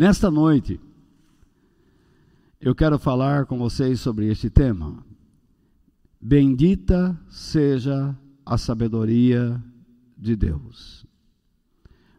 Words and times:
Nesta 0.00 0.30
noite, 0.30 0.78
eu 2.60 2.72
quero 2.72 3.00
falar 3.00 3.46
com 3.46 3.58
vocês 3.58 3.98
sobre 3.98 4.30
este 4.30 4.48
tema. 4.48 5.04
Bendita 6.20 7.20
seja 7.28 8.16
a 8.46 8.56
sabedoria 8.56 9.60
de 10.16 10.36
Deus. 10.36 11.04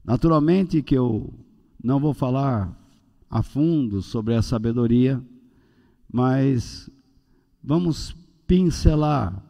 Naturalmente 0.04 0.84
que 0.84 0.94
eu 0.94 1.34
não 1.81 2.02
vou 2.02 2.13
falar 2.13 2.78
a 3.29 3.42
fundo 3.42 4.02
sobre 4.02 4.36
a 4.36 4.42
sabedoria, 4.42 5.24
mas 6.12 6.90
vamos 7.64 8.14
pincelar, 8.46 9.42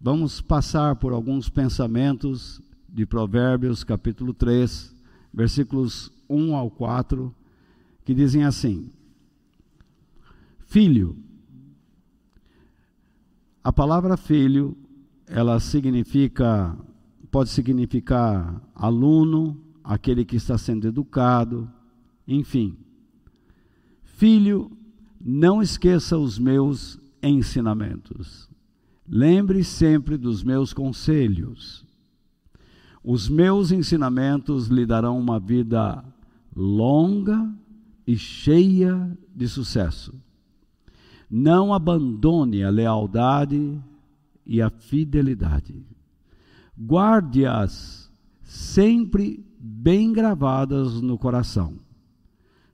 vamos 0.00 0.40
passar 0.40 0.96
por 0.96 1.12
alguns 1.12 1.48
pensamentos 1.48 2.60
de 2.88 3.06
Provérbios, 3.06 3.84
capítulo 3.84 4.34
3, 4.34 4.92
versículos 5.32 6.10
1 6.28 6.56
ao 6.56 6.68
4, 6.68 7.32
que 8.04 8.14
dizem 8.14 8.44
assim: 8.44 8.90
Filho, 10.66 11.16
a 13.62 13.72
palavra 13.72 14.16
filho, 14.16 14.76
ela 15.26 15.58
significa, 15.58 16.76
pode 17.30 17.48
significar 17.50 18.60
aluno, 18.74 19.58
aquele 19.82 20.24
que 20.24 20.36
está 20.36 20.58
sendo 20.58 20.86
educado, 20.86 21.70
enfim. 22.28 22.76
Filho, 24.02 24.70
não 25.20 25.62
esqueça 25.62 26.18
os 26.18 26.38
meus 26.38 26.98
ensinamentos. 27.22 28.50
Lembre 29.08 29.64
sempre 29.64 30.16
dos 30.16 30.42
meus 30.42 30.72
conselhos. 30.72 31.84
Os 33.02 33.28
meus 33.28 33.70
ensinamentos 33.70 34.68
lhe 34.68 34.86
darão 34.86 35.18
uma 35.18 35.38
vida 35.38 36.04
longa 36.54 37.54
e 38.06 38.16
cheia 38.16 39.16
de 39.34 39.48
sucesso. 39.48 40.14
Não 41.30 41.72
abandone 41.72 42.62
a 42.62 42.70
lealdade 42.70 43.80
e 44.46 44.60
a 44.60 44.70
fidelidade. 44.70 45.74
Guarde-as 46.78 48.10
sempre 48.42 49.44
bem 49.58 50.12
gravadas 50.12 51.00
no 51.00 51.16
coração. 51.16 51.74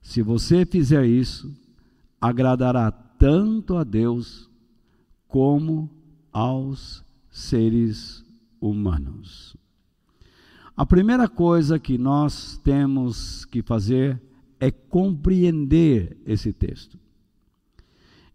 Se 0.03 0.23
você 0.23 0.67
fizer 0.67 1.07
isso, 1.07 1.55
agradará 2.21 2.91
tanto 2.91 3.77
a 3.77 3.85
Deus 3.85 4.51
como 5.29 5.89
aos 6.33 7.05
seres 7.31 8.25
humanos. 8.61 9.57
A 10.77 10.85
primeira 10.85 11.29
coisa 11.29 11.79
que 11.79 11.97
nós 11.99 12.59
temos 12.65 13.45
que 13.45 13.63
fazer 13.63 14.21
é 14.61 14.71
compreender 14.71 16.21
esse 16.27 16.53
texto. 16.53 16.99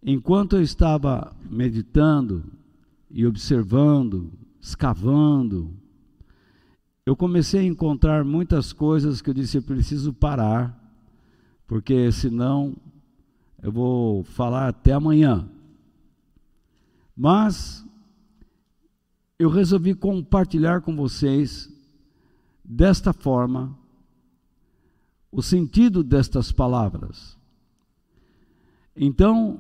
Enquanto 0.04 0.56
eu 0.56 0.62
estava 0.62 1.36
meditando 1.50 2.44
e 3.10 3.26
observando, 3.26 4.34
escavando, 4.60 5.72
eu 7.06 7.16
comecei 7.16 7.62
a 7.62 7.64
encontrar 7.64 8.26
muitas 8.26 8.74
coisas 8.74 9.22
que 9.22 9.30
eu 9.30 9.34
disse: 9.34 9.58
eu 9.58 9.62
preciso 9.62 10.12
parar, 10.12 10.76
porque 11.68 12.12
senão 12.12 12.76
eu 13.62 13.72
vou 13.72 14.24
falar 14.24 14.68
até 14.68 14.94
amanhã. 14.94 15.48
Mas 17.16 17.86
eu 19.38 19.50
resolvi 19.50 19.94
compartilhar 19.94 20.82
com 20.82 20.96
vocês 20.96 21.72
desta 22.64 23.14
forma 23.14 23.78
o 25.36 25.42
sentido 25.42 26.02
destas 26.02 26.50
palavras. 26.50 27.38
Então, 28.96 29.60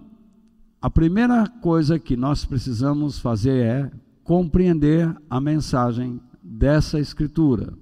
a 0.81 0.89
primeira 0.89 1.45
coisa 1.47 1.99
que 1.99 2.15
nós 2.15 2.45
precisamos 2.45 3.19
fazer 3.19 3.65
é 3.65 3.91
compreender 4.23 5.13
a 5.29 5.41
mensagem 5.41 6.21
dessa 6.41 6.97
escritura. 6.97 7.73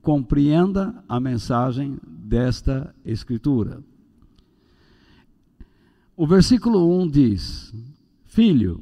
Compreenda 0.00 1.02
a 1.08 1.18
mensagem 1.18 1.98
desta 2.06 2.94
escritura. 3.04 3.82
O 6.16 6.24
versículo 6.24 7.02
1 7.02 7.08
diz: 7.08 7.74
Filho, 8.26 8.80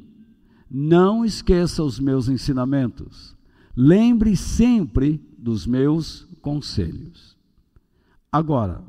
não 0.69 1.25
esqueça 1.25 1.83
os 1.83 1.99
meus 1.99 2.29
ensinamentos. 2.29 3.35
Lembre 3.75 4.35
sempre 4.35 5.19
dos 5.35 5.65
meus 5.65 6.27
conselhos. 6.39 7.38
Agora, 8.31 8.83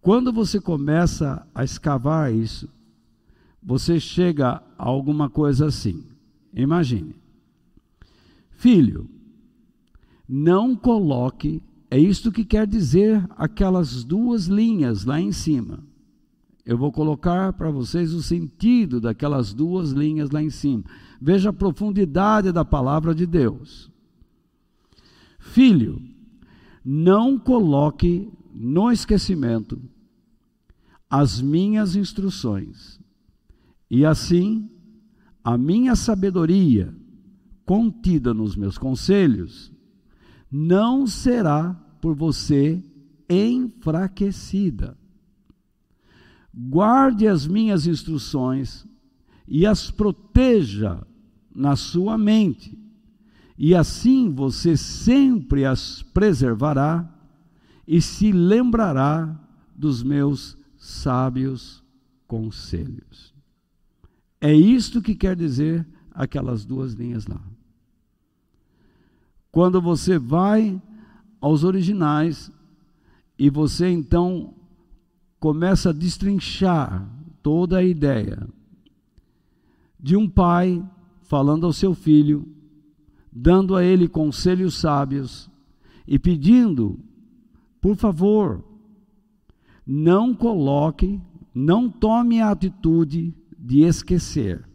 quando 0.00 0.32
você 0.32 0.60
começa 0.60 1.46
a 1.54 1.64
escavar 1.64 2.32
isso, 2.32 2.68
você 3.62 3.98
chega 3.98 4.62
a 4.78 4.84
alguma 4.84 5.28
coisa 5.30 5.66
assim. 5.66 6.04
Imagine. 6.54 7.16
Filho, 8.50 9.08
não 10.28 10.74
coloque, 10.76 11.62
é 11.90 11.98
isto 11.98 12.32
que 12.32 12.44
quer 12.44 12.66
dizer 12.66 13.26
aquelas 13.36 14.04
duas 14.04 14.46
linhas 14.46 15.04
lá 15.04 15.20
em 15.20 15.32
cima. 15.32 15.80
Eu 16.64 16.78
vou 16.78 16.90
colocar 16.90 17.52
para 17.52 17.70
vocês 17.70 18.14
o 18.14 18.22
sentido 18.22 19.00
daquelas 19.00 19.52
duas 19.52 19.90
linhas 19.90 20.30
lá 20.30 20.42
em 20.42 20.48
cima. 20.48 20.84
Veja 21.20 21.50
a 21.50 21.52
profundidade 21.52 22.52
da 22.52 22.64
palavra 22.64 23.14
de 23.14 23.26
Deus. 23.26 23.90
Filho, 25.38 26.00
não 26.82 27.38
coloque 27.38 28.32
no 28.54 28.92
esquecimento 28.92 29.82
as 31.10 31.40
minhas 31.40 31.96
instruções, 31.96 33.00
e 33.90 34.04
assim 34.04 34.70
a 35.42 35.58
minha 35.58 35.94
sabedoria 35.94 36.94
contida 37.66 38.32
nos 38.32 38.56
meus 38.56 38.78
conselhos 38.78 39.72
não 40.50 41.06
será 41.06 41.74
por 42.00 42.14
você 42.14 42.82
enfraquecida. 43.28 44.96
Guarde 46.52 47.26
as 47.26 47.46
minhas 47.46 47.86
instruções 47.86 48.86
e 49.46 49.66
as 49.66 49.90
proteja 49.90 51.04
na 51.54 51.76
sua 51.76 52.16
mente 52.16 52.78
e 53.56 53.74
assim 53.74 54.30
você 54.30 54.76
sempre 54.76 55.64
as 55.64 56.02
preservará 56.02 57.08
e 57.86 58.00
se 58.00 58.32
lembrará 58.32 59.38
dos 59.74 60.02
meus 60.02 60.56
sábios 60.76 61.82
conselhos. 62.26 63.34
É 64.40 64.52
isto 64.52 65.02
que 65.02 65.14
quer 65.14 65.36
dizer 65.36 65.86
aquelas 66.10 66.64
duas 66.64 66.92
linhas 66.92 67.26
lá. 67.26 67.40
Quando 69.50 69.80
você 69.80 70.18
vai 70.18 70.80
aos 71.40 71.64
originais 71.64 72.50
e 73.38 73.50
você 73.50 73.88
então 73.88 74.54
começa 75.38 75.90
a 75.90 75.92
destrinchar 75.92 77.08
toda 77.42 77.78
a 77.78 77.84
ideia 77.84 78.48
de 80.00 80.16
um 80.16 80.28
pai 80.28 80.82
falando 81.22 81.66
ao 81.66 81.72
seu 81.72 81.94
filho 81.94 82.54
dando 83.34 83.74
a 83.74 83.82
ele 83.82 84.06
conselhos 84.06 84.76
sábios 84.76 85.50
e 86.06 86.18
pedindo, 86.18 87.00
por 87.84 87.96
favor, 87.96 88.64
não 89.86 90.34
coloque, 90.34 91.20
não 91.54 91.90
tome 91.90 92.40
a 92.40 92.50
atitude 92.50 93.34
de 93.58 93.82
esquecer. 93.82 94.66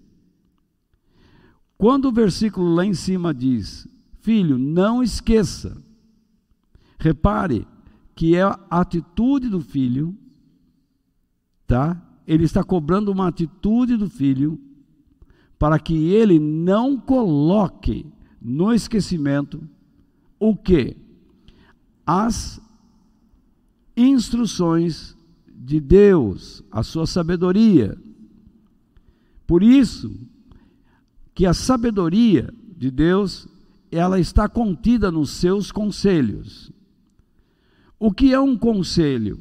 Quando 1.76 2.06
o 2.06 2.12
versículo 2.12 2.72
lá 2.72 2.86
em 2.86 2.94
cima 2.94 3.34
diz, 3.34 3.88
filho, 4.20 4.60
não 4.60 5.02
esqueça, 5.02 5.84
repare 7.00 7.68
que 8.14 8.36
é 8.36 8.44
a 8.44 8.60
atitude 8.70 9.50
do 9.50 9.60
filho, 9.60 10.16
tá? 11.66 12.00
Ele 12.28 12.44
está 12.44 12.64
cobrando 12.64 13.12
uma 13.12 13.28
atitude 13.28 13.98
do 13.98 14.08
filho 14.08 14.62
para 15.58 15.80
que 15.80 16.14
ele 16.14 16.38
não 16.38 16.96
coloque 16.96 18.06
no 18.40 18.72
esquecimento 18.72 19.68
o 20.40 20.56
que? 20.56 20.96
As 22.06 22.62
instruções 24.00 25.16
de 25.48 25.80
Deus, 25.80 26.64
a 26.72 26.82
sua 26.82 27.06
sabedoria. 27.06 27.98
Por 29.46 29.62
isso 29.62 30.18
que 31.36 31.46
a 31.46 31.54
sabedoria 31.54 32.54
de 32.78 32.90
Deus, 32.90 33.48
ela 33.92 34.20
está 34.20 34.48
contida 34.48 35.12
nos 35.12 35.32
seus 35.32 35.72
conselhos. 35.72 36.72
O 38.00 38.12
que 38.12 38.34
é 38.34 38.40
um 38.40 38.58
conselho? 38.58 39.40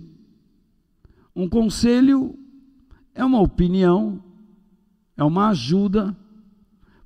Um 1.35 1.49
conselho 1.49 2.37
é 3.15 3.25
uma 3.25 3.41
opinião, 3.41 4.23
é 5.17 5.23
uma 5.23 5.51
ajuda 5.51 6.17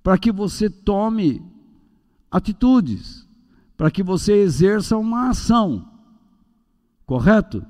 para 0.02 0.16
que 0.16 0.32
você 0.32 0.70
tome 0.70 1.43
atitudes, 2.31 3.28
para 3.76 3.90
que 3.90 4.02
você 4.02 4.32
exerça 4.34 4.96
uma 4.96 5.28
ação, 5.28 5.92
correto? 7.12 7.62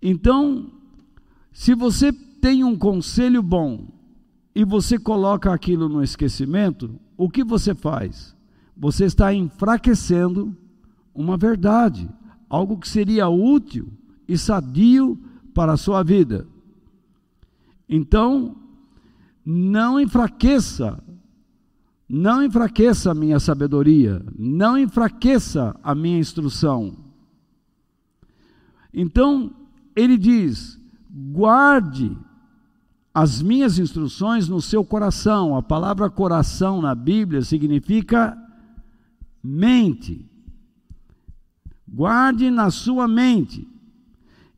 Então, 0.00 0.70
se 1.52 1.74
você 1.74 2.12
tem 2.12 2.62
um 2.62 2.78
conselho 2.78 3.42
bom 3.42 3.88
e 4.54 4.64
você 4.64 5.00
coloca 5.00 5.52
aquilo 5.52 5.88
no 5.88 6.00
esquecimento, 6.00 6.94
o 7.16 7.28
que 7.28 7.42
você 7.42 7.74
faz? 7.74 8.32
Você 8.76 9.06
está 9.06 9.34
enfraquecendo 9.34 10.56
uma 11.12 11.36
verdade, 11.36 12.08
algo 12.48 12.78
que 12.78 12.88
seria 12.88 13.28
útil 13.28 13.92
e 14.28 14.38
sadio 14.38 15.18
para 15.52 15.72
a 15.72 15.76
sua 15.76 16.04
vida. 16.04 16.46
Então, 17.88 18.54
não 19.44 19.98
enfraqueça, 19.98 21.02
não 22.08 22.44
enfraqueça 22.44 23.10
a 23.10 23.14
minha 23.14 23.40
sabedoria, 23.40 24.24
não 24.38 24.78
enfraqueça 24.78 25.74
a 25.82 25.96
minha 25.96 26.20
instrução. 26.20 27.03
Então, 28.94 29.50
ele 29.96 30.16
diz: 30.16 30.78
guarde 31.10 32.16
as 33.12 33.42
minhas 33.42 33.78
instruções 33.78 34.48
no 34.48 34.60
seu 34.60 34.84
coração. 34.84 35.56
A 35.56 35.62
palavra 35.62 36.08
coração 36.08 36.80
na 36.80 36.94
Bíblia 36.94 37.42
significa 37.42 38.36
mente. 39.42 40.28
Guarde 41.86 42.50
na 42.50 42.70
sua 42.70 43.06
mente. 43.06 43.68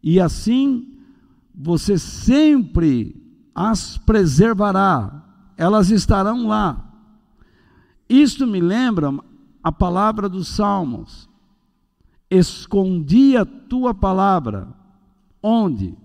E 0.02 0.20
assim 0.20 0.94
você 1.54 1.98
sempre 1.98 3.22
as 3.54 3.98
preservará. 3.98 5.22
Elas 5.56 5.90
estarão 5.90 6.46
lá. 6.46 6.82
Isto 8.08 8.46
me 8.46 8.60
lembra 8.60 9.12
a 9.62 9.72
palavra 9.72 10.28
dos 10.28 10.48
Salmos. 10.48 11.28
Escondi 12.36 13.36
a 13.36 13.44
tua 13.44 13.94
palavra. 13.94 14.68
Onde? 15.42 15.96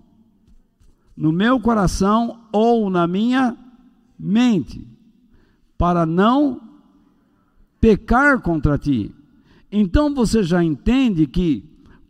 no 1.16 1.30
meu 1.30 1.60
coração 1.60 2.40
ou 2.52 2.88
na 2.90 3.06
minha 3.06 3.56
mente, 4.18 4.86
para 5.76 6.06
não 6.06 6.60
pecar 7.80 8.40
contra 8.40 8.78
ti. 8.78 9.14
Então 9.70 10.14
você 10.14 10.42
já 10.42 10.62
entende 10.62 11.26
que 11.26 11.64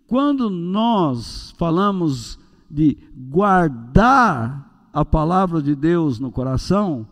quando 0.06 0.50
nós 0.50 1.54
falamos 1.56 2.38
de 2.70 2.98
guardar 3.14 4.88
a 4.92 5.04
palavra 5.04 5.62
de 5.62 5.74
Deus 5.74 6.18
no 6.18 6.30
coração, 6.30 7.06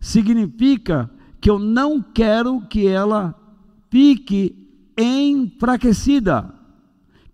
significa 0.00 1.10
que 1.40 1.50
eu 1.50 1.58
não 1.58 2.02
quero 2.02 2.62
que 2.62 2.86
ela 2.86 3.34
fique 3.90 4.68
enfraquecida, 4.96 6.54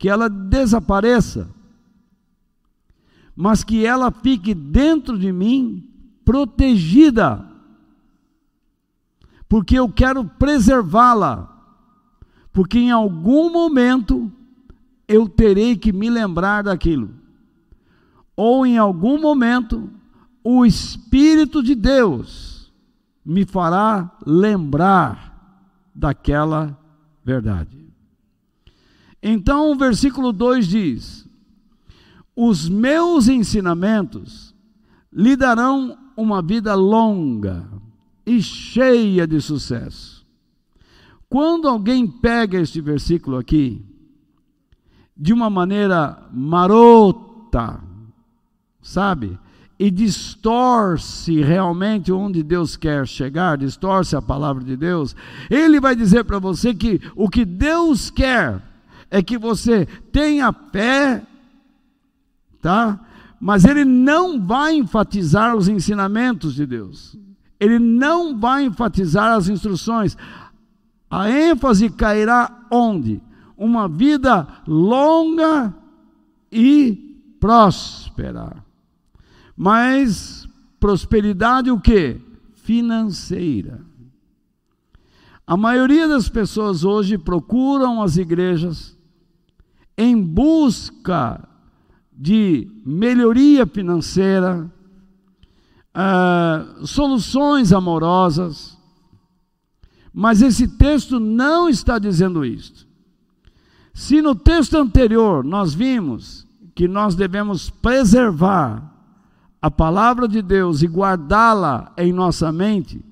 que 0.02 0.08
ela 0.08 0.28
desapareça 0.28 1.48
mas 3.34 3.64
que 3.64 3.84
ela 3.84 4.10
fique 4.10 4.54
dentro 4.54 5.18
de 5.18 5.32
mim 5.32 5.88
protegida, 6.24 7.44
porque 9.48 9.78
eu 9.78 9.88
quero 9.88 10.24
preservá-la, 10.24 11.48
porque 12.52 12.78
em 12.78 12.90
algum 12.90 13.50
momento 13.50 14.30
eu 15.08 15.28
terei 15.28 15.76
que 15.76 15.92
me 15.92 16.08
lembrar 16.08 16.64
daquilo, 16.64 17.10
ou 18.36 18.66
em 18.66 18.78
algum 18.78 19.20
momento 19.20 19.90
o 20.44 20.64
Espírito 20.64 21.62
de 21.62 21.74
Deus 21.74 22.72
me 23.24 23.44
fará 23.44 24.16
lembrar 24.26 25.32
daquela 25.94 26.78
verdade. 27.24 27.81
Então 29.22 29.70
o 29.70 29.76
versículo 29.76 30.32
2 30.32 30.66
diz: 30.66 31.28
os 32.34 32.68
meus 32.68 33.28
ensinamentos 33.28 34.54
lhe 35.12 35.36
darão 35.36 35.96
uma 36.16 36.42
vida 36.42 36.74
longa 36.74 37.68
e 38.26 38.42
cheia 38.42 39.26
de 39.26 39.40
sucesso. 39.40 40.26
Quando 41.28 41.68
alguém 41.68 42.06
pega 42.06 42.60
este 42.60 42.80
versículo 42.80 43.36
aqui, 43.36 43.84
de 45.16 45.32
uma 45.32 45.48
maneira 45.48 46.28
marota, 46.32 47.80
sabe? 48.80 49.38
E 49.78 49.90
distorce 49.90 51.40
realmente 51.40 52.12
onde 52.12 52.42
Deus 52.42 52.76
quer 52.76 53.06
chegar, 53.06 53.58
distorce 53.58 54.14
a 54.14 54.22
palavra 54.22 54.62
de 54.62 54.76
Deus, 54.76 55.14
ele 55.50 55.80
vai 55.80 55.96
dizer 55.96 56.24
para 56.24 56.38
você 56.38 56.74
que 56.74 57.00
o 57.16 57.28
que 57.28 57.44
Deus 57.44 58.10
quer 58.10 58.71
é 59.12 59.22
que 59.22 59.38
você 59.38 59.86
tenha 60.10 60.52
fé 60.52 61.24
tá? 62.62 63.00
Mas 63.40 63.64
ele 63.64 63.84
não 63.84 64.40
vai 64.40 64.76
enfatizar 64.76 65.56
os 65.56 65.66
ensinamentos 65.68 66.54
de 66.54 66.64
Deus. 66.64 67.18
Ele 67.58 67.78
não 67.78 68.38
vai 68.38 68.64
enfatizar 68.64 69.32
as 69.32 69.48
instruções. 69.48 70.16
A 71.10 71.28
ênfase 71.28 71.90
cairá 71.90 72.66
onde? 72.70 73.20
Uma 73.56 73.88
vida 73.88 74.46
longa 74.66 75.74
e 76.50 77.18
próspera. 77.40 78.64
Mas 79.56 80.48
prosperidade 80.78 81.70
o 81.70 81.80
que? 81.80 82.20
Financeira. 82.54 83.80
A 85.44 85.56
maioria 85.56 86.06
das 86.06 86.28
pessoas 86.28 86.84
hoje 86.84 87.18
procuram 87.18 88.00
as 88.00 88.16
igrejas 88.16 88.96
em 90.02 90.20
busca 90.20 91.48
de 92.12 92.68
melhoria 92.84 93.64
financeira, 93.66 94.70
uh, 95.94 96.86
soluções 96.86 97.72
amorosas, 97.72 98.76
mas 100.12 100.42
esse 100.42 100.66
texto 100.66 101.20
não 101.20 101.68
está 101.68 101.98
dizendo 101.98 102.44
isto. 102.44 102.86
Se 103.94 104.20
no 104.20 104.34
texto 104.34 104.76
anterior 104.76 105.44
nós 105.44 105.72
vimos 105.72 106.46
que 106.74 106.88
nós 106.88 107.14
devemos 107.14 107.70
preservar 107.70 108.90
a 109.60 109.70
palavra 109.70 110.26
de 110.26 110.42
Deus 110.42 110.82
e 110.82 110.86
guardá-la 110.86 111.92
em 111.96 112.12
nossa 112.12 112.50
mente, 112.50 113.04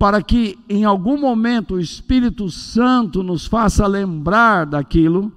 para 0.00 0.20
que 0.20 0.58
em 0.68 0.82
algum 0.82 1.16
momento 1.16 1.74
o 1.74 1.80
Espírito 1.80 2.50
Santo 2.50 3.22
nos 3.22 3.46
faça 3.46 3.86
lembrar 3.86 4.66
daquilo, 4.66 5.32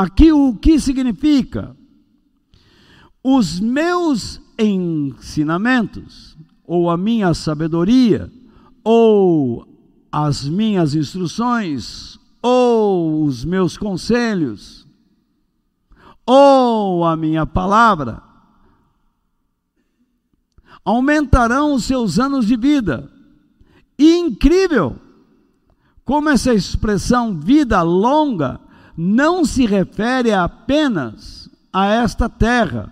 Aqui 0.00 0.32
o 0.32 0.54
que 0.54 0.80
significa? 0.80 1.76
Os 3.22 3.60
meus 3.60 4.40
ensinamentos, 4.58 6.38
ou 6.64 6.88
a 6.88 6.96
minha 6.96 7.34
sabedoria, 7.34 8.32
ou 8.82 9.68
as 10.10 10.48
minhas 10.48 10.94
instruções, 10.94 12.18
ou 12.40 13.24
os 13.24 13.44
meus 13.44 13.76
conselhos, 13.76 14.86
ou 16.24 17.04
a 17.04 17.14
minha 17.14 17.44
palavra, 17.44 18.22
aumentarão 20.82 21.74
os 21.74 21.84
seus 21.84 22.18
anos 22.18 22.46
de 22.46 22.56
vida. 22.56 23.09
E 24.00 24.16
incrível 24.16 24.96
como 26.06 26.30
essa 26.30 26.54
expressão 26.54 27.38
vida 27.38 27.82
longa 27.82 28.58
não 28.96 29.44
se 29.44 29.66
refere 29.66 30.32
apenas 30.32 31.50
a 31.70 31.84
esta 31.84 32.26
terra. 32.26 32.90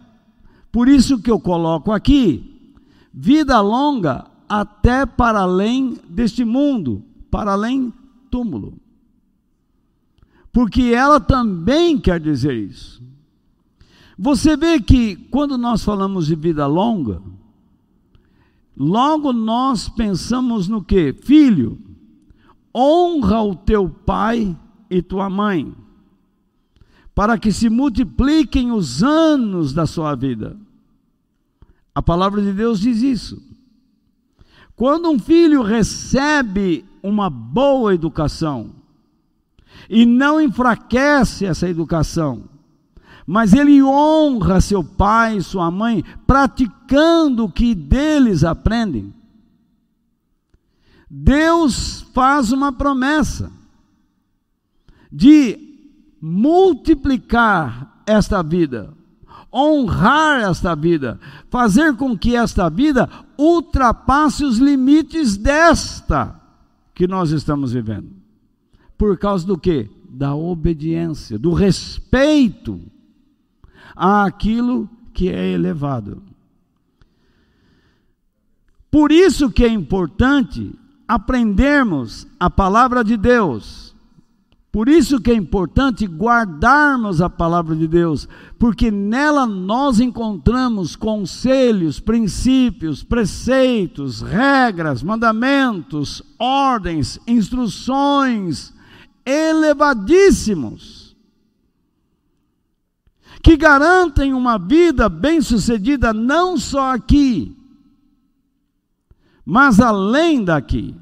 Por 0.71 0.87
isso 0.87 1.19
que 1.19 1.31
eu 1.31 1.41
coloco 1.41 1.93
aqui, 1.93 2.77
vida 3.13 3.59
longa 3.59 4.27
até 4.47 5.07
para 5.07 5.41
além 5.41 5.97
deste 6.11 6.45
mundo, 6.45 7.03
para 7.31 7.53
além 7.53 7.91
túmulo. 8.31 8.75
Porque 10.53 10.93
ela 10.95 11.19
também 11.19 11.99
quer 11.99 12.21
dizer 12.21 12.55
isso. 12.55 13.03
Você 14.19 14.59
vê 14.59 14.79
que 14.79 15.17
quando 15.17 15.57
nós 15.57 15.83
falamos 15.83 16.27
de 16.27 16.35
vida 16.35 16.67
longa, 16.67 17.23
logo 18.79 19.33
nós 19.33 19.89
pensamos 19.89 20.69
no 20.69 20.83
que? 20.83 21.13
Filho, 21.13 21.79
honra 22.75 23.43
o 23.43 23.55
teu 23.55 23.89
pai 23.89 24.57
e 24.89 25.03
tua 25.03 25.29
mãe 25.29 25.75
para 27.19 27.37
que 27.37 27.51
se 27.51 27.69
multipliquem 27.69 28.71
os 28.71 29.03
anos 29.03 29.73
da 29.73 29.87
sua 29.87 30.15
vida. 30.15 30.57
A 31.93 32.01
palavra 32.01 32.41
de 32.41 32.53
Deus 32.53 32.79
diz 32.79 33.03
isso. 33.03 33.43
Quando 34.77 35.11
um 35.11 35.19
filho 35.19 35.61
recebe 35.61 36.85
uma 37.03 37.29
boa 37.29 37.93
educação 37.93 38.71
e 39.91 40.07
não 40.07 40.41
enfraquece 40.41 41.45
essa 41.45 41.69
educação, 41.69 42.45
mas 43.31 43.53
ele 43.53 43.83
honra 43.83 44.59
seu 44.59 44.83
pai 44.83 45.37
e 45.37 45.43
sua 45.43 45.71
mãe, 45.71 46.03
praticando 46.27 47.45
o 47.45 47.53
que 47.53 47.75
deles 47.75 48.43
aprendem. 48.43 49.13
Deus 51.11 52.07
faz 52.15 52.53
uma 52.53 52.73
promessa 52.73 53.53
de 55.13 55.59
multiplicar 56.19 58.03
esta 58.07 58.43
vida, 58.43 58.95
honrar 59.53 60.49
esta 60.49 60.75
vida, 60.75 61.21
fazer 61.51 61.97
com 61.97 62.17
que 62.17 62.35
esta 62.35 62.71
vida 62.71 63.11
ultrapasse 63.37 64.43
os 64.43 64.57
limites 64.57 65.37
desta 65.37 66.35
que 66.95 67.07
nós 67.07 67.31
estamos 67.31 67.73
vivendo. 67.73 68.09
Por 68.97 69.19
causa 69.19 69.47
do 69.47 69.59
que? 69.59 69.91
Da 70.09 70.35
obediência, 70.35 71.39
do 71.39 71.53
respeito 71.53 72.81
àquilo 73.99 74.89
que 75.13 75.29
é 75.29 75.51
elevado. 75.51 76.23
Por 78.91 79.11
isso 79.11 79.51
que 79.51 79.65
é 79.65 79.69
importante 79.69 80.73
aprendermos 81.07 82.27
a 82.39 82.49
palavra 82.49 83.03
de 83.03 83.17
Deus. 83.17 83.95
Por 84.71 84.89
isso 84.89 85.21
que 85.21 85.31
é 85.33 85.35
importante 85.35 86.07
guardarmos 86.07 87.21
a 87.21 87.29
palavra 87.29 87.75
de 87.75 87.89
Deus, 87.89 88.29
porque 88.59 88.91
nela 88.91 89.47
nós 89.47 89.99
encontramos 89.99 90.95
conselhos, 90.95 91.99
princípios, 91.99 93.03
preceitos, 93.03 94.21
regras, 94.21 95.03
mandamentos, 95.03 96.23
ordens, 96.39 97.19
instruções 97.27 98.73
elevadíssimos 99.25 101.08
que 103.43 103.57
garantem 103.57 104.35
uma 104.35 104.59
vida 104.59 105.09
bem-sucedida 105.09 106.13
não 106.13 106.57
só 106.57 106.95
aqui, 106.95 107.57
mas 109.45 109.81
além 109.81 110.45
daqui. 110.45 110.95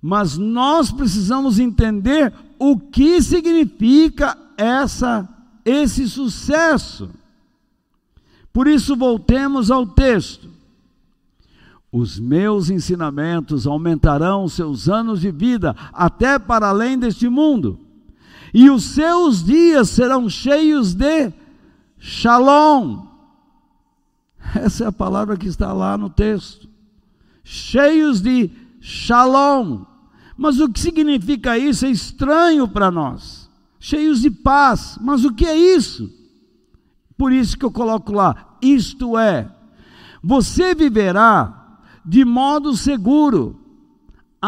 Mas 0.00 0.36
nós 0.36 0.90
precisamos 0.90 1.58
entender 1.58 2.32
o 2.58 2.78
que 2.78 3.22
significa 3.22 4.36
essa 4.56 5.28
esse 5.64 6.08
sucesso. 6.08 7.08
Por 8.52 8.68
isso 8.68 8.94
voltemos 8.94 9.70
ao 9.70 9.86
texto. 9.86 10.48
Os 11.90 12.18
meus 12.18 12.70
ensinamentos 12.70 13.66
aumentarão 13.66 14.48
seus 14.48 14.88
anos 14.88 15.20
de 15.20 15.30
vida 15.30 15.74
até 15.92 16.38
para 16.38 16.68
além 16.68 16.98
deste 16.98 17.28
mundo, 17.28 17.78
e 18.54 18.70
os 18.70 18.84
seus 18.84 19.44
dias 19.44 19.90
serão 19.90 20.30
cheios 20.30 20.94
de 20.94 21.32
shalom. 21.98 23.04
Essa 24.54 24.84
é 24.84 24.86
a 24.86 24.92
palavra 24.92 25.36
que 25.36 25.48
está 25.48 25.72
lá 25.72 25.98
no 25.98 26.08
texto 26.08 26.72
cheios 27.44 28.22
de 28.22 28.50
shalom. 28.80 29.84
Mas 30.36 30.58
o 30.58 30.68
que 30.68 30.80
significa 30.80 31.56
isso 31.56 31.84
é 31.84 31.90
estranho 31.90 32.66
para 32.66 32.90
nós. 32.90 33.48
Cheios 33.78 34.22
de 34.22 34.30
paz. 34.30 34.98
Mas 35.00 35.24
o 35.24 35.32
que 35.32 35.46
é 35.46 35.56
isso? 35.56 36.10
Por 37.16 37.30
isso 37.30 37.56
que 37.56 37.64
eu 37.64 37.70
coloco 37.70 38.12
lá: 38.12 38.56
isto 38.60 39.16
é, 39.16 39.48
você 40.22 40.74
viverá 40.74 41.78
de 42.04 42.24
modo 42.24 42.76
seguro, 42.76 43.60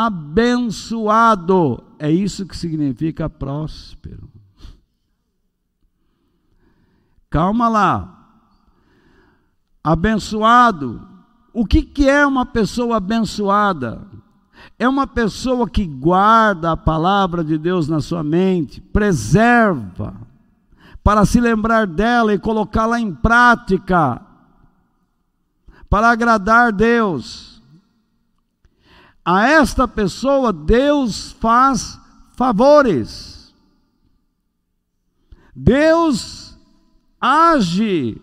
abençoado. 0.04 1.82
É 1.98 2.10
isso 2.10 2.46
que 2.46 2.56
significa 2.56 3.30
próspero. 3.30 4.28
Calma 7.30 7.68
lá. 7.68 8.12
Abençoado 9.82 11.16
o 11.58 11.64
que, 11.64 11.80
que 11.80 12.06
é 12.06 12.26
uma 12.26 12.44
pessoa 12.44 12.98
abençoada? 12.98 14.06
É 14.78 14.86
uma 14.86 15.06
pessoa 15.06 15.66
que 15.66 15.86
guarda 15.86 16.72
a 16.72 16.76
palavra 16.76 17.42
de 17.42 17.56
Deus 17.56 17.88
na 17.88 17.98
sua 17.98 18.22
mente, 18.22 18.78
preserva, 18.78 20.20
para 21.02 21.24
se 21.24 21.40
lembrar 21.40 21.86
dela 21.86 22.34
e 22.34 22.38
colocá-la 22.38 23.00
em 23.00 23.10
prática, 23.10 24.20
para 25.88 26.10
agradar 26.10 26.72
Deus. 26.72 27.55
A 29.26 29.49
esta 29.49 29.88
pessoa, 29.88 30.52
Deus 30.52 31.33
faz 31.40 31.99
favores. 32.37 33.52
Deus 35.54 36.56
age 37.21 38.23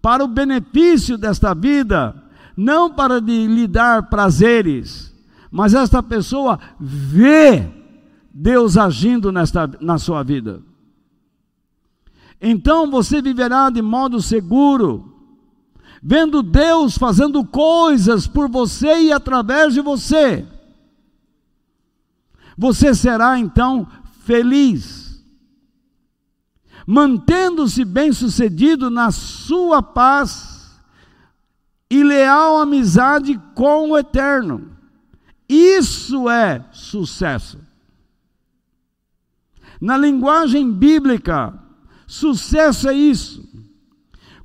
para 0.00 0.22
o 0.22 0.28
benefício 0.28 1.18
desta 1.18 1.52
vida 1.52 2.22
não 2.56 2.90
para 2.90 3.18
lhe 3.18 3.66
dar 3.66 4.08
prazeres, 4.08 5.12
mas 5.50 5.74
esta 5.74 6.02
pessoa 6.02 6.58
vê 6.78 7.68
Deus 8.32 8.78
agindo 8.78 9.32
nesta, 9.32 9.68
na 9.80 9.98
sua 9.98 10.22
vida. 10.22 10.62
Então 12.40 12.90
você 12.90 13.20
viverá 13.20 13.68
de 13.68 13.82
modo 13.82 14.22
seguro, 14.22 15.15
vendo 16.02 16.42
Deus 16.42 16.96
fazendo 16.96 17.44
coisas 17.44 18.26
por 18.26 18.48
você 18.48 19.02
e 19.02 19.12
através 19.12 19.74
de 19.74 19.80
você. 19.80 20.46
Você 22.56 22.94
será 22.94 23.38
então 23.38 23.86
feliz, 24.22 25.22
mantendo-se 26.86 27.84
bem-sucedido 27.84 28.88
na 28.88 29.10
sua 29.10 29.82
paz 29.82 30.80
e 31.90 32.02
leal 32.02 32.58
amizade 32.58 33.40
com 33.54 33.90
o 33.90 33.98
eterno. 33.98 34.76
Isso 35.48 36.28
é 36.28 36.64
sucesso. 36.72 37.60
Na 39.80 39.96
linguagem 39.96 40.72
bíblica, 40.72 41.54
sucesso 42.06 42.88
é 42.88 42.94
isso. 42.94 43.46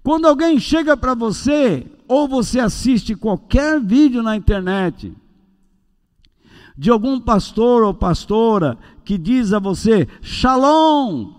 Quando 0.03 0.27
alguém 0.27 0.59
chega 0.59 0.97
para 0.97 1.13
você, 1.13 1.85
ou 2.07 2.27
você 2.27 2.59
assiste 2.59 3.15
qualquer 3.15 3.79
vídeo 3.79 4.23
na 4.23 4.35
internet, 4.35 5.15
de 6.77 6.89
algum 6.89 7.19
pastor 7.19 7.83
ou 7.83 7.93
pastora 7.93 8.77
que 9.05 9.17
diz 9.17 9.53
a 9.53 9.59
você, 9.59 10.07
shalom, 10.21 11.33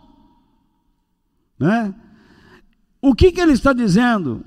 né? 1.58 1.94
O 3.00 3.14
que, 3.14 3.32
que 3.32 3.40
ele 3.40 3.52
está 3.52 3.72
dizendo? 3.72 4.44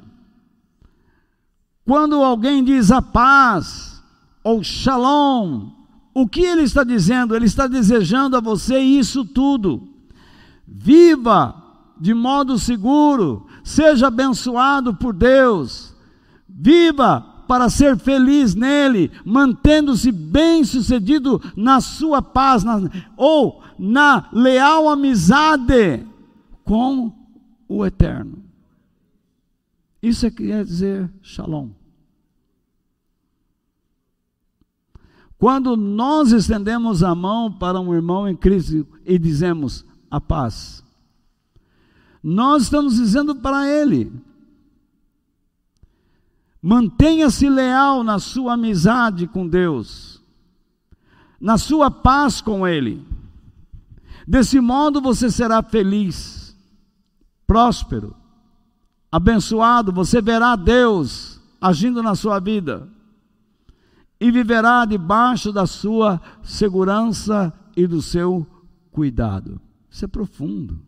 Quando 1.85 2.23
alguém 2.23 2.63
diz 2.63 2.91
a 2.91 3.01
paz 3.01 4.01
ou 4.43 4.63
shalom, 4.63 5.69
o 6.13 6.27
que 6.27 6.41
ele 6.41 6.63
está 6.63 6.83
dizendo? 6.83 7.35
Ele 7.35 7.45
está 7.45 7.67
desejando 7.67 8.37
a 8.37 8.39
você 8.39 8.79
isso 8.79 9.25
tudo. 9.25 9.89
Viva 10.65 11.61
de 11.99 12.13
modo 12.13 12.57
seguro, 12.57 13.45
seja 13.65 14.07
abençoado 14.07 14.93
por 14.93 15.11
Deus. 15.11 15.93
Viva 16.47 17.19
para 17.47 17.67
ser 17.67 17.97
feliz 17.97 18.53
nele, 18.55 19.11
mantendo-se 19.25 20.11
bem-sucedido 20.11 21.41
na 21.57 21.81
sua 21.81 22.21
paz, 22.21 22.63
na, 22.63 22.79
ou 23.17 23.61
na 23.77 24.29
leal 24.31 24.87
amizade 24.87 26.05
com 26.63 27.11
o 27.67 27.85
Eterno. 27.85 28.43
Isso 30.01 30.27
é 30.27 30.31
que 30.31 30.47
quer 30.47 30.63
dizer 30.63 31.11
shalom. 31.21 31.69
Quando 35.37 35.75
nós 35.75 36.31
estendemos 36.31 37.03
a 37.03 37.13
mão 37.13 37.51
para 37.51 37.79
um 37.79 37.93
irmão 37.93 38.27
em 38.27 38.35
Cristo 38.35 38.87
e 39.05 39.17
dizemos 39.17 39.85
a 40.09 40.21
paz, 40.21 40.84
nós 42.27 42.63
estamos 42.63 42.95
dizendo 42.95 43.35
para 43.35 43.69
ele: 43.69 44.11
mantenha-se 46.59 47.47
leal 47.47 48.03
na 48.03 48.17
sua 48.17 48.53
amizade 48.53 49.27
com 49.27 49.47
Deus, 49.47 50.19
na 51.39 51.59
sua 51.59 51.91
paz 51.91 52.41
com 52.41 52.67
Ele. 52.67 53.05
Desse 54.27 54.59
modo 54.59 54.99
você 54.99 55.29
será 55.29 55.61
feliz, 55.61 56.57
próspero 57.45 58.15
abençoado, 59.11 59.91
você 59.93 60.19
verá 60.19 60.55
Deus 60.55 61.39
agindo 61.61 62.01
na 62.01 62.15
sua 62.15 62.39
vida 62.39 62.89
e 64.19 64.31
viverá 64.31 64.83
debaixo 64.85 65.53
da 65.53 65.67
sua 65.67 66.19
segurança 66.41 67.53
e 67.77 67.85
do 67.85 68.01
seu 68.01 68.47
cuidado. 68.91 69.61
Isso 69.91 70.05
é 70.05 70.07
profundo. 70.07 70.81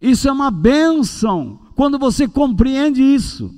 Isso 0.00 0.28
é 0.28 0.32
uma 0.32 0.50
bênção 0.50 1.60
quando 1.74 1.98
você 1.98 2.28
compreende 2.28 3.02
isso. 3.02 3.54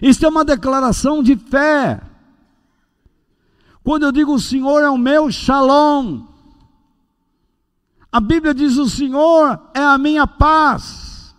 Isso 0.00 0.24
é 0.24 0.28
uma 0.28 0.44
declaração 0.44 1.22
de 1.22 1.36
fé. 1.36 2.00
Quando 3.84 4.04
eu 4.04 4.12
digo 4.12 4.34
o 4.34 4.40
Senhor 4.40 4.80
é 4.82 4.90
o 4.90 4.98
meu 4.98 5.30
shalom, 5.30 6.26
a 8.10 8.20
Bíblia 8.20 8.52
diz: 8.54 8.76
O 8.76 8.88
Senhor 8.88 9.60
é 9.74 9.80
a 9.80 9.98
minha 9.98 10.26
paz, 10.26 11.34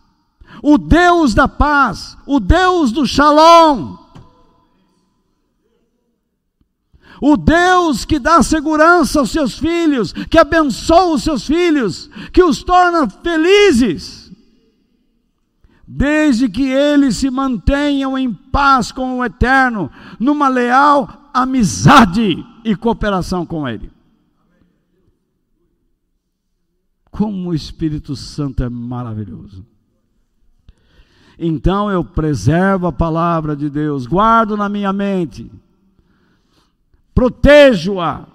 o 0.61 0.77
Deus 0.77 1.33
da 1.33 1.47
paz, 1.47 2.17
o 2.25 2.39
Deus 2.39 2.91
do 2.91 3.05
shalom. 3.05 4.02
O 7.25 7.37
Deus 7.37 8.03
que 8.03 8.19
dá 8.19 8.43
segurança 8.43 9.17
aos 9.17 9.31
seus 9.31 9.57
filhos, 9.57 10.11
que 10.11 10.37
abençoa 10.37 11.13
os 11.13 11.23
seus 11.23 11.47
filhos, 11.47 12.09
que 12.33 12.43
os 12.43 12.61
torna 12.63 13.09
felizes, 13.09 14.29
desde 15.87 16.49
que 16.49 16.63
eles 16.63 17.15
se 17.15 17.29
mantenham 17.29 18.17
em 18.17 18.33
paz 18.33 18.91
com 18.91 19.19
o 19.19 19.23
Eterno, 19.23 19.89
numa 20.19 20.49
leal 20.49 21.31
amizade 21.33 22.45
e 22.61 22.75
cooperação 22.75 23.45
com 23.45 23.65
Ele. 23.65 23.89
Como 27.09 27.51
o 27.51 27.55
Espírito 27.55 28.17
Santo 28.17 28.63
é 28.63 28.69
maravilhoso. 28.69 29.65
Então 31.39 31.89
eu 31.89 32.03
preservo 32.03 32.85
a 32.85 32.91
palavra 32.91 33.55
de 33.55 33.69
Deus, 33.69 34.05
guardo 34.05 34.57
na 34.57 34.67
minha 34.67 34.91
mente, 34.91 35.49
protejo-a, 37.13 38.25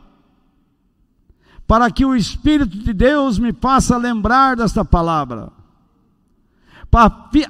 para 1.67 1.91
que 1.91 2.05
o 2.05 2.17
Espírito 2.17 2.79
de 2.79 2.93
Deus 2.93 3.39
me 3.39 3.53
faça 3.53 3.97
lembrar 3.97 4.57
desta 4.57 4.85
palavra, 4.85 5.53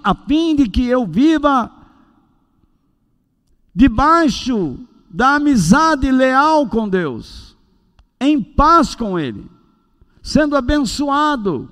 a 0.02 0.14
fim 0.14 0.56
de 0.56 0.68
que 0.68 0.84
eu 0.86 1.06
viva 1.06 1.70
debaixo 3.72 4.76
da 5.08 5.36
amizade 5.36 6.10
leal 6.10 6.66
com 6.68 6.88
Deus, 6.88 7.56
em 8.20 8.42
paz 8.42 8.96
com 8.96 9.18
Ele, 9.18 9.48
sendo 10.20 10.56
abençoado. 10.56 11.70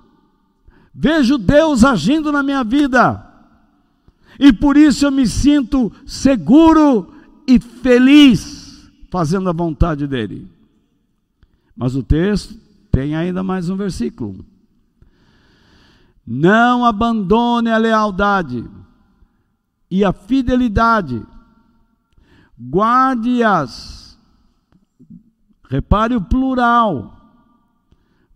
Vejo 0.95 1.37
Deus 1.37 1.85
agindo 1.85 2.31
na 2.31 2.43
minha 2.43 2.63
vida, 2.63 3.23
e 4.39 4.53
por 4.53 4.77
isso 4.77 5.05
eu 5.05 5.11
me 5.11 5.27
sinto 5.27 5.93
seguro 6.07 7.13
e 7.47 7.59
feliz 7.59 8.56
fazendo 9.17 9.49
a 9.49 9.53
vontade 9.55 10.07
dEle. 10.07 10.47
Mas 11.75 11.97
o 11.97 12.03
texto 12.03 12.55
tem 12.91 13.17
ainda 13.17 13.43
mais 13.43 13.71
um 13.71 13.75
versículo. 13.75 14.45
Não 16.27 16.85
abandone 16.85 17.71
a 17.71 17.79
lealdade 17.79 18.69
e 19.91 20.05
a 20.05 20.13
fidelidade 20.13 21.25
guarde-as. 22.61 24.19
Repare 25.71 26.15
o 26.15 26.21
plural. 26.21 27.19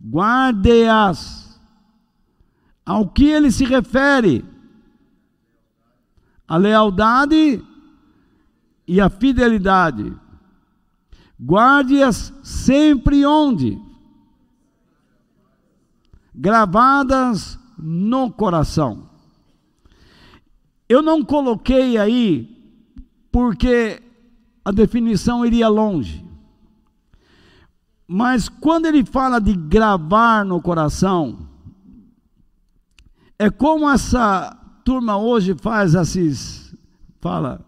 Guarde-as. 0.03 1.61
Ao 2.83 3.07
que 3.07 3.25
ele 3.25 3.51
se 3.51 3.65
refere? 3.65 4.43
A 6.47 6.57
lealdade 6.57 7.63
e 8.87 8.99
a 8.99 9.11
fidelidade. 9.11 10.19
Guarde-as 11.43 12.31
sempre 12.43 13.25
onde? 13.25 13.81
Gravadas 16.35 17.57
no 17.77 18.31
coração. 18.31 19.09
Eu 20.87 21.01
não 21.01 21.25
coloquei 21.25 21.97
aí 21.97 22.47
porque 23.31 24.01
a 24.63 24.71
definição 24.71 25.43
iria 25.43 25.67
longe. 25.67 26.23
Mas 28.07 28.47
quando 28.47 28.85
ele 28.85 29.03
fala 29.03 29.39
de 29.39 29.53
gravar 29.53 30.45
no 30.45 30.61
coração, 30.61 31.47
é 33.39 33.49
como 33.49 33.89
essa 33.89 34.55
turma 34.83 35.17
hoje 35.17 35.55
faz 35.55 35.95
esses, 35.95 36.75
fala, 37.19 37.65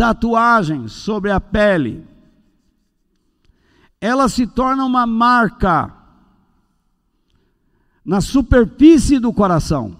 tatuagens 0.00 0.92
sobre 0.92 1.30
a 1.30 1.38
pele. 1.38 2.08
Ela 4.00 4.30
se 4.30 4.46
torna 4.46 4.82
uma 4.86 5.06
marca 5.06 5.94
na 8.02 8.22
superfície 8.22 9.18
do 9.18 9.30
coração. 9.30 9.94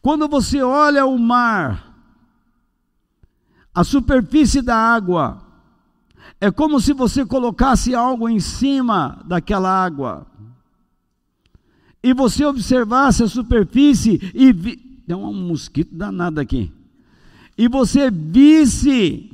Quando 0.00 0.26
você 0.28 0.62
olha 0.62 1.04
o 1.04 1.18
mar, 1.18 1.94
a 3.74 3.84
superfície 3.84 4.62
da 4.62 4.78
água, 4.78 5.42
é 6.40 6.50
como 6.50 6.80
se 6.80 6.94
você 6.94 7.26
colocasse 7.26 7.94
algo 7.94 8.30
em 8.30 8.40
cima 8.40 9.22
daquela 9.26 9.68
água. 9.68 10.26
E 12.02 12.14
você 12.14 12.46
observasse 12.46 13.22
a 13.22 13.28
superfície 13.28 14.32
e 14.34 14.54
vi... 14.54 14.76
tem 15.06 15.14
um 15.14 15.34
mosquito 15.34 15.94
danado 15.94 16.40
aqui. 16.40 16.79
E 17.56 17.68
você 17.68 18.10
visse 18.10 19.30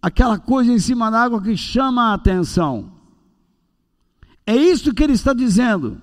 aquela 0.00 0.38
coisa 0.38 0.72
em 0.72 0.78
cima 0.78 1.10
da 1.10 1.22
água 1.22 1.42
que 1.42 1.56
chama 1.56 2.10
a 2.10 2.14
atenção. 2.14 2.92
É 4.46 4.56
isso 4.56 4.94
que 4.94 5.02
ele 5.02 5.12
está 5.12 5.32
dizendo. 5.32 6.00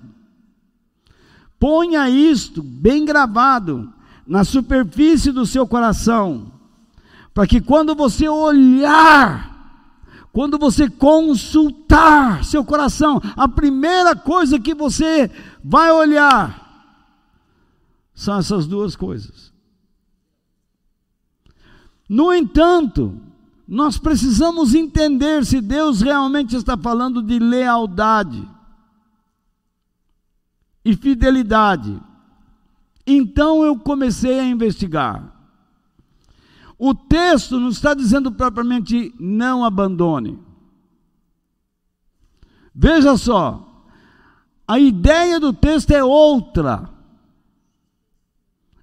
Ponha 1.58 2.08
isto 2.08 2.62
bem 2.62 3.04
gravado 3.04 3.92
na 4.26 4.44
superfície 4.44 5.32
do 5.32 5.44
seu 5.46 5.66
coração, 5.66 6.52
para 7.32 7.46
que 7.46 7.60
quando 7.60 7.94
você 7.94 8.28
olhar, 8.28 9.48
quando 10.32 10.58
você 10.58 10.88
consultar 10.88 12.44
seu 12.44 12.64
coração, 12.64 13.20
a 13.36 13.48
primeira 13.48 14.14
coisa 14.14 14.60
que 14.60 14.74
você 14.74 15.30
vai 15.64 15.90
olhar 15.90 16.68
são 18.14 18.38
essas 18.38 18.66
duas 18.66 18.94
coisas. 18.94 19.47
No 22.08 22.32
entanto, 22.32 23.20
nós 23.66 23.98
precisamos 23.98 24.74
entender 24.74 25.44
se 25.44 25.60
Deus 25.60 26.00
realmente 26.00 26.56
está 26.56 26.76
falando 26.76 27.22
de 27.22 27.38
lealdade 27.38 28.48
e 30.82 30.96
fidelidade. 30.96 32.00
Então 33.06 33.62
eu 33.62 33.78
comecei 33.78 34.40
a 34.40 34.44
investigar. 34.44 35.34
O 36.78 36.94
texto 36.94 37.60
não 37.60 37.68
está 37.68 37.92
dizendo 37.92 38.32
propriamente 38.32 39.14
não 39.18 39.64
abandone. 39.64 40.38
Veja 42.74 43.16
só, 43.16 43.84
a 44.66 44.78
ideia 44.78 45.40
do 45.40 45.52
texto 45.52 45.90
é 45.90 46.02
outra. 46.02 46.88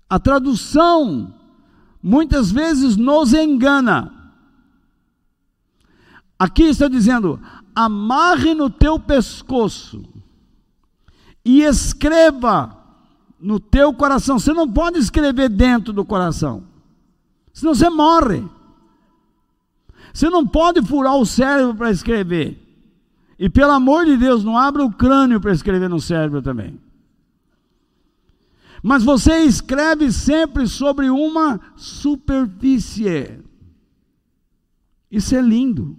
A 0.10 0.20
tradução 0.20 1.34
muitas 2.06 2.52
vezes 2.52 2.96
nos 2.96 3.34
engana. 3.34 4.14
Aqui 6.38 6.66
está 6.66 6.88
dizendo: 6.88 7.42
amarre 7.74 8.54
no 8.54 8.70
teu 8.70 9.00
pescoço 9.00 10.04
e 11.44 11.64
escreva 11.64 12.78
no 13.40 13.60
teu 13.60 13.92
coração. 13.92 14.38
Você 14.38 14.54
não 14.54 14.72
pode 14.72 15.00
escrever 15.00 15.50
dentro 15.50 15.92
do 15.92 16.06
coração, 16.06 16.64
senão 17.52 17.74
você 17.74 17.90
morre. 17.90 18.48
Você 20.14 20.30
não 20.30 20.48
pode 20.48 20.82
furar 20.84 21.16
o 21.16 21.26
cérebro 21.26 21.76
para 21.76 21.92
escrever. 21.92 22.62
E 23.38 23.50
pelo 23.50 23.72
amor 23.72 24.06
de 24.06 24.16
Deus, 24.16 24.46
não 24.46 24.58
abra 24.58 24.86
o 24.86 24.94
crânio 24.94 25.42
para 25.42 25.52
escrever 25.52 25.90
no 25.90 26.00
cérebro 26.00 26.42
também. 26.42 26.80
Mas 28.88 29.04
você 29.04 29.40
escreve 29.40 30.12
sempre 30.12 30.68
sobre 30.68 31.10
uma 31.10 31.60
superfície. 31.76 33.44
Isso 35.10 35.36
é 35.36 35.42
lindo. 35.42 35.98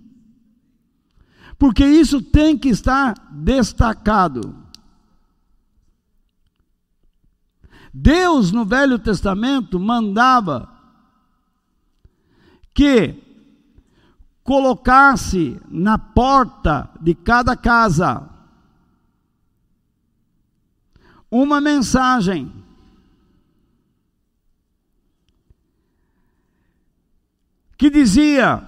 Porque 1.58 1.84
isso 1.84 2.22
tem 2.22 2.56
que 2.56 2.68
estar 2.68 3.14
destacado. 3.32 4.54
Deus 7.92 8.52
no 8.52 8.64
Velho 8.64 9.00
Testamento 9.00 9.80
mandava 9.80 10.72
que 12.72 13.20
colocasse 14.44 15.60
na 15.68 15.98
porta 15.98 16.88
de 17.00 17.16
cada 17.16 17.56
casa 17.56 18.30
uma 21.28 21.60
mensagem. 21.60 22.64
Que 27.76 27.90
dizia: 27.90 28.62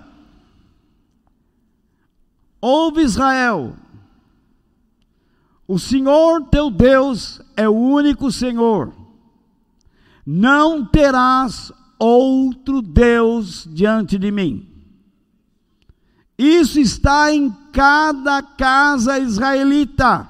Ouve 2.60 3.02
Israel, 3.02 3.74
o 5.66 5.78
Senhor 5.78 6.44
teu 6.44 6.70
Deus 6.70 7.40
é 7.56 7.68
o 7.68 7.74
único 7.74 8.32
Senhor. 8.32 8.92
Não 10.26 10.84
terás 10.84 11.72
outro 11.98 12.82
Deus 12.82 13.68
diante 13.70 14.18
de 14.18 14.30
mim. 14.30 14.66
Isso 16.38 16.78
está 16.78 17.32
em 17.32 17.50
cada 17.72 18.42
casa 18.42 19.18
israelita. 19.18 20.28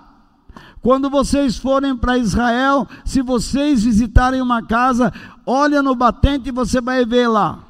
Quando 0.80 1.10
vocês 1.10 1.56
forem 1.58 1.96
para 1.96 2.16
Israel, 2.16 2.88
se 3.04 3.20
vocês 3.20 3.84
visitarem 3.84 4.40
uma 4.40 4.62
casa, 4.62 5.12
olha 5.44 5.82
no 5.82 5.94
batente 5.94 6.48
e 6.48 6.52
você 6.52 6.80
vai 6.80 7.04
ver 7.04 7.28
lá. 7.28 7.67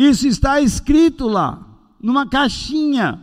Isso 0.00 0.26
está 0.26 0.62
escrito 0.62 1.28
lá, 1.28 1.60
numa 2.00 2.26
caixinha. 2.26 3.22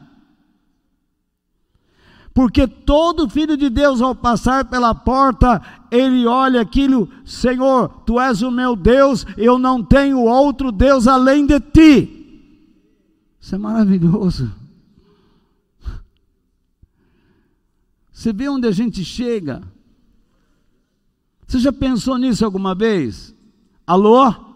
Porque 2.36 2.68
todo 2.68 3.28
filho 3.28 3.58
de 3.58 3.68
Deus, 3.68 4.00
ao 4.00 4.14
passar 4.14 4.66
pela 4.66 4.94
porta, 4.94 5.60
ele 5.90 6.28
olha 6.28 6.62
aquilo: 6.62 7.10
Senhor, 7.26 7.90
tu 8.06 8.20
és 8.20 8.44
o 8.44 8.52
meu 8.52 8.76
Deus, 8.76 9.26
eu 9.36 9.58
não 9.58 9.84
tenho 9.84 10.20
outro 10.20 10.72
Deus 10.72 11.08
além 11.08 11.48
de 11.48 11.60
ti. 11.60 12.62
Isso 13.42 13.56
é 13.56 13.58
maravilhoso. 13.58 14.54
Você 18.14 18.32
vê 18.32 18.48
onde 18.50 18.68
a 18.68 18.72
gente 18.72 19.04
chega? 19.04 19.64
Você 21.48 21.58
já 21.58 21.74
pensou 21.74 22.20
nisso 22.20 22.46
alguma 22.46 22.76
vez? 22.76 23.34
Alô? 23.88 24.47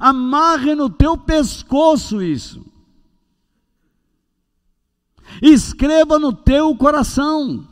Amarre 0.00 0.74
no 0.74 0.88
teu 0.88 1.18
pescoço 1.18 2.22
isso. 2.22 2.64
Escreva 5.42 6.18
no 6.18 6.32
teu 6.32 6.74
coração. 6.74 7.68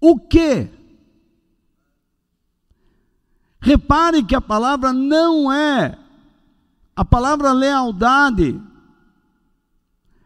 O 0.00 0.18
que? 0.18 0.70
Repare 3.60 4.24
que 4.24 4.34
a 4.34 4.40
palavra 4.40 4.92
não 4.92 5.52
é, 5.52 5.98
a 6.96 7.04
palavra 7.04 7.52
lealdade 7.52 8.60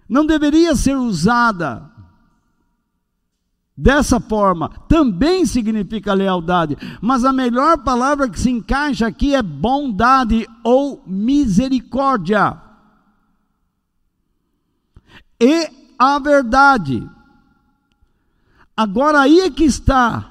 não 0.09 0.27
deveria 0.27 0.77
ser 0.77 0.97
usada 0.97 1.91
dessa 3.77 4.21
forma. 4.21 4.71
Também 4.89 5.47
significa 5.47 6.15
lealdade, 6.15 6.77
mas 7.01 7.25
a 7.25 7.33
melhor 7.33 7.79
palavra 7.79 8.29
que 8.29 8.39
se 8.39 8.51
encaixa 8.51 9.07
aqui 9.07 9.35
é 9.35 9.43
bondade 9.43 10.47
ou 10.63 11.03
misericórdia 11.07 12.61
e 15.43 15.69
a 15.99 16.21
verdade. 16.21 17.05
Agora 18.77 19.21
aí 19.21 19.41
é 19.41 19.51
que 19.51 19.65
está. 19.65 20.29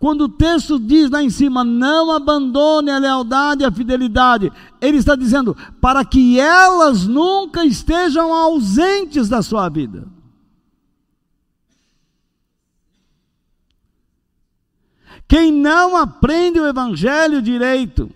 Quando 0.00 0.22
o 0.22 0.28
texto 0.28 0.78
diz 0.78 1.10
lá 1.10 1.22
em 1.22 1.30
cima, 1.30 1.62
não 1.62 2.10
abandone 2.10 2.90
a 2.90 2.98
lealdade 2.98 3.62
e 3.62 3.66
a 3.66 3.70
fidelidade, 3.70 4.52
ele 4.80 4.98
está 4.98 5.14
dizendo 5.14 5.56
para 5.80 6.04
que 6.04 6.38
elas 6.38 7.06
nunca 7.06 7.64
estejam 7.64 8.32
ausentes 8.34 9.28
da 9.28 9.42
sua 9.42 9.68
vida. 9.68 10.06
Quem 15.28 15.52
não 15.52 15.94
aprende 15.94 16.58
o 16.58 16.66
evangelho 16.66 17.42
direito, 17.42 18.10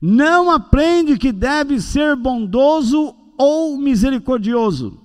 não 0.00 0.50
aprende 0.50 1.18
que 1.18 1.30
deve 1.30 1.80
ser 1.80 2.16
bondoso 2.16 3.14
ou 3.38 3.76
misericordioso. 3.76 5.00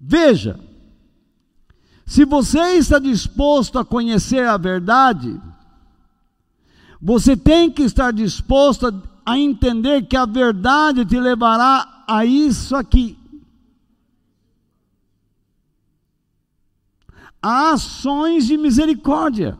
Veja, 0.00 0.58
se 2.06 2.24
você 2.24 2.76
está 2.76 2.98
disposto 2.98 3.78
a 3.78 3.84
conhecer 3.84 4.46
a 4.46 4.56
verdade, 4.56 5.40
você 7.00 7.36
tem 7.36 7.70
que 7.70 7.82
estar 7.82 8.12
disposto 8.12 8.86
a, 9.24 9.38
entender 9.38 10.06
que 10.06 10.16
a 10.16 10.26
verdade 10.26 11.04
te 11.04 11.20
levará 11.20 12.04
a 12.08 12.24
isso 12.24 12.74
aqui. 12.74 13.19
Ações 17.42 18.46
de 18.46 18.56
misericórdia. 18.56 19.58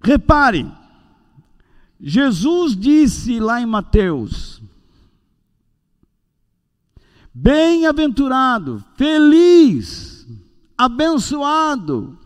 Repare, 0.00 0.70
Jesus 2.00 2.76
disse 2.76 3.40
lá 3.40 3.60
em 3.60 3.66
Mateus: 3.66 4.62
Bem-aventurado, 7.34 8.84
feliz, 8.94 10.26
abençoado, 10.78 12.16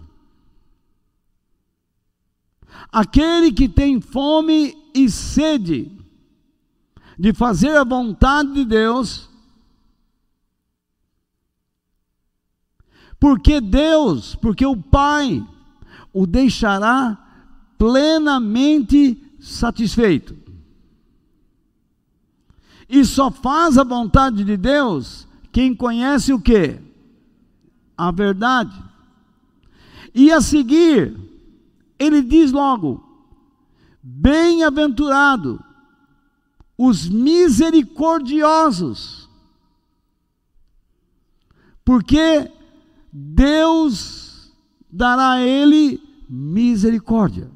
aquele 2.93 3.51
que 3.51 3.69
tem 3.69 4.01
fome 4.01 4.77
e 4.95 5.09
sede 5.09 5.91
de 7.19 7.33
fazer 7.33 7.77
a 7.77 7.85
vontade 7.85 8.53
de 8.53 8.65
Deus, 8.65 9.30
porque 13.21 13.61
Deus, 13.61 14.35
porque 14.35 14.65
o 14.65 14.77
Pai 14.77 15.47
o 16.13 16.27
deixará 16.27 17.17
plenamente 17.77 19.23
satisfeito. 19.39 20.37
E 22.89 23.05
só 23.05 23.31
faz 23.31 23.79
a 23.79 23.85
vontade 23.85 24.43
de 24.43 24.57
Deus 24.57 25.29
quem 25.53 25.73
conhece 25.75 26.33
o 26.33 26.41
que? 26.41 26.81
A 27.97 28.11
verdade. 28.11 28.83
E 30.15 30.33
a 30.33 30.41
seguir, 30.41 31.15
ele 31.99 32.23
diz 32.23 32.51
logo: 32.51 33.05
Bem-aventurado 34.03 35.63
os 36.77 37.09
misericordiosos, 37.09 39.31
porque 41.85 42.51
Deus 43.13 44.53
dará 44.91 45.33
a 45.33 45.41
ele 45.41 46.01
misericórdia. 46.29 47.51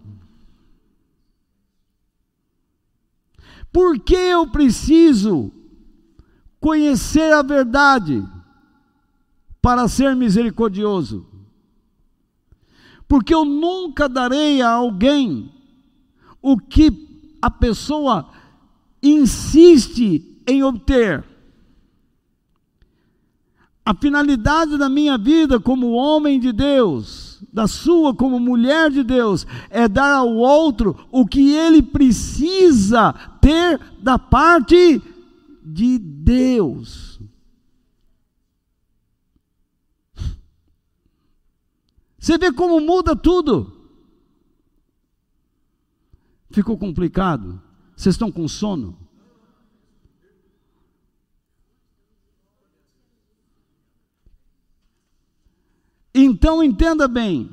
Por 3.73 3.99
que 3.99 4.15
eu 4.15 4.47
preciso 4.49 5.53
conhecer 6.61 7.33
a 7.33 7.43
verdade 7.43 8.25
para 9.61 9.89
ser 9.89 10.15
misericordioso? 10.15 11.27
Porque 13.09 13.35
eu 13.35 13.45
nunca 13.45 14.09
darei 14.09 14.63
a 14.63 14.71
alguém 14.71 15.53
o 16.41 16.57
que 16.59 17.37
a 17.41 17.51
pessoa 17.51 18.31
insiste 19.03 20.41
em 20.47 20.63
obter. 20.63 21.25
A 23.85 23.95
finalidade 23.95 24.79
da 24.79 24.89
minha 24.89 25.19
vida 25.19 25.61
como 25.61 25.93
homem 25.93 26.41
de 26.41 26.53
Deus 26.53 27.25
da 27.53 27.69
sua 27.69 28.15
como 28.15 28.41
mulher 28.41 28.91
de 28.91 29.05
Deus 29.05 29.47
é 29.71 29.87
dar 29.87 30.15
ao 30.17 30.35
outro 30.35 31.07
o 31.11 31.27
que 31.27 31.55
ele 31.55 31.83
precisa 31.83 33.13
ter 33.41 33.79
da 34.01 34.19
parte 34.19 35.01
de 35.63 35.99
Deus. 35.99 37.21
Você 42.19 42.39
vê 42.39 42.53
como 42.53 42.81
muda 42.81 43.15
tudo. 43.15 43.73
Ficou 46.51 46.79
complicado? 46.79 47.63
Vocês 47.95 48.15
estão 48.15 48.33
com 48.33 48.49
sono? 48.49 49.04
Então 56.15 56.63
entenda 56.63 57.09
bem, 57.09 57.51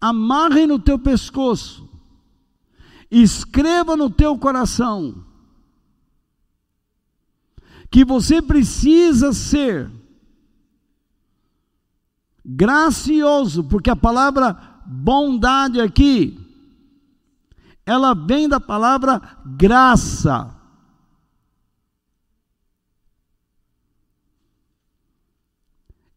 amarre 0.00 0.66
no 0.66 0.78
teu 0.78 0.98
pescoço, 0.98 1.86
escreva 3.10 3.94
no 3.96 4.08
teu 4.08 4.38
coração, 4.38 5.24
que 7.90 8.04
você 8.04 8.40
precisa 8.40 9.32
ser 9.32 9.90
gracioso, 12.44 13.64
porque 13.64 13.90
a 13.90 13.96
palavra 13.96 14.54
bondade 14.86 15.80
aqui, 15.80 16.40
ela 17.86 18.14
vem 18.14 18.48
da 18.48 18.58
palavra 18.58 19.20
graça. 19.44 20.53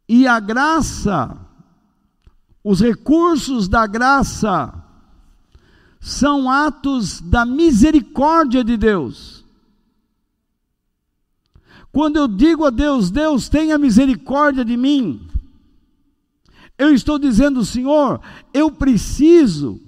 E 0.07 0.27
a 0.27 0.39
graça, 0.39 1.37
os 2.63 2.79
recursos 2.79 3.67
da 3.67 3.85
graça, 3.85 4.73
são 5.99 6.49
atos 6.49 7.19
da 7.19 7.45
misericórdia 7.45 8.63
de 8.63 8.77
Deus. 8.77 9.45
Quando 11.91 12.17
eu 12.17 12.27
digo 12.27 12.65
a 12.65 12.69
Deus, 12.69 13.09
Deus 13.09 13.49
tenha 13.49 13.77
misericórdia 13.77 14.63
de 14.63 14.77
mim, 14.77 15.27
eu 16.77 16.93
estou 16.93 17.17
dizendo, 17.17 17.65
Senhor, 17.65 18.21
eu 18.53 18.71
preciso 18.71 19.81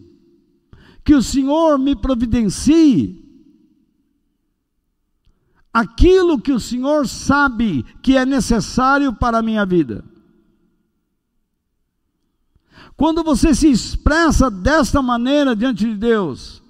que 1.03 1.13
o 1.13 1.21
Senhor 1.21 1.77
me 1.77 1.95
providencie 1.95 3.18
aquilo 5.73 6.39
que 6.39 6.51
o 6.51 6.59
Senhor 6.59 7.07
sabe 7.07 7.83
que 8.01 8.17
é 8.17 8.25
necessário 8.25 9.13
para 9.13 9.39
a 9.39 9.41
minha 9.41 9.65
vida. 9.65 10.03
Quando 12.97 13.23
você 13.23 13.55
se 13.55 13.69
expressa 13.69 14.51
desta 14.51 15.01
maneira 15.01 15.55
diante 15.55 15.85
de 15.85 15.95
Deus, 15.95 16.61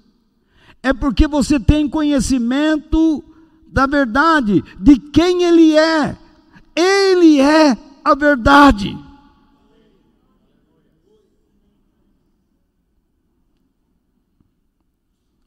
é 0.82 0.92
porque 0.92 1.26
você 1.26 1.58
tem 1.58 1.88
conhecimento 1.88 3.24
da 3.66 3.86
verdade, 3.86 4.62
de 4.78 4.96
quem 4.96 5.42
Ele 5.42 5.76
é. 5.76 6.16
Ele 6.76 7.40
é 7.40 7.76
a 8.04 8.14
verdade. 8.14 8.96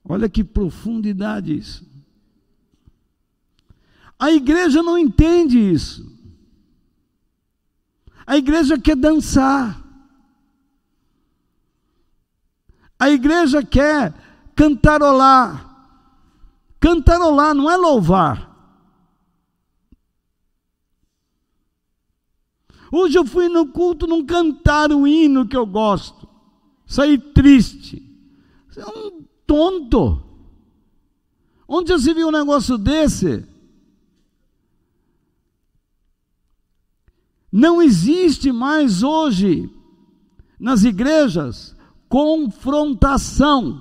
Olha 0.04 0.28
que 0.28 0.44
profundidade 0.44 1.58
isso. 1.58 1.93
A 4.24 4.32
igreja 4.32 4.82
não 4.82 4.98
entende 4.98 5.60
isso. 5.60 6.10
A 8.26 8.38
igreja 8.38 8.80
quer 8.80 8.96
dançar. 8.96 9.84
A 12.98 13.10
igreja 13.10 13.62
quer 13.62 14.14
cantarolar. 14.56 16.00
Cantarolar 16.80 17.54
não 17.54 17.70
é 17.70 17.76
louvar. 17.76 18.50
Hoje 22.94 23.20
eu 23.20 23.26
fui 23.26 23.50
no 23.50 23.68
culto 23.68 24.08
não 24.08 24.26
cantar 24.26 24.94
o 24.94 25.06
hino 25.06 25.46
que 25.46 25.58
eu 25.58 25.66
gosto. 25.66 26.30
Saí 26.88 27.18
triste. 27.18 28.02
Você 28.70 28.80
é 28.80 28.86
um 28.86 29.26
tonto. 29.46 30.24
Onde 31.68 31.90
já 31.90 32.00
se 32.00 32.14
viu 32.14 32.30
um 32.30 32.32
negócio 32.32 32.78
desse? 32.78 33.52
Não 37.56 37.80
existe 37.80 38.52
mais 38.52 39.04
hoje 39.04 39.70
nas 40.60 40.84
igrejas 40.84 41.76
confrontação. 42.10 43.80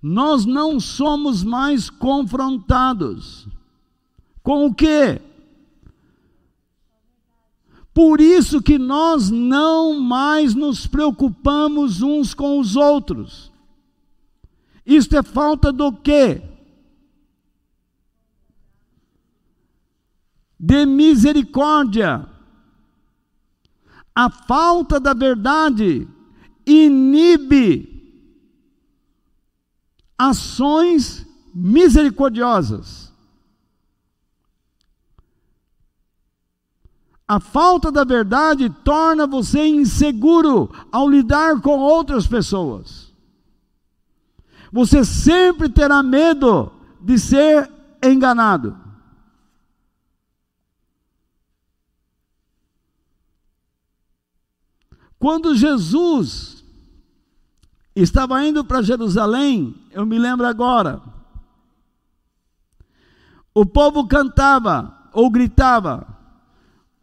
Nós 0.00 0.46
não 0.46 0.78
somos 0.78 1.42
mais 1.42 1.90
confrontados. 1.90 3.48
Com 4.40 4.66
o 4.66 4.74
quê? 4.74 5.20
Por 7.92 8.20
isso 8.20 8.62
que 8.62 8.78
nós 8.78 9.30
não 9.30 9.98
mais 9.98 10.54
nos 10.54 10.86
preocupamos 10.86 12.02
uns 12.02 12.34
com 12.34 12.60
os 12.60 12.76
outros. 12.76 13.50
Isto 14.86 15.16
é 15.16 15.24
falta 15.24 15.72
do 15.72 15.92
quê? 15.92 16.51
De 20.64 20.86
misericórdia. 20.86 22.24
A 24.14 24.30
falta 24.30 25.00
da 25.00 25.12
verdade 25.12 26.06
inibe 26.64 27.92
ações 30.16 31.26
misericordiosas. 31.52 33.12
A 37.26 37.40
falta 37.40 37.90
da 37.90 38.04
verdade 38.04 38.68
torna 38.84 39.26
você 39.26 39.66
inseguro 39.66 40.70
ao 40.92 41.08
lidar 41.08 41.60
com 41.60 41.78
outras 41.78 42.26
pessoas. 42.26 43.12
Você 44.70 45.04
sempre 45.04 45.68
terá 45.68 46.02
medo 46.02 46.70
de 47.00 47.18
ser 47.18 47.70
enganado. 48.02 48.81
Quando 55.22 55.54
Jesus 55.54 56.64
estava 57.94 58.44
indo 58.44 58.64
para 58.64 58.82
Jerusalém, 58.82 59.72
eu 59.92 60.04
me 60.04 60.18
lembro 60.18 60.44
agora, 60.44 61.00
o 63.54 63.64
povo 63.64 64.08
cantava 64.08 65.08
ou 65.12 65.30
gritava: 65.30 66.08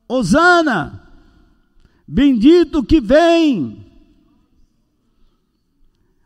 Hosana, 0.05 1.09
bendito 2.05 2.83
que 2.83 2.99
vem, 2.99 3.89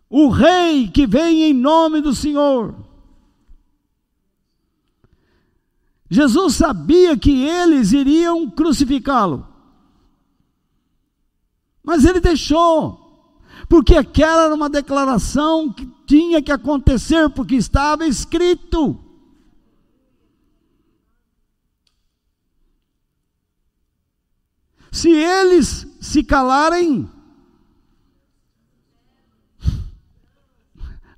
o 0.09 0.29
rei 0.29 0.87
que 0.87 1.05
vem 1.05 1.43
em 1.43 1.53
nome 1.53 2.01
do 2.01 2.15
Senhor. 2.15 2.73
Jesus 6.09 6.55
sabia 6.55 7.15
que 7.15 7.45
eles 7.45 7.91
iriam 7.91 8.49
crucificá-lo, 8.49 9.52
mas 11.83 12.05
ele 12.05 12.19
deixou, 12.19 13.27
porque 13.67 13.95
aquela 13.95 14.45
era 14.45 14.55
uma 14.55 14.69
declaração 14.69 15.71
que 15.71 15.85
tinha 16.05 16.41
que 16.41 16.51
acontecer, 16.51 17.29
porque 17.29 17.55
estava 17.55 18.05
escrito. 18.05 18.99
Se 24.91 25.09
eles 25.09 25.87
se 25.99 26.23
calarem, 26.23 27.09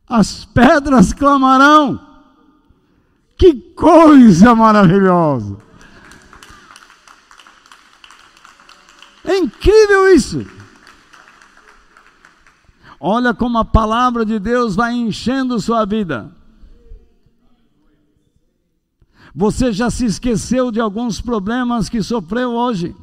as 0.08 0.46
pedras 0.46 1.12
clamarão. 1.12 2.00
Que 3.38 3.54
coisa 3.54 4.56
maravilhosa! 4.56 5.58
É 9.26 9.38
incrível 9.38 10.14
isso. 10.16 10.55
Olha 13.08 13.36
como 13.36 13.60
a 13.60 13.64
palavra 13.64 14.26
de 14.26 14.40
Deus 14.40 14.76
vai 14.76 14.92
enchendo 14.92 15.60
sua 15.60 15.86
vida. 15.86 16.32
Você 19.36 19.72
já 19.72 19.92
se 19.92 20.08
esqueceu 20.08 20.72
de 20.72 20.80
alguns 20.80 21.22
problemas 21.22 21.88
que 21.88 22.02
sofreu 22.02 22.54
hoje. 22.54 22.96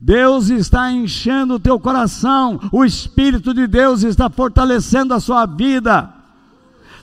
Deus 0.00 0.48
está 0.48 0.90
enchendo 0.90 1.56
o 1.56 1.60
teu 1.60 1.78
coração, 1.78 2.58
o 2.72 2.86
Espírito 2.86 3.52
de 3.52 3.66
Deus 3.66 4.02
está 4.02 4.30
fortalecendo 4.30 5.12
a 5.12 5.20
sua 5.20 5.44
vida. 5.44 6.08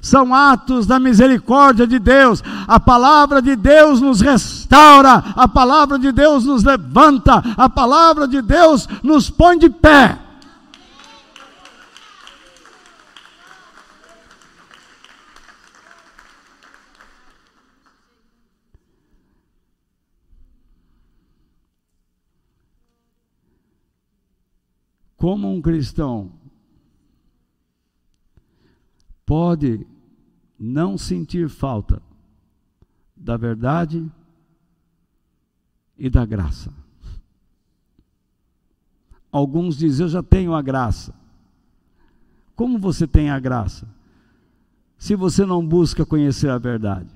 São 0.01 0.33
atos 0.33 0.87
da 0.87 0.99
misericórdia 0.99 1.85
de 1.85 1.99
Deus. 1.99 2.41
A 2.67 2.79
palavra 2.79 3.39
de 3.39 3.55
Deus 3.55 4.01
nos 4.01 4.19
restaura, 4.19 5.23
a 5.35 5.47
palavra 5.47 5.99
de 5.99 6.11
Deus 6.11 6.43
nos 6.43 6.63
levanta, 6.63 7.35
a 7.55 7.69
palavra 7.69 8.27
de 8.27 8.41
Deus 8.41 8.89
nos 9.03 9.29
põe 9.29 9.59
de 9.59 9.69
pé. 9.69 10.28
Como 25.19 25.51
um 25.51 25.61
cristão 25.61 26.31
pode 29.25 29.85
não 30.57 30.97
sentir 30.97 31.49
falta 31.49 32.01
da 33.15 33.35
verdade 33.35 34.09
e 35.97 36.09
da 36.09 36.25
graça. 36.25 36.73
Alguns 39.29 39.77
dizem: 39.77 40.05
Eu 40.05 40.09
já 40.09 40.23
tenho 40.23 40.53
a 40.53 40.61
graça. 40.61 41.13
Como 42.55 42.79
você 42.79 43.05
tem 43.05 43.29
a 43.29 43.39
graça? 43.39 43.87
Se 44.97 45.15
você 45.15 45.45
não 45.45 45.65
busca 45.65 46.05
conhecer 46.05 46.49
a 46.49 46.57
verdade. 46.57 47.13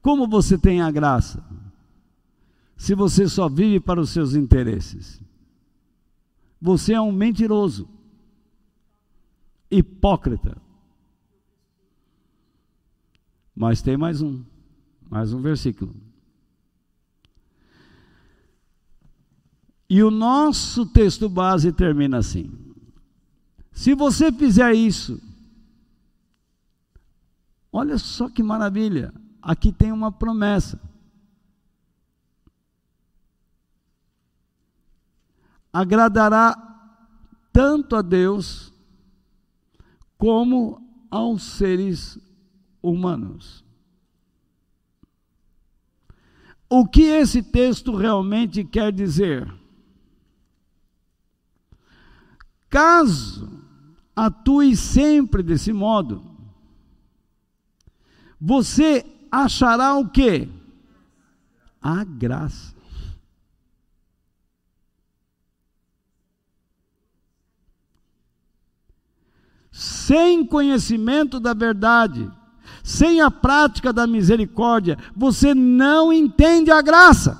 Como 0.00 0.28
você 0.28 0.56
tem 0.56 0.80
a 0.80 0.90
graça? 0.90 1.44
Se 2.76 2.94
você 2.94 3.28
só 3.28 3.48
vive 3.48 3.80
para 3.80 4.00
os 4.00 4.10
seus 4.10 4.34
interesses? 4.34 5.20
Você 6.60 6.92
é 6.92 7.00
um 7.00 7.12
mentiroso, 7.12 7.88
hipócrita. 9.70 10.56
Mas 13.54 13.80
tem 13.80 13.96
mais 13.96 14.20
um, 14.20 14.44
mais 15.08 15.32
um 15.32 15.40
versículo. 15.40 15.94
E 19.88 20.02
o 20.02 20.10
nosso 20.10 20.84
texto 20.86 21.28
base 21.28 21.72
termina 21.72 22.18
assim: 22.18 22.52
Se 23.72 23.94
você 23.94 24.32
fizer 24.32 24.74
isso, 24.74 25.22
olha 27.72 27.96
só 27.96 28.28
que 28.28 28.42
maravilha, 28.42 29.14
aqui 29.40 29.72
tem 29.72 29.92
uma 29.92 30.10
promessa. 30.10 30.80
Agradará 35.76 36.56
tanto 37.52 37.96
a 37.96 38.00
Deus 38.00 38.72
como 40.16 40.80
aos 41.10 41.42
seres 41.42 42.18
humanos. 42.82 43.62
O 46.66 46.86
que 46.86 47.02
esse 47.02 47.42
texto 47.42 47.94
realmente 47.94 48.64
quer 48.64 48.90
dizer? 48.90 49.52
Caso 52.70 53.46
atue 54.14 54.74
sempre 54.74 55.42
desse 55.42 55.74
modo, 55.74 56.24
você 58.40 59.04
achará 59.30 59.94
o 59.94 60.08
quê? 60.08 60.48
A 61.82 62.02
graça. 62.02 62.75
Sem 69.76 70.42
conhecimento 70.42 71.38
da 71.38 71.52
verdade, 71.52 72.30
sem 72.82 73.20
a 73.20 73.30
prática 73.30 73.92
da 73.92 74.06
misericórdia, 74.06 74.96
você 75.14 75.54
não 75.54 76.10
entende 76.10 76.70
a 76.70 76.80
graça. 76.80 77.38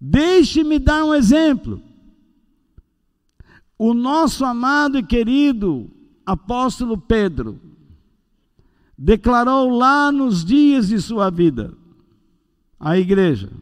Deixe-me 0.00 0.78
dar 0.78 1.04
um 1.04 1.14
exemplo. 1.14 1.82
O 3.76 3.92
nosso 3.92 4.46
amado 4.46 4.96
e 4.96 5.02
querido 5.02 5.90
apóstolo 6.24 6.96
Pedro 6.96 7.60
declarou 8.96 9.68
lá 9.68 10.10
nos 10.10 10.42
dias 10.42 10.88
de 10.88 10.98
sua 10.98 11.28
vida 11.28 11.76
à 12.80 12.96
igreja: 12.96 13.52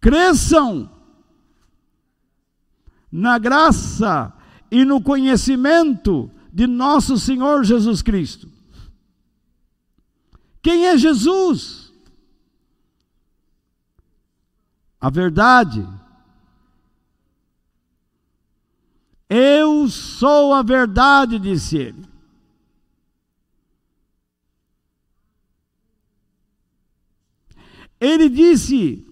cresçam 0.00 0.90
na 3.10 3.38
graça 3.38 4.32
e 4.70 4.84
no 4.84 5.02
conhecimento 5.02 6.30
de 6.52 6.66
nosso 6.66 7.18
Senhor 7.18 7.64
Jesus 7.64 8.02
Cristo. 8.02 8.48
Quem 10.62 10.86
é 10.86 10.98
Jesus? 10.98 11.92
A 15.00 15.08
verdade. 15.08 15.86
Eu 19.28 19.88
sou 19.88 20.52
a 20.52 20.62
verdade, 20.62 21.38
disse 21.38 21.76
ele. 21.76 22.08
Ele 28.00 28.28
disse: 28.28 29.07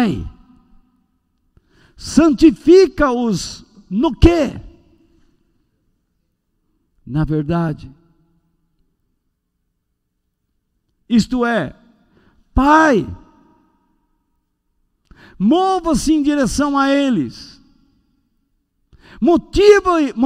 Pai, 0.00 0.26
santifica-os 1.94 3.66
no 3.90 4.16
quê? 4.16 4.58
Na 7.06 7.22
verdade. 7.24 7.94
Isto 11.06 11.44
é, 11.44 11.76
Pai, 12.54 13.06
mova-se 15.38 16.14
em 16.14 16.22
direção 16.22 16.78
a 16.78 16.90
eles, 16.90 17.60
motive-os 19.20 20.16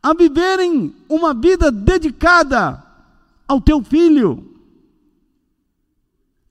a 0.00 0.14
viverem 0.14 0.94
uma 1.08 1.34
vida 1.34 1.72
dedicada 1.72 2.80
ao 3.48 3.60
teu 3.60 3.82
filho 3.82 4.53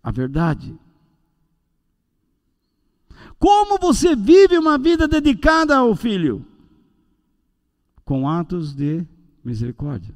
a 0.03 0.11
verdade. 0.11 0.77
Como 3.39 3.79
você 3.79 4.15
vive 4.15 4.57
uma 4.57 4.77
vida 4.77 5.07
dedicada 5.07 5.77
ao 5.77 5.95
filho? 5.95 6.45
Com 8.03 8.27
atos 8.27 8.73
de 8.73 9.07
misericórdia. 9.43 10.15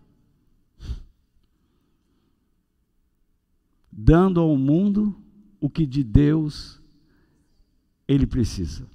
Dando 3.92 4.42
ao 4.42 4.56
mundo 4.58 5.16
o 5.60 5.70
que 5.70 5.86
de 5.86 6.04
Deus 6.04 6.82
ele 8.08 8.28
precisa. 8.28 8.86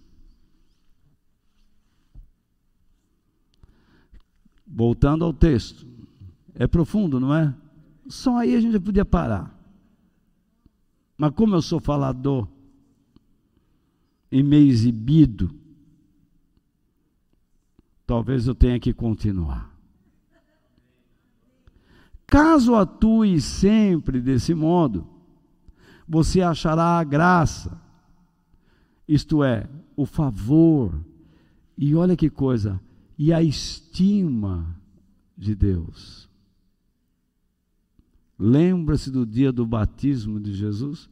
Voltando 4.66 5.24
ao 5.24 5.32
texto. 5.32 5.86
É 6.54 6.66
profundo, 6.66 7.18
não 7.18 7.34
é? 7.34 7.54
Só 8.08 8.36
aí 8.36 8.54
a 8.54 8.60
gente 8.60 8.78
podia 8.78 9.04
parar. 9.04 9.61
Mas 11.22 11.30
como 11.36 11.54
eu 11.54 11.62
sou 11.62 11.78
falador 11.78 12.48
e 14.28 14.42
meio 14.42 14.68
exibido, 14.68 15.54
talvez 18.04 18.48
eu 18.48 18.56
tenha 18.56 18.80
que 18.80 18.92
continuar. 18.92 19.72
Caso 22.26 22.74
atue 22.74 23.40
sempre 23.40 24.20
desse 24.20 24.52
modo, 24.52 25.06
você 26.08 26.42
achará 26.42 26.98
a 26.98 27.04
graça, 27.04 27.80
isto 29.06 29.44
é, 29.44 29.70
o 29.94 30.04
favor, 30.04 30.92
e 31.78 31.94
olha 31.94 32.16
que 32.16 32.28
coisa, 32.28 32.80
e 33.16 33.32
a 33.32 33.40
estima 33.40 34.76
de 35.38 35.54
Deus. 35.54 36.28
Lembra-se 38.36 39.08
do 39.08 39.24
dia 39.24 39.52
do 39.52 39.64
batismo 39.64 40.40
de 40.40 40.52
Jesus? 40.52 41.11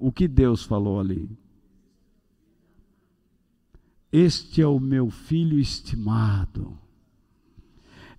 O 0.00 0.10
que 0.10 0.26
Deus 0.26 0.64
falou 0.64 0.98
ali? 0.98 1.28
Este 4.10 4.62
é 4.62 4.66
o 4.66 4.80
meu 4.80 5.10
filho 5.10 5.58
estimado. 5.58 6.76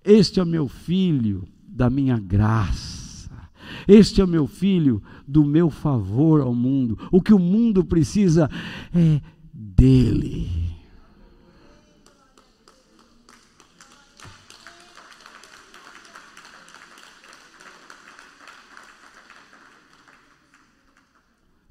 Este 0.04 0.40
é 0.40 0.42
o 0.42 0.46
meu 0.46 0.68
filho 0.68 1.46
da 1.66 1.90
minha 1.90 2.18
graça. 2.18 3.50
Este 3.86 4.20
é 4.20 4.24
o 4.24 4.28
meu 4.28 4.46
filho 4.46 5.02
do 5.26 5.44
meu 5.44 5.68
favor 5.68 6.40
ao 6.40 6.54
mundo. 6.54 6.98
O 7.10 7.20
que 7.20 7.34
o 7.34 7.38
mundo 7.38 7.84
precisa 7.84 8.48
é 8.94 9.20
dele. 9.52 10.71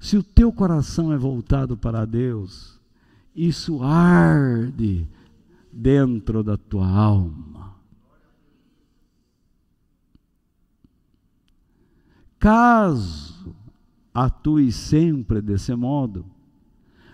Se 0.02 0.16
o 0.16 0.22
teu 0.22 0.52
coração 0.52 1.12
é 1.12 1.16
voltado 1.16 1.76
para 1.76 2.04
Deus, 2.04 2.76
isso 3.36 3.84
arde 3.84 5.08
dentro 5.72 6.42
da 6.42 6.56
tua 6.56 6.88
alma. 6.88 7.76
Caso 12.36 13.54
atue 14.12 14.72
sempre 14.72 15.40
desse 15.40 15.72
modo, 15.72 16.26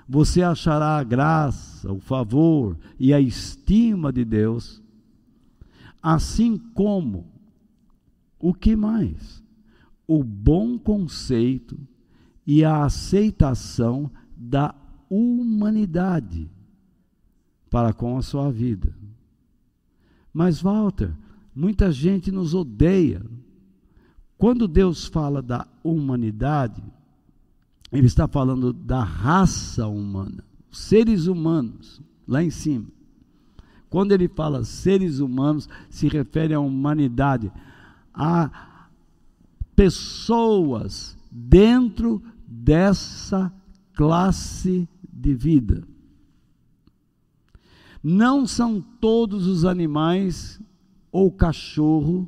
você 0.09 0.43
achará 0.43 0.97
a 0.97 1.05
graça, 1.05 1.93
o 1.93 2.01
favor 2.01 2.75
e 2.99 3.13
a 3.13 3.21
estima 3.21 4.11
de 4.11 4.25
Deus, 4.25 4.83
assim 6.03 6.57
como 6.57 7.27
o 8.39 8.55
que 8.55 8.75
mais? 8.75 9.45
O 10.07 10.25
bom 10.25 10.79
conceito 10.79 11.79
e 12.51 12.65
a 12.65 12.83
aceitação 12.83 14.11
da 14.35 14.75
humanidade 15.11 16.51
para 17.69 17.93
com 17.93 18.17
a 18.17 18.23
sua 18.23 18.51
vida. 18.51 18.97
Mas, 20.33 20.63
Walter, 20.63 21.13
muita 21.55 21.93
gente 21.93 22.33
nos 22.33 22.55
odeia. 22.55 23.23
Quando 24.39 24.67
Deus 24.67 25.05
fala 25.05 25.43
da 25.43 25.69
humanidade, 25.85 26.83
Ele 27.93 28.07
está 28.07 28.27
falando 28.27 28.73
da 28.73 29.05
raça 29.05 29.87
humana, 29.87 30.43
seres 30.73 31.27
humanos, 31.27 32.01
lá 32.27 32.43
em 32.43 32.51
cima. 32.51 32.87
Quando 33.91 34.13
Ele 34.13 34.27
fala 34.27 34.65
seres 34.65 35.19
humanos, 35.19 35.69
se 35.91 36.09
refere 36.09 36.55
à 36.55 36.61
humanidade, 36.61 37.53
a 38.15 38.51
pessoas 39.77 41.15
dentro 41.31 42.23
dessa 42.49 43.53
classe 43.93 44.89
de 45.13 45.35
vida. 45.35 45.87
Não 48.03 48.47
são 48.47 48.81
todos 48.81 49.47
os 49.47 49.67
animais 49.67 50.59
ou 51.13 51.31
cachorro, 51.31 52.27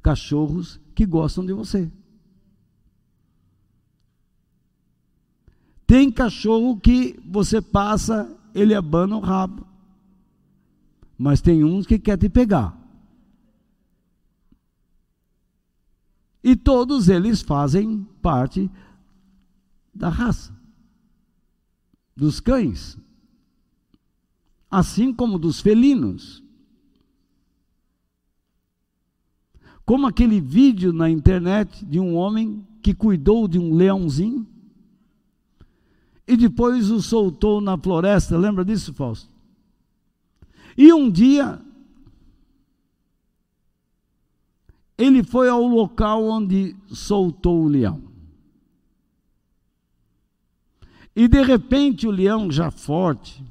cachorros 0.00 0.78
que 0.94 1.04
gostam 1.04 1.44
de 1.44 1.52
você. 1.52 1.90
Tem 5.84 6.12
cachorro 6.12 6.78
que 6.78 7.18
você 7.26 7.60
passa, 7.60 8.32
ele 8.54 8.74
abana 8.74 9.16
o 9.16 9.20
rabo. 9.20 9.66
Mas 11.18 11.40
tem 11.40 11.64
uns 11.64 11.86
que 11.86 11.98
quer 11.98 12.16
te 12.16 12.28
pegar. 12.28 12.78
E 16.42 16.54
todos 16.54 17.08
eles 17.08 17.42
fazem 17.42 18.06
parte 18.22 18.70
da 19.94 20.08
raça 20.08 20.58
dos 22.14 22.38
cães, 22.38 22.98
assim 24.70 25.12
como 25.12 25.38
dos 25.38 25.60
felinos. 25.60 26.44
Como 29.86 30.06
aquele 30.06 30.40
vídeo 30.40 30.92
na 30.92 31.08
internet 31.08 31.84
de 31.84 31.98
um 31.98 32.14
homem 32.14 32.66
que 32.82 32.94
cuidou 32.94 33.48
de 33.48 33.58
um 33.58 33.74
leãozinho 33.74 34.46
e 36.26 36.36
depois 36.36 36.90
o 36.90 37.00
soltou 37.00 37.60
na 37.60 37.76
floresta. 37.76 38.36
Lembra 38.36 38.64
disso, 38.64 38.92
Fausto? 38.94 39.28
E 40.76 40.92
um 40.92 41.10
dia 41.10 41.60
ele 44.96 45.24
foi 45.24 45.48
ao 45.48 45.62
local 45.66 46.22
onde 46.22 46.76
soltou 46.88 47.64
o 47.64 47.68
leão. 47.68 48.09
E 51.14 51.26
de 51.26 51.42
repente 51.42 52.06
o 52.06 52.10
leão, 52.10 52.50
já 52.50 52.70
forte, 52.70 53.44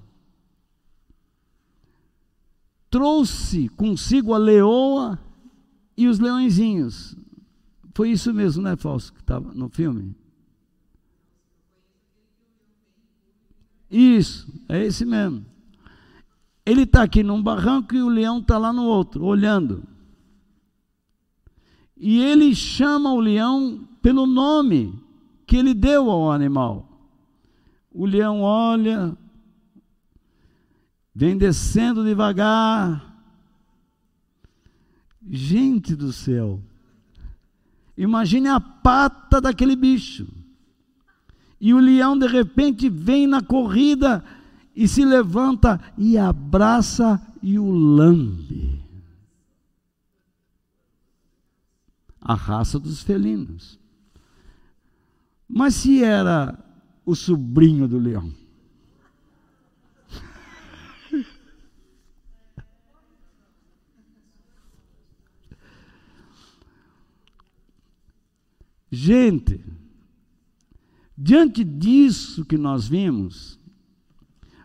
trouxe 2.89 3.69
consigo 3.69 4.33
a 4.33 4.37
leoa 4.37 5.19
e 5.95 6.07
os 6.07 6.19
leõezinhos. 6.19 7.15
Foi 7.93 8.11
isso 8.11 8.33
mesmo, 8.33 8.63
né, 8.63 8.75
Fausto, 8.75 9.13
que 9.13 9.19
estava 9.19 9.53
no 9.53 9.69
filme? 9.69 10.15
Isso, 13.91 14.47
é 14.69 14.85
esse 14.85 15.03
mesmo. 15.03 15.45
Ele 16.65 16.83
está 16.83 17.03
aqui 17.03 17.23
num 17.23 17.41
barranco 17.41 17.95
e 17.95 18.01
o 18.01 18.07
leão 18.07 18.39
está 18.39 18.57
lá 18.57 18.71
no 18.71 18.83
outro, 18.83 19.25
olhando. 19.25 19.83
E 21.97 22.21
ele 22.21 22.55
chama 22.55 23.11
o 23.11 23.19
leão 23.19 23.87
pelo 24.01 24.25
nome 24.25 24.97
que 25.45 25.57
ele 25.57 25.73
deu 25.73 26.09
ao 26.09 26.31
animal. 26.31 26.88
O 27.91 28.05
leão 28.05 28.41
olha, 28.41 29.17
vem 31.13 31.37
descendo 31.37 32.03
devagar. 32.03 33.07
Gente 35.27 35.95
do 35.95 36.13
céu, 36.13 36.61
imagine 37.97 38.47
a 38.47 38.59
pata 38.59 39.41
daquele 39.41 39.75
bicho. 39.75 40.27
E 41.59 41.73
o 41.73 41.79
leão 41.79 42.17
de 42.17 42.25
repente 42.25 42.89
vem 42.89 43.27
na 43.27 43.41
corrida 43.41 44.23
e 44.75 44.87
se 44.87 45.03
levanta 45.03 45.79
e 45.97 46.17
abraça 46.17 47.21
e 47.43 47.59
o 47.59 47.69
lambe. 47.69 48.81
A 52.21 52.33
raça 52.33 52.79
dos 52.79 53.01
felinos. 53.01 53.77
Mas 55.47 55.75
se 55.75 56.03
era 56.03 56.57
o 57.09 57.15
sobrinho 57.15 57.87
do 57.87 57.97
leão. 57.97 58.31
Gente, 68.91 69.59
diante 71.17 71.63
disso 71.63 72.45
que 72.45 72.57
nós 72.59 72.87
vimos, 72.87 73.59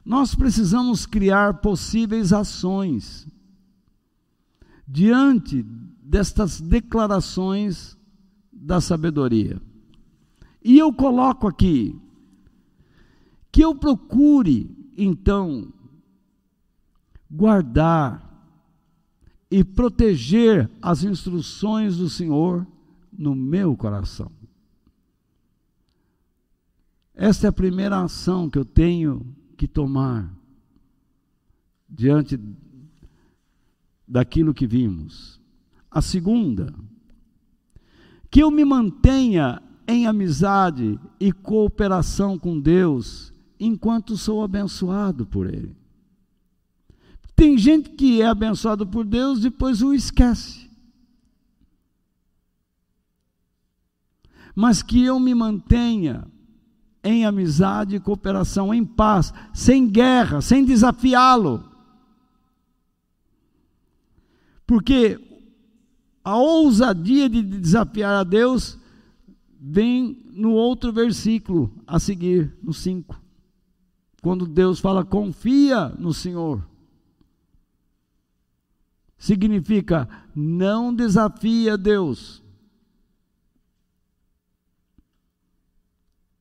nós 0.05 0.35
precisamos 0.35 1.07
criar 1.07 1.63
possíveis 1.63 2.31
ações 2.31 3.27
diante 4.87 5.63
destas 5.63 6.61
declarações 6.61 7.97
da 8.53 8.83
sabedoria. 8.83 9.61
E 10.63 10.79
eu 10.79 10.93
coloco 10.93 11.47
aqui 11.47 11.99
que 13.55 13.63
eu 13.63 13.73
procure, 13.73 14.69
então, 14.97 15.73
guardar 17.31 18.53
e 19.49 19.63
proteger 19.63 20.69
as 20.83 21.05
instruções 21.05 21.97
do 21.97 22.11
Senhor 22.11 22.67
no 23.17 23.33
meu 23.33 23.77
coração. 23.77 24.29
Esta 27.15 27.47
é 27.47 27.51
a 27.51 27.53
primeira 27.53 28.03
ação 28.03 28.51
que 28.51 28.59
eu 28.59 28.65
tenho 28.65 29.25
que 29.57 29.69
tomar 29.69 30.35
diante 31.89 32.37
daquilo 34.05 34.53
que 34.53 34.67
vimos. 34.67 35.41
A 35.89 36.03
segunda, 36.03 36.75
que 38.29 38.43
eu 38.43 38.51
me 38.51 38.65
mantenha 38.65 39.63
em 39.87 40.09
amizade 40.09 40.99
e 41.21 41.31
cooperação 41.31 42.37
com 42.37 42.59
Deus 42.59 43.33
enquanto 43.59 44.17
sou 44.17 44.43
abençoado 44.43 45.27
por 45.27 45.47
Ele. 45.47 45.77
Tem 47.37 47.59
gente 47.59 47.91
que 47.91 48.23
é 48.23 48.27
abençoado 48.27 48.87
por 48.87 49.05
Deus 49.05 49.41
depois 49.41 49.83
o 49.83 49.93
esquece. 49.93 50.71
Mas 54.55 54.83
que 54.83 55.03
eu 55.03 55.19
me 55.19 55.35
mantenha 55.35 56.27
em 57.03 57.27
amizade 57.27 57.97
e 57.97 58.01
cooperação, 58.01 58.73
em 58.73 58.85
paz, 58.85 59.33
sem 59.53 59.89
guerra, 59.89 60.41
sem 60.41 60.65
desafiá-lo. 60.65 61.69
Porque 64.67 65.21
a 66.23 66.37
ousadia 66.37 67.29
de 67.29 67.43
desafiar 67.43 68.15
a 68.15 68.25
Deus 68.25 68.79
vem 69.61 70.23
no 70.33 70.53
outro 70.53 70.93
versículo 70.93 71.75
a 71.87 71.99
seguir, 71.99 72.57
no 72.63 72.73
5 72.73 73.24
quando 74.25 74.47
Deus 74.47 74.81
fala 74.81 75.05
confia 75.05 75.91
no 75.99 76.15
Senhor, 76.15 76.67
significa 79.19 80.09
não 80.35 80.95
desafia 80.95 81.77
Deus. 81.77 82.43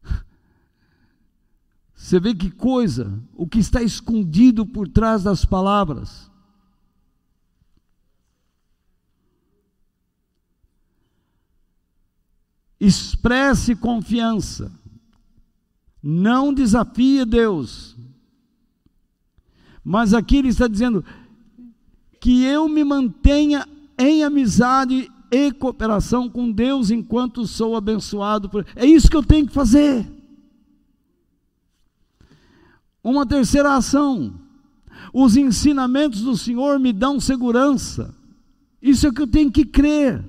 Você 1.94 2.22
vê 2.22 2.34
que 2.34 2.50
coisa, 2.50 3.22
o 3.36 3.46
que 3.46 3.60
está 3.60 3.84
escondido 3.84 4.66
por 4.66 4.88
trás 4.88 5.22
das 5.22 5.44
palavras. 5.44 6.32
Expresse 12.80 13.76
confiança. 13.76 14.72
Não 16.04 16.54
desafie 16.54 17.24
Deus. 17.24 17.96
Mas 19.82 20.14
aqui 20.14 20.38
ele 20.38 20.50
está 20.50 20.68
dizendo 20.68 21.06
que 22.20 22.44
eu 22.44 22.68
me 22.68 22.84
mantenha 22.84 23.66
em 23.98 24.24
amizade 24.24 25.10
e 25.32 25.52
cooperação 25.52 26.30
com 26.30 26.52
Deus 26.52 26.92
enquanto 26.92 27.48
sou 27.48 27.76
abençoado 27.76 28.50
por 28.50 28.66
É 28.76 28.86
isso 28.86 29.10
que 29.10 29.16
eu 29.16 29.24
tenho 29.24 29.48
que 29.48 29.54
fazer. 29.54 30.06
Uma 33.04 33.26
terceira 33.26 33.76
ação. 33.76 34.34
Os 35.14 35.38
ensinamentos 35.38 36.22
do 36.22 36.38
Senhor 36.38 36.80
me 36.80 36.92
dão 36.94 37.20
segurança. 37.20 38.14
Isso 38.82 39.08
é 39.08 39.12
que 39.12 39.22
eu 39.22 39.28
tenho 39.28 39.52
que 39.52 39.66
crer. 39.66 40.24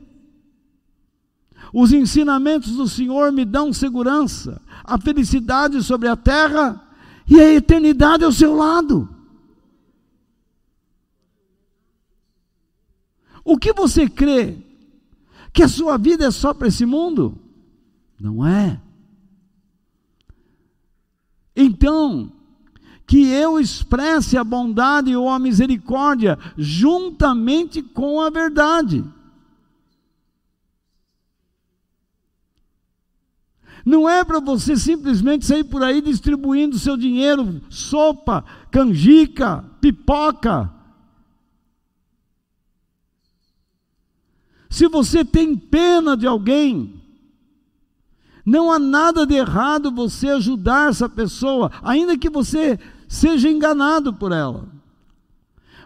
Os 1.77 1.93
ensinamentos 1.93 2.77
do 2.77 2.87
Senhor 2.87 3.33
me 3.33 3.45
dão 3.45 3.72
segurança 3.72 4.62
a 4.85 4.97
felicidade 4.97 5.83
sobre 5.83 6.07
a 6.07 6.14
terra 6.14 6.81
e 7.29 7.41
a 7.41 7.53
eternidade 7.53 8.22
ao 8.22 8.31
seu 8.31 8.55
lado. 8.55 9.09
O 13.45 13.59
que 13.59 13.72
você 13.72 14.09
crê? 14.09 14.57
Que 15.53 15.64
a 15.64 15.68
sua 15.68 15.99
vida 15.99 16.27
é 16.27 16.31
só 16.31 16.55
para 16.55 16.68
esse 16.68 16.87
mundo? 16.87 17.37
Não 18.20 18.47
é. 18.47 18.81
Então, 21.57 22.31
que 23.05 23.27
eu 23.27 23.59
expresse 23.59 24.39
a 24.39 24.45
bondade 24.45 25.16
ou 25.16 25.29
a 25.29 25.41
misericórdia 25.41 26.39
juntamente 26.57 27.83
com 27.83 28.20
a 28.20 28.31
verdade. 28.31 29.05
Não 33.85 34.09
é 34.09 34.24
para 34.24 34.41
você 34.41 34.76
simplesmente 34.76 35.45
sair 35.45 35.64
por 35.64 35.82
aí 35.82 36.01
distribuindo 36.01 36.78
seu 36.78 36.97
dinheiro, 36.97 37.61
sopa, 37.68 38.45
canjica, 38.70 39.62
pipoca. 39.80 40.72
Se 44.70 44.89
você 44.89 45.24
tem 45.24 45.55
pena 45.55 46.16
de 46.16 46.26
alguém, 46.26 47.01
não 48.45 48.72
há 48.72 48.78
nada 48.78 49.26
de 49.26 49.35
errado 49.35 49.93
você 49.93 50.28
ajudar 50.30 50.91
essa 50.91 51.09
pessoa, 51.09 51.70
ainda 51.82 52.16
que 52.16 52.30
você 52.30 52.78
seja 53.07 53.51
enganado 53.51 54.14
por 54.14 54.32
ela. 54.32 54.66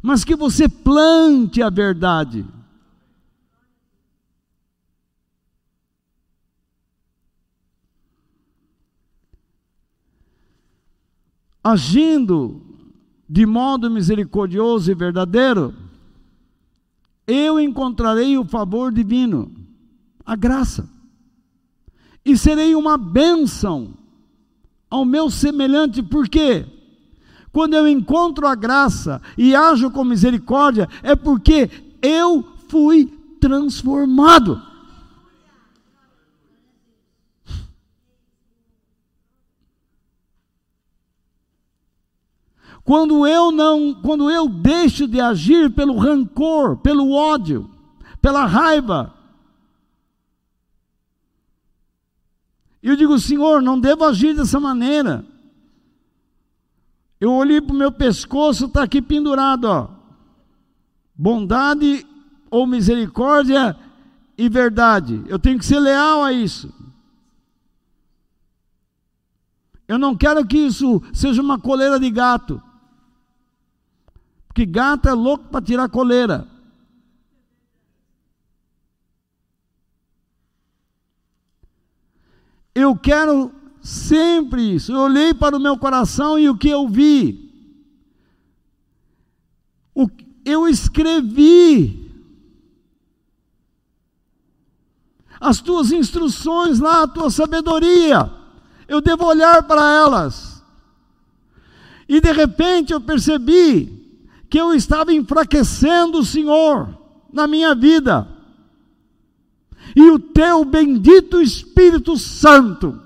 Mas 0.01 0.25
que 0.25 0.37
você 0.37 0.69
plante 0.69 1.61
a 1.61 1.69
verdade. 1.69 2.47
Agindo 11.69 12.63
de 13.29 13.45
modo 13.45 13.91
misericordioso 13.91 14.91
e 14.91 14.95
verdadeiro, 14.95 15.75
eu 17.27 17.61
encontrarei 17.61 18.39
o 18.39 18.45
favor 18.45 18.91
divino, 18.91 19.53
a 20.25 20.35
graça, 20.35 20.89
e 22.25 22.37
serei 22.37 22.75
uma 22.75 22.97
bênção 22.97 23.95
ao 24.91 25.05
meu 25.05 25.31
semelhante, 25.31 26.03
por 26.03 26.29
quê? 26.29 26.65
Quando 27.53 27.75
eu 27.75 27.87
encontro 27.87 28.47
a 28.47 28.55
graça 28.55 29.21
e 29.37 29.55
ajo 29.55 29.91
com 29.91 30.05
misericórdia, 30.05 30.89
é 31.03 31.15
porque 31.15 31.71
eu 32.01 32.45
fui 32.69 33.07
transformado. 33.41 34.63
Quando 42.89 43.27
eu 43.27 43.53
não, 43.53 43.93
quando 43.93 44.31
eu 44.31 44.49
deixo 44.49 45.07
de 45.07 45.21
agir 45.21 45.71
pelo 45.75 45.99
rancor, 45.99 46.79
pelo 46.79 47.13
ódio, 47.13 47.71
pela 48.19 48.47
raiva, 48.47 49.13
eu 52.83 52.97
digo, 52.97 53.19
Senhor, 53.19 53.61
não 53.61 53.79
devo 53.79 54.07
agir 54.07 54.35
dessa 54.35 54.59
maneira. 54.59 55.23
Eu 57.21 57.31
olhei 57.35 57.61
para 57.61 57.75
o 57.75 57.79
meu 57.79 57.93
pescoço, 57.93 58.65
está 58.65 58.85
aqui 58.85 59.03
pendurado, 59.03 59.67
ó. 59.67 59.91
Bondade 61.15 62.07
ou 62.51 62.67
misericórdia 62.67 63.79
e 64.39 64.49
verdade. 64.49 65.23
Eu 65.27 65.39
tenho 65.39 65.59
que 65.59 65.67
ser 65.67 65.79
leal 65.79 66.25
a 66.25 66.33
isso. 66.33 66.73
Eu 69.87 69.99
não 69.99 70.17
quero 70.17 70.47
que 70.47 70.57
isso 70.57 71.03
seja 71.13 71.43
uma 71.43 71.59
coleira 71.59 72.01
de 72.01 72.11
gato. 72.11 72.63
Porque 74.59 74.67
gato 74.67 75.09
é 75.09 75.13
louco 75.13 75.45
para 75.45 75.65
tirar 75.65 75.89
coleira. 75.89 76.49
Eu 82.75 82.97
quero 82.97 83.53
sempre 83.81 84.75
isso. 84.75 84.91
Eu 84.91 84.99
olhei 84.99 85.33
para 85.33 85.57
o 85.57 85.61
meu 85.61 85.79
coração 85.79 86.37
e 86.37 86.49
o 86.49 86.59
que 86.59 86.69
eu 86.69 86.89
vi? 86.89 87.53
O, 89.95 90.09
eu 90.45 90.67
escrevi 90.67 92.11
as 95.39 95.61
tuas 95.61 95.93
instruções 95.93 96.81
lá, 96.81 97.05
a 97.05 97.09
tua 97.09 97.31
sabedoria. 97.31 98.29
Eu 98.89 99.01
devo 99.01 99.25
olhar 99.25 99.63
para 99.63 99.89
elas. 99.89 100.65
E 102.09 102.21
de 102.21 102.33
repente 102.33 102.93
eu 102.93 103.01
percebi 103.01 103.98
que 104.49 104.59
eu 104.59 104.75
estava 104.75 105.13
enfraquecendo 105.13 106.19
o 106.19 106.25
Senhor 106.25 106.97
na 107.33 107.47
minha 107.47 107.75
vida. 107.75 108.27
E 109.95 110.11
o 110.11 110.19
teu 110.19 110.65
bendito 110.65 111.41
Espírito 111.41 112.17
Santo 112.17 113.01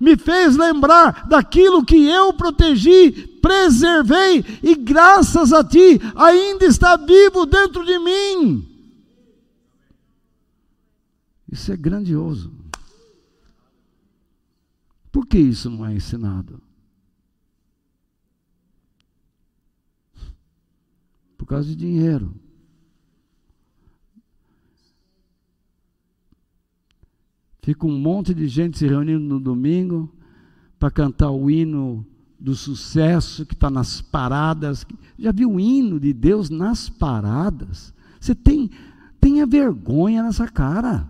me 0.00 0.16
fez 0.16 0.56
lembrar 0.56 1.26
daquilo 1.28 1.84
que 1.84 2.08
eu 2.08 2.32
protegi, 2.32 3.10
preservei 3.42 4.44
e 4.62 4.74
graças 4.74 5.52
a 5.52 5.62
ti 5.62 6.00
ainda 6.14 6.64
está 6.64 6.96
vivo 6.96 7.46
dentro 7.46 7.84
de 7.84 7.98
mim. 7.98 8.66
Isso 11.50 11.72
é 11.72 11.76
grandioso. 11.76 12.52
Por 15.10 15.26
que 15.26 15.38
isso 15.38 15.70
não 15.70 15.84
é 15.86 15.94
ensinado? 15.94 16.67
Causa 21.48 21.68
de 21.68 21.76
dinheiro. 21.76 22.34
Fica 27.62 27.86
um 27.86 27.98
monte 27.98 28.32
de 28.32 28.48
gente 28.48 28.78
se 28.78 28.86
reunindo 28.86 29.20
no 29.20 29.38
domingo 29.38 30.10
para 30.78 30.90
cantar 30.90 31.30
o 31.30 31.50
hino 31.50 32.06
do 32.38 32.54
sucesso 32.54 33.44
que 33.44 33.54
está 33.54 33.68
nas 33.68 34.00
paradas. 34.00 34.86
Já 35.18 35.32
viu 35.32 35.52
o 35.52 35.60
hino 35.60 35.98
de 35.98 36.12
Deus 36.12 36.48
nas 36.48 36.88
paradas? 36.88 37.92
Você 38.20 38.34
tem 38.34 38.70
tenha 39.20 39.46
vergonha 39.46 40.22
nessa 40.22 40.48
cara. 40.48 41.08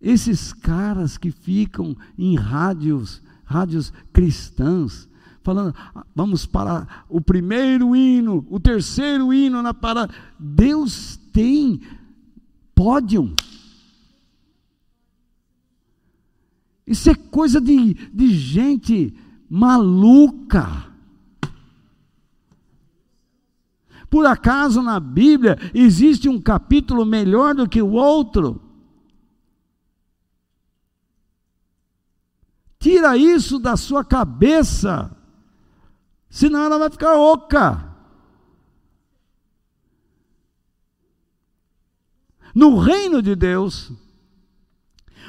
Esses 0.00 0.52
caras 0.52 1.16
que 1.16 1.30
ficam 1.30 1.96
em 2.16 2.36
rádios, 2.36 3.22
rádios 3.44 3.92
cristãs, 4.12 5.07
falando, 5.48 5.74
ah, 5.94 6.04
vamos 6.14 6.44
para 6.44 6.86
o 7.08 7.22
primeiro 7.22 7.96
hino, 7.96 8.46
o 8.50 8.60
terceiro 8.60 9.32
hino 9.32 9.62
na 9.62 9.72
parada. 9.72 10.12
Deus 10.38 11.16
tem 11.32 11.80
pódio. 12.74 13.34
Isso 16.86 17.08
é 17.08 17.14
coisa 17.14 17.62
de, 17.62 17.94
de 17.94 18.28
gente 18.28 19.16
maluca. 19.48 20.92
Por 24.10 24.26
acaso 24.26 24.82
na 24.82 25.00
Bíblia 25.00 25.58
existe 25.72 26.28
um 26.28 26.38
capítulo 26.38 27.06
melhor 27.06 27.54
do 27.54 27.66
que 27.66 27.80
o 27.80 27.92
outro? 27.92 28.60
Tira 32.78 33.16
isso 33.16 33.58
da 33.58 33.78
sua 33.78 34.04
cabeça, 34.04 35.17
senão 36.28 36.64
ela 36.64 36.78
vai 36.78 36.90
ficar 36.90 37.16
oca. 37.16 37.88
No 42.54 42.78
reino 42.78 43.22
de 43.22 43.36
Deus, 43.36 43.92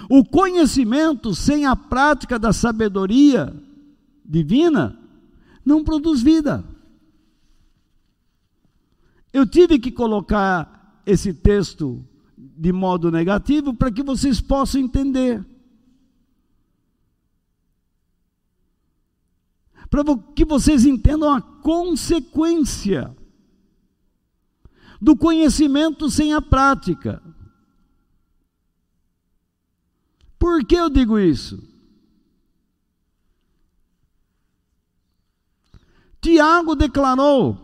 o 0.09 0.23
conhecimento 0.23 1.35
sem 1.35 1.65
a 1.65 1.75
prática 1.75 2.39
da 2.39 2.51
sabedoria 2.51 3.53
divina 4.25 4.97
não 5.65 5.83
produz 5.83 6.21
vida. 6.21 6.63
Eu 9.31 9.45
tive 9.45 9.77
que 9.77 9.91
colocar 9.91 11.01
esse 11.05 11.33
texto 11.33 12.03
de 12.35 12.71
modo 12.71 13.11
negativo 13.11 13.73
para 13.73 13.91
que 13.91 14.01
vocês 14.01 14.41
possam 14.41 14.81
entender. 14.81 15.45
Para 19.89 20.03
que 20.35 20.45
vocês 20.45 20.85
entendam 20.85 21.33
a 21.33 21.41
consequência 21.41 23.15
do 25.01 25.15
conhecimento 25.15 26.09
sem 26.09 26.33
a 26.33 26.41
prática. 26.41 27.21
Por 30.37 30.65
que 30.65 30.75
eu 30.75 30.89
digo 30.89 31.17
isso? 31.17 31.67
Tiago 36.21 36.75
declarou 36.75 37.57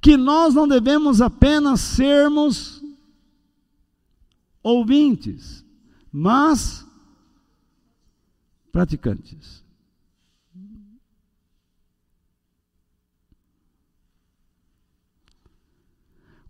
que 0.00 0.16
nós 0.16 0.54
não 0.54 0.68
devemos 0.68 1.20
apenas 1.20 1.80
sermos 1.80 2.82
ouvintes, 4.62 5.64
mas 6.12 6.86
praticantes. 8.70 9.64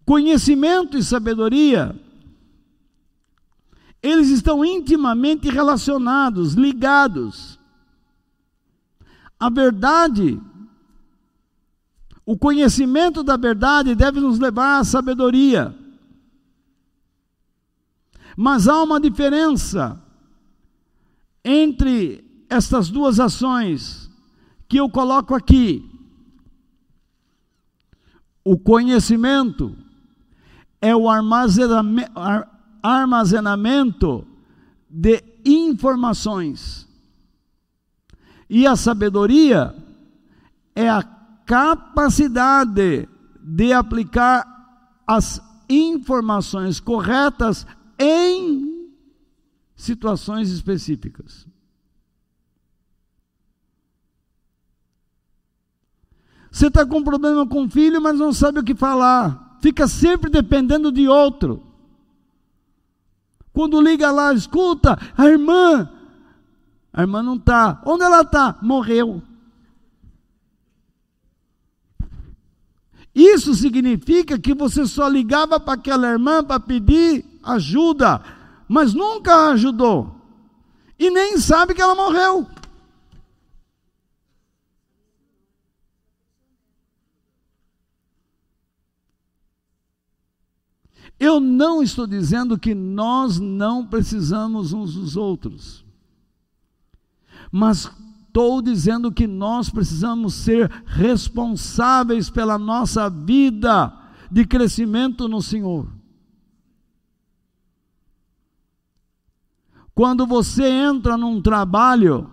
Conhecimento 0.08 0.96
e 0.96 1.04
sabedoria, 1.04 1.94
eles 4.02 4.30
estão 4.30 4.64
intimamente 4.64 5.50
relacionados, 5.50 6.54
ligados. 6.54 7.60
A 9.38 9.50
verdade, 9.50 10.40
o 12.24 12.38
conhecimento 12.38 13.22
da 13.22 13.36
verdade 13.36 13.94
deve 13.94 14.18
nos 14.18 14.38
levar 14.38 14.78
à 14.78 14.84
sabedoria. 14.84 15.78
Mas 18.34 18.66
há 18.66 18.82
uma 18.82 18.98
diferença 18.98 20.02
entre 21.44 22.24
estas 22.48 22.88
duas 22.88 23.20
ações 23.20 24.10
que 24.66 24.78
eu 24.78 24.88
coloco 24.88 25.34
aqui. 25.34 25.86
O 28.42 28.56
conhecimento 28.56 29.76
é 30.80 30.94
o 30.94 31.06
armazenamento 32.82 34.26
de 34.88 35.22
informações. 35.44 36.88
E 38.48 38.66
a 38.66 38.76
sabedoria 38.76 39.74
é 40.74 40.88
a 40.88 41.02
capacidade 41.44 43.08
de 43.40 43.72
aplicar 43.72 44.46
as 45.06 45.40
informações 45.68 46.80
corretas 46.80 47.66
em 47.98 48.92
situações 49.74 50.50
específicas. 50.50 51.46
Você 56.50 56.66
está 56.66 56.84
com 56.84 56.98
um 56.98 57.04
problema 57.04 57.46
com 57.46 57.64
o 57.64 57.70
filho, 57.70 58.00
mas 58.00 58.18
não 58.18 58.32
sabe 58.32 58.60
o 58.60 58.64
que 58.64 58.74
falar. 58.74 59.47
Fica 59.60 59.88
sempre 59.88 60.30
dependendo 60.30 60.92
de 60.92 61.08
outro. 61.08 61.62
Quando 63.52 63.80
liga 63.80 64.10
lá, 64.10 64.32
escuta, 64.32 64.98
a 65.16 65.26
irmã, 65.26 65.90
a 66.92 67.00
irmã 67.02 67.22
não 67.22 67.36
está. 67.36 67.82
Onde 67.84 68.04
ela 68.04 68.20
está? 68.20 68.56
Morreu. 68.62 69.22
Isso 73.14 73.52
significa 73.54 74.38
que 74.38 74.54
você 74.54 74.86
só 74.86 75.08
ligava 75.08 75.58
para 75.58 75.74
aquela 75.74 76.08
irmã 76.08 76.44
para 76.44 76.60
pedir 76.60 77.24
ajuda, 77.42 78.22
mas 78.68 78.94
nunca 78.94 79.48
ajudou. 79.48 80.14
E 80.96 81.10
nem 81.10 81.36
sabe 81.38 81.74
que 81.74 81.82
ela 81.82 81.96
morreu. 81.96 82.46
Eu 91.18 91.40
não 91.40 91.82
estou 91.82 92.06
dizendo 92.06 92.58
que 92.58 92.74
nós 92.74 93.40
não 93.40 93.84
precisamos 93.84 94.72
uns 94.72 94.94
dos 94.94 95.16
outros, 95.16 95.84
mas 97.50 97.90
estou 98.26 98.62
dizendo 98.62 99.10
que 99.10 99.26
nós 99.26 99.68
precisamos 99.68 100.34
ser 100.34 100.70
responsáveis 100.86 102.30
pela 102.30 102.56
nossa 102.56 103.10
vida 103.10 103.92
de 104.30 104.46
crescimento 104.46 105.26
no 105.26 105.42
Senhor. 105.42 105.88
Quando 109.92 110.24
você 110.24 110.68
entra 110.68 111.16
num 111.16 111.42
trabalho, 111.42 112.30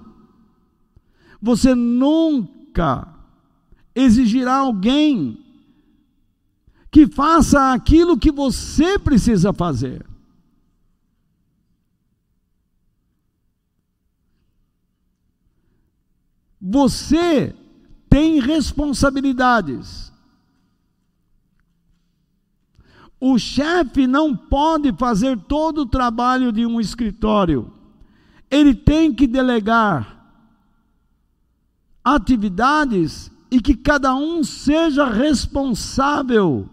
você 1.42 1.74
nunca 1.74 3.08
exigirá 3.96 4.58
alguém 4.58 5.45
que 6.96 7.08
faça 7.08 7.74
aquilo 7.74 8.18
que 8.18 8.32
você 8.32 8.98
precisa 8.98 9.52
fazer. 9.52 10.06
Você 16.62 17.54
tem 18.10 18.40
responsabilidades. 18.40 20.10
O 23.20 23.38
chefe 23.38 24.08
não 24.08 24.34
pode 24.34 24.94
fazer 24.94 25.38
todo 25.38 25.80
o 25.80 25.86
trabalho 25.86 26.50
de 26.50 26.66
um 26.66 26.80
escritório. 26.80 27.74
Ele 28.50 28.74
tem 28.74 29.14
que 29.14 29.28
delegar 29.28 30.34
atividades 32.02 33.30
e 33.52 33.60
que 33.60 33.76
cada 33.76 34.16
um 34.16 34.46
seja 34.46 35.04
responsável 35.10 36.70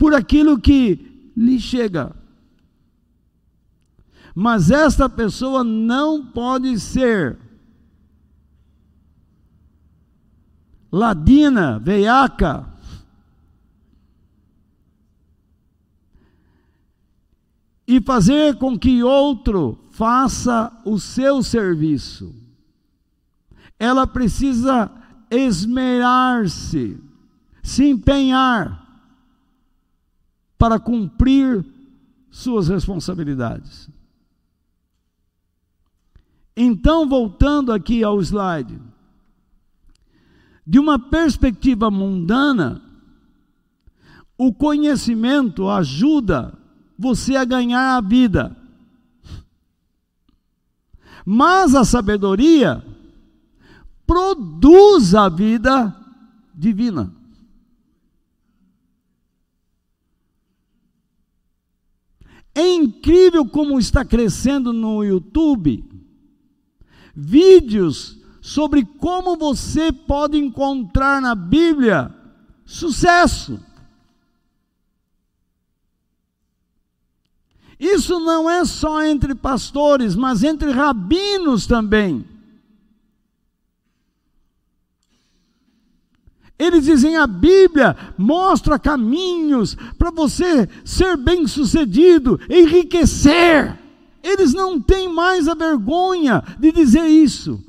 por 0.00 0.14
aquilo 0.14 0.58
que 0.58 1.30
lhe 1.36 1.60
chega. 1.60 2.16
Mas 4.34 4.70
esta 4.70 5.10
pessoa 5.10 5.62
não 5.62 6.24
pode 6.24 6.80
ser 6.80 7.38
ladina, 10.90 11.78
veiaca, 11.78 12.66
e 17.86 18.00
fazer 18.00 18.56
com 18.56 18.78
que 18.78 19.02
outro 19.02 19.78
faça 19.90 20.72
o 20.82 20.98
seu 20.98 21.42
serviço. 21.42 22.34
Ela 23.78 24.06
precisa 24.06 24.90
esmerar-se, 25.30 26.98
se 27.62 27.84
empenhar 27.84 28.89
para 30.60 30.78
cumprir 30.78 31.64
suas 32.30 32.68
responsabilidades. 32.68 33.88
Então, 36.54 37.08
voltando 37.08 37.72
aqui 37.72 38.04
ao 38.04 38.20
slide, 38.20 38.78
de 40.66 40.78
uma 40.78 40.98
perspectiva 40.98 41.90
mundana, 41.90 42.82
o 44.36 44.52
conhecimento 44.52 45.66
ajuda 45.66 46.52
você 46.98 47.36
a 47.36 47.44
ganhar 47.46 47.96
a 47.96 48.02
vida. 48.02 48.54
Mas 51.24 51.74
a 51.74 51.86
sabedoria 51.86 52.84
produz 54.06 55.14
a 55.14 55.30
vida 55.30 55.96
divina. 56.54 57.19
É 62.54 62.74
incrível 62.74 63.46
como 63.46 63.78
está 63.78 64.04
crescendo 64.04 64.72
no 64.72 65.04
YouTube 65.04 65.90
vídeos 67.14 68.18
sobre 68.40 68.84
como 68.84 69.36
você 69.36 69.92
pode 69.92 70.38
encontrar 70.38 71.20
na 71.20 71.34
Bíblia 71.34 72.14
sucesso. 72.64 73.60
Isso 77.78 78.20
não 78.20 78.48
é 78.48 78.64
só 78.64 79.02
entre 79.02 79.34
pastores, 79.34 80.14
mas 80.14 80.44
entre 80.44 80.70
rabinos 80.70 81.66
também. 81.66 82.24
Eles 86.60 86.84
dizem 86.84 87.16
a 87.16 87.26
Bíblia 87.26 87.96
mostra 88.18 88.78
caminhos 88.78 89.74
para 89.96 90.10
você 90.10 90.68
ser 90.84 91.16
bem-sucedido, 91.16 92.38
enriquecer. 92.50 93.78
Eles 94.22 94.52
não 94.52 94.78
têm 94.78 95.08
mais 95.08 95.48
a 95.48 95.54
vergonha 95.54 96.44
de 96.58 96.70
dizer 96.70 97.06
isso. 97.06 97.64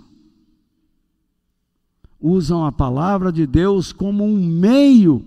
Usam 2.20 2.66
a 2.66 2.72
palavra 2.72 3.32
de 3.32 3.48
Deus 3.48 3.94
como 3.94 4.26
um 4.26 4.36
meio 4.36 5.26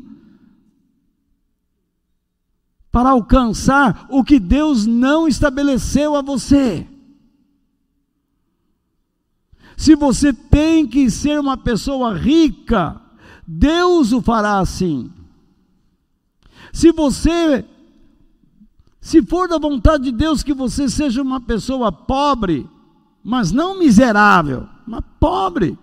para 2.92 3.08
alcançar 3.08 4.06
o 4.10 4.22
que 4.22 4.38
Deus 4.38 4.84
não 4.84 5.26
estabeleceu 5.26 6.14
a 6.14 6.20
você. 6.20 6.86
Se 9.74 9.96
você 9.96 10.34
tem 10.34 10.86
que 10.86 11.10
ser 11.10 11.40
uma 11.40 11.56
pessoa 11.56 12.14
rica, 12.14 13.00
Deus 13.46 14.12
o 14.12 14.22
fará 14.22 14.58
assim. 14.58 15.12
Se 16.72 16.90
você, 16.92 17.64
se 19.00 19.22
for 19.22 19.48
da 19.48 19.58
vontade 19.58 20.04
de 20.04 20.12
Deus 20.12 20.42
que 20.42 20.54
você 20.54 20.88
seja 20.88 21.22
uma 21.22 21.40
pessoa 21.40 21.92
pobre, 21.92 22.68
mas 23.22 23.52
não 23.52 23.78
miserável, 23.78 24.68
mas 24.86 25.02
pobre, 25.20 25.78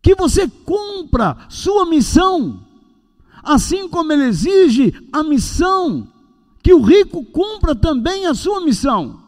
que 0.00 0.14
você 0.14 0.46
cumpra 0.46 1.36
sua 1.48 1.86
missão, 1.86 2.62
assim 3.42 3.88
como 3.88 4.12
ele 4.12 4.24
exige 4.24 4.92
a 5.10 5.22
missão, 5.22 6.06
que 6.62 6.72
o 6.72 6.82
rico 6.82 7.24
cumpra 7.24 7.74
também 7.74 8.26
a 8.26 8.34
sua 8.34 8.60
missão. 8.60 9.23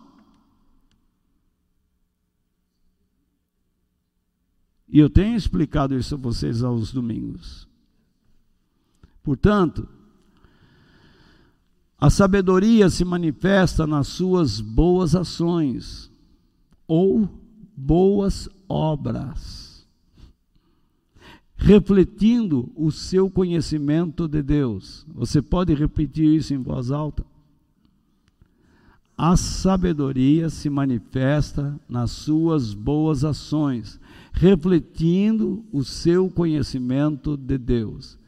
E 4.97 4.99
eu 4.99 5.11
tenho 5.11 5.37
explicado 5.37 5.95
isso 5.95 6.15
a 6.15 6.17
vocês 6.17 6.63
aos 6.63 6.91
domingos. 6.91 7.69
Portanto, 9.23 9.87
a 11.99 12.09
sabedoria 12.09 12.89
se 12.89 13.05
manifesta 13.05 13.87
nas 13.87 14.09
suas 14.09 14.59
boas 14.59 15.15
ações 15.15 16.11
ou 16.89 17.29
boas 17.77 18.49
obras, 18.67 19.87
refletindo 21.57 22.73
o 22.75 22.91
seu 22.91 23.31
conhecimento 23.31 24.27
de 24.27 24.43
Deus. 24.43 25.05
Você 25.15 25.43
pode 25.43 25.75
repetir 25.75 26.37
isso 26.37 26.55
em 26.55 26.63
voz 26.63 26.91
alta? 26.91 27.23
A 29.15 29.37
sabedoria 29.37 30.49
se 30.49 30.71
manifesta 30.71 31.79
nas 31.87 32.13
suas 32.13 32.73
boas 32.73 33.25
ações, 33.25 34.01
refletindo 34.37 35.65
o 35.73 35.83
seu 35.83 36.31
conhecimento 36.31 37.39
de 37.39 37.57
Deus. 37.57 38.19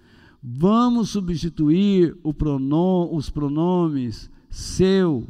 Vamos 0.42 1.10
substituir 1.10 2.16
pronom, 2.32 3.14
os 3.14 3.28
pronomes 3.28 4.30
seu, 4.48 5.28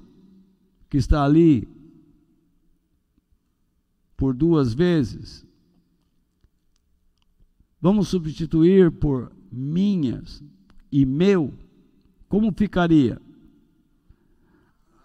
que 0.88 0.96
está 0.96 1.24
ali, 1.24 1.68
por 4.16 4.32
duas 4.34 4.72
vezes. 4.72 5.44
Vamos 7.80 8.08
substituir 8.08 8.92
por 8.92 9.32
minhas 9.50 10.42
e 10.92 11.04
meu. 11.04 11.52
Como 12.28 12.52
ficaria? 12.52 13.20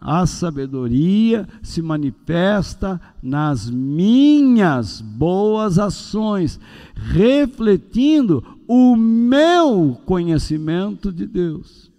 A 0.05 0.27
sabedoria 0.27 1.47
se 1.61 1.81
manifesta 1.81 2.99
nas 3.21 3.69
minhas 3.69 4.99
boas 4.99 5.79
ações, 5.79 6.59
refletindo 6.93 8.43
o 8.67 8.97
meu 8.97 9.97
conhecimento 10.05 11.09
de 11.09 11.25
Deus. 11.25 11.89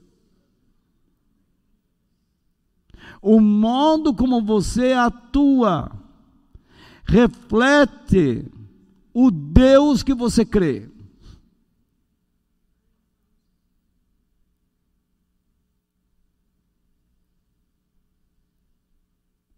O 3.23 3.41
modo 3.41 4.13
como 4.13 4.43
você 4.43 4.93
atua 4.93 5.91
reflete 7.07 8.45
o 9.15 9.31
Deus 9.31 10.03
que 10.03 10.13
você 10.13 10.45
crê. 10.45 10.91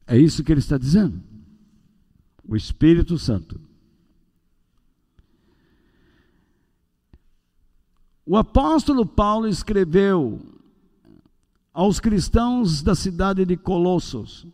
É 0.07 0.17
isso 0.17 0.45
que 0.45 0.53
ele 0.53 0.61
está 0.61 0.79
dizendo. 0.79 1.21
O 2.47 2.55
Espírito 2.55 3.19
Santo. 3.19 3.61
O 8.25 8.37
apóstolo 8.37 9.05
Paulo 9.05 9.49
escreveu 9.49 10.41
aos 11.73 11.99
cristãos 11.99 12.83
da 12.83 12.95
cidade 12.95 13.45
de 13.45 13.57
Colossos. 13.57 14.47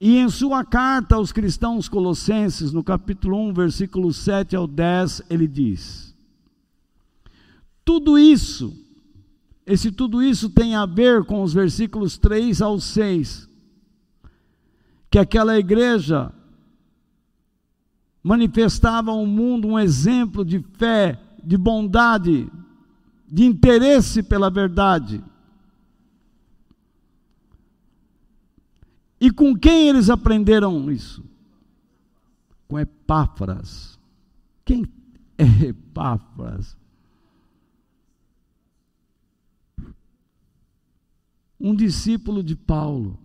E 0.00 0.16
em 0.16 0.28
sua 0.28 0.64
carta 0.64 1.16
aos 1.16 1.32
cristãos 1.32 1.88
colossenses, 1.88 2.72
no 2.72 2.84
capítulo 2.84 3.36
1, 3.48 3.52
versículo 3.52 4.12
7 4.12 4.54
ao 4.54 4.66
10, 4.66 5.22
ele 5.28 5.48
diz: 5.48 6.14
Tudo 7.84 8.16
isso, 8.16 8.72
esse 9.66 9.90
tudo 9.90 10.22
isso 10.22 10.50
tem 10.50 10.76
a 10.76 10.86
ver 10.86 11.24
com 11.24 11.42
os 11.42 11.52
versículos 11.52 12.16
3 12.16 12.62
ao 12.62 12.78
6 12.78 13.47
que 15.10 15.18
aquela 15.18 15.58
igreja 15.58 16.32
manifestava 18.22 19.10
ao 19.10 19.24
mundo 19.24 19.68
um 19.68 19.78
exemplo 19.78 20.44
de 20.44 20.60
fé, 20.74 21.18
de 21.42 21.56
bondade, 21.56 22.50
de 23.26 23.44
interesse 23.44 24.22
pela 24.22 24.50
verdade. 24.50 25.24
E 29.20 29.30
com 29.30 29.56
quem 29.56 29.88
eles 29.88 30.10
aprenderam 30.10 30.90
isso? 30.90 31.24
Com 32.68 32.78
Epáfras. 32.78 33.98
Quem 34.64 34.84
é 35.38 35.68
Epáfras? 35.68 36.76
Um 41.58 41.74
discípulo 41.74 42.42
de 42.42 42.54
Paulo 42.54 43.18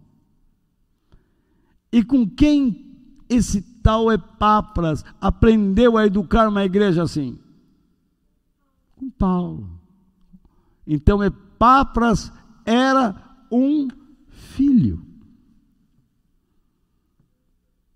e 1.93 2.03
com 2.03 2.27
quem 2.27 2.97
esse 3.29 3.61
tal 3.61 4.11
Epáfras 4.11 5.05
aprendeu 5.21 5.95
a 5.95 6.07
educar 6.07 6.49
uma 6.49 6.65
igreja 6.65 7.03
assim? 7.03 7.37
Com 8.95 9.11
Paulo. 9.11 9.79
Então 10.87 11.23
Epáfras 11.23 12.33
era 12.65 13.15
um 13.51 13.87
filho. 14.27 15.05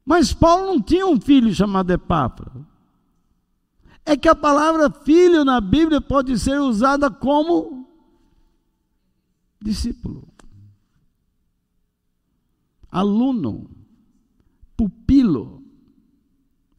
Mas 0.06 0.32
Paulo 0.32 0.68
não 0.68 0.80
tinha 0.80 1.08
um 1.08 1.20
filho 1.20 1.52
chamado 1.56 1.90
Epáfras. 1.90 2.54
É 4.06 4.16
que 4.16 4.30
a 4.30 4.36
palavra 4.36 4.92
filho 4.92 5.44
na 5.44 5.60
Bíblia 5.60 6.00
pode 6.00 6.38
ser 6.38 6.62
usada 6.62 7.10
como 7.10 7.90
discípulo, 9.60 10.28
aluno 12.92 13.77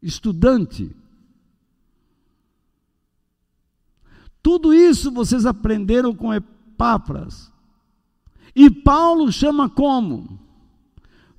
estudante. 0.02 0.94
Tudo 4.42 4.72
isso 4.72 5.10
vocês 5.10 5.44
aprenderam 5.44 6.14
com 6.14 6.32
Epáfras. 6.32 7.52
E 8.54 8.70
Paulo 8.70 9.30
chama 9.30 9.68
como? 9.68 10.38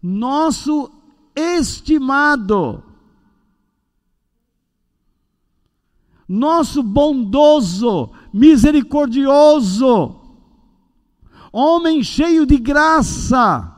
Nosso 0.01 0.91
estimado, 1.35 2.83
nosso 6.27 6.81
bondoso, 6.81 8.11
misericordioso, 8.33 10.21
homem 11.51 12.01
cheio 12.03 12.45
de 12.45 12.57
graça, 12.57 13.75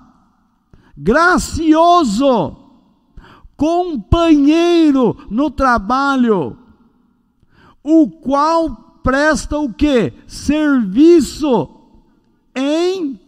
gracioso 0.96 2.61
companheiro 3.62 5.16
no 5.30 5.52
trabalho, 5.52 6.58
o 7.84 8.10
qual 8.10 9.00
presta 9.04 9.56
o 9.60 9.72
que? 9.72 10.12
Serviço 10.26 11.70
em 12.56 13.20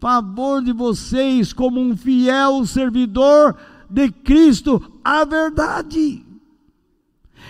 favor 0.00 0.62
de 0.62 0.72
vocês, 0.72 1.52
como 1.52 1.78
um 1.78 1.94
fiel 1.94 2.64
servidor 2.64 3.54
de 3.90 4.10
Cristo, 4.10 4.82
a 5.04 5.22
verdade. 5.26 6.24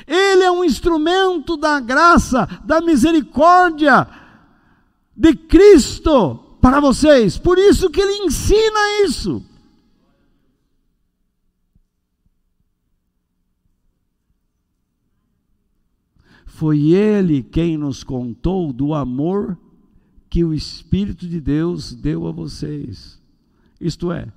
Ele 0.09 0.43
é 0.43 0.51
um 0.51 0.65
instrumento 0.65 1.57
da 1.57 1.79
graça, 1.79 2.49
da 2.65 2.81
misericórdia 2.81 4.09
de 5.17 5.37
Cristo 5.37 6.35
para 6.61 6.81
vocês. 6.81 7.39
Por 7.39 7.57
isso 7.59 7.89
que 7.91 8.01
ele 8.01 8.25
ensina 8.25 9.05
isso. 9.05 9.41
Foi 16.57 16.93
ele 16.93 17.43
quem 17.43 17.77
nos 17.77 18.03
contou 18.03 18.73
do 18.73 18.95
amor 18.95 19.59
que 20.31 20.43
o 20.43 20.55
Espírito 20.55 21.29
de 21.29 21.39
Deus 21.39 21.93
deu 21.93 22.27
a 22.27 22.33
vocês. 22.33 23.21
Isto 23.79 24.11
é, 24.11 24.33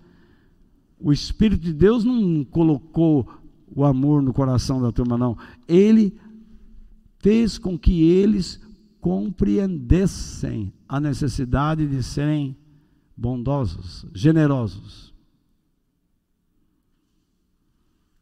o 0.99 1.13
Espírito 1.13 1.61
de 1.61 1.72
Deus 1.72 2.03
não 2.03 2.43
colocou 2.43 3.26
o 3.74 3.86
amor 3.86 4.22
no 4.22 4.34
coração 4.34 4.82
da 4.82 4.91
turma, 4.91 5.17
não. 5.17 5.38
Ele 5.65 6.13
fez 7.20 7.57
com 7.57 7.80
que 7.80 8.03
eles 8.03 8.59
compreendessem 8.99 10.74
a 10.89 10.99
necessidade 10.99 11.88
de 11.88 12.03
serem 12.03 12.53
bondosos, 13.15 14.05
generosos. 14.13 15.09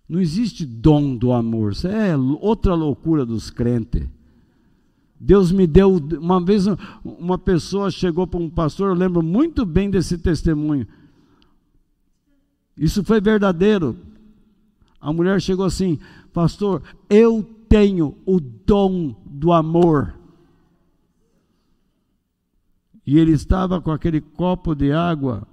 Não 0.07 0.21
existe 0.21 0.65
dom 0.65 1.15
do 1.15 1.33
amor. 1.33 1.73
Isso 1.73 1.87
é 1.87 2.15
outra 2.15 2.73
loucura 2.73 3.25
dos 3.25 3.49
crentes. 3.49 4.07
Deus 5.19 5.51
me 5.51 5.65
deu. 5.67 5.97
Uma 6.19 6.43
vez 6.43 6.65
uma 7.03 7.37
pessoa 7.37 7.91
chegou 7.91 8.25
para 8.25 8.39
um 8.39 8.49
pastor, 8.49 8.89
eu 8.89 8.95
lembro 8.95 9.21
muito 9.21 9.65
bem 9.65 9.89
desse 9.89 10.17
testemunho. 10.17 10.87
Isso 12.77 13.03
foi 13.03 13.19
verdadeiro. 13.19 13.97
A 15.01 15.11
mulher 15.11 15.41
chegou 15.41 15.65
assim: 15.65 15.99
Pastor, 16.31 16.83
eu 17.09 17.43
tenho 17.67 18.15
o 18.25 18.39
dom 18.39 19.15
do 19.25 19.51
amor. 19.51 20.13
E 23.05 23.17
ele 23.17 23.31
estava 23.31 23.81
com 23.81 23.89
aquele 23.89 24.19
copo 24.19 24.75
de 24.75 24.91
água 24.91 25.47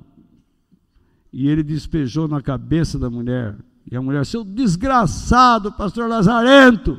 e 1.33 1.49
ele 1.49 1.63
despejou 1.63 2.27
na 2.29 2.43
cabeça 2.43 2.99
da 2.99 3.09
mulher. 3.09 3.57
E 3.91 3.97
a 3.97 4.03
mulher, 4.03 4.25
seu 4.25 4.43
desgraçado, 4.43 5.73
pastor 5.73 6.09
Lazarento, 6.09 6.99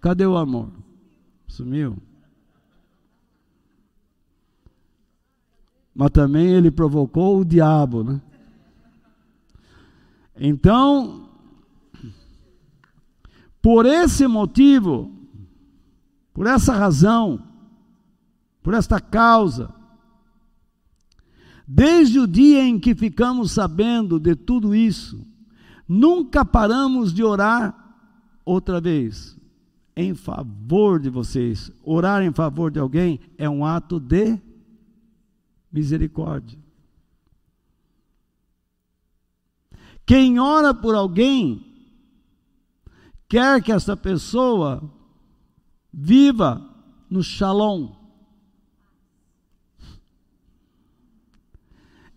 cadê 0.00 0.24
o 0.24 0.36
amor? 0.36 0.70
Sumiu. 1.48 1.96
Mas 5.94 6.10
também 6.10 6.46
ele 6.46 6.70
provocou 6.70 7.40
o 7.40 7.44
diabo, 7.44 8.04
né? 8.04 8.20
Então, 10.36 11.28
por 13.60 13.84
esse 13.84 14.26
motivo, 14.26 15.12
por 16.32 16.46
essa 16.46 16.72
razão, 16.72 17.42
por 18.62 18.72
esta 18.72 19.00
causa, 19.00 19.74
desde 21.66 22.18
o 22.18 22.26
dia 22.26 22.64
em 22.64 22.78
que 22.78 22.94
ficamos 22.94 23.52
sabendo 23.52 24.18
de 24.18 24.34
tudo 24.34 24.74
isso, 24.74 25.29
Nunca 25.92 26.44
paramos 26.44 27.12
de 27.12 27.24
orar 27.24 27.74
outra 28.44 28.80
vez 28.80 29.36
em 29.96 30.14
favor 30.14 31.00
de 31.00 31.10
vocês. 31.10 31.72
Orar 31.82 32.22
em 32.22 32.32
favor 32.32 32.70
de 32.70 32.78
alguém 32.78 33.18
é 33.36 33.50
um 33.50 33.64
ato 33.64 33.98
de 33.98 34.38
misericórdia. 35.72 36.56
Quem 40.06 40.38
ora 40.38 40.72
por 40.72 40.94
alguém 40.94 41.60
quer 43.28 43.60
que 43.60 43.72
essa 43.72 43.96
pessoa 43.96 44.88
viva 45.92 46.72
no 47.10 47.20
shalom. 47.20 47.96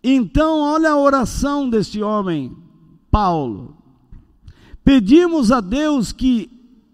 Então, 0.04 0.60
olha 0.60 0.92
a 0.92 0.98
oração 0.98 1.68
deste 1.68 2.04
homem, 2.04 2.63
Paulo. 3.14 3.78
Pedimos 4.84 5.52
a 5.52 5.62
Deus 5.62 6.12
que 6.12 6.50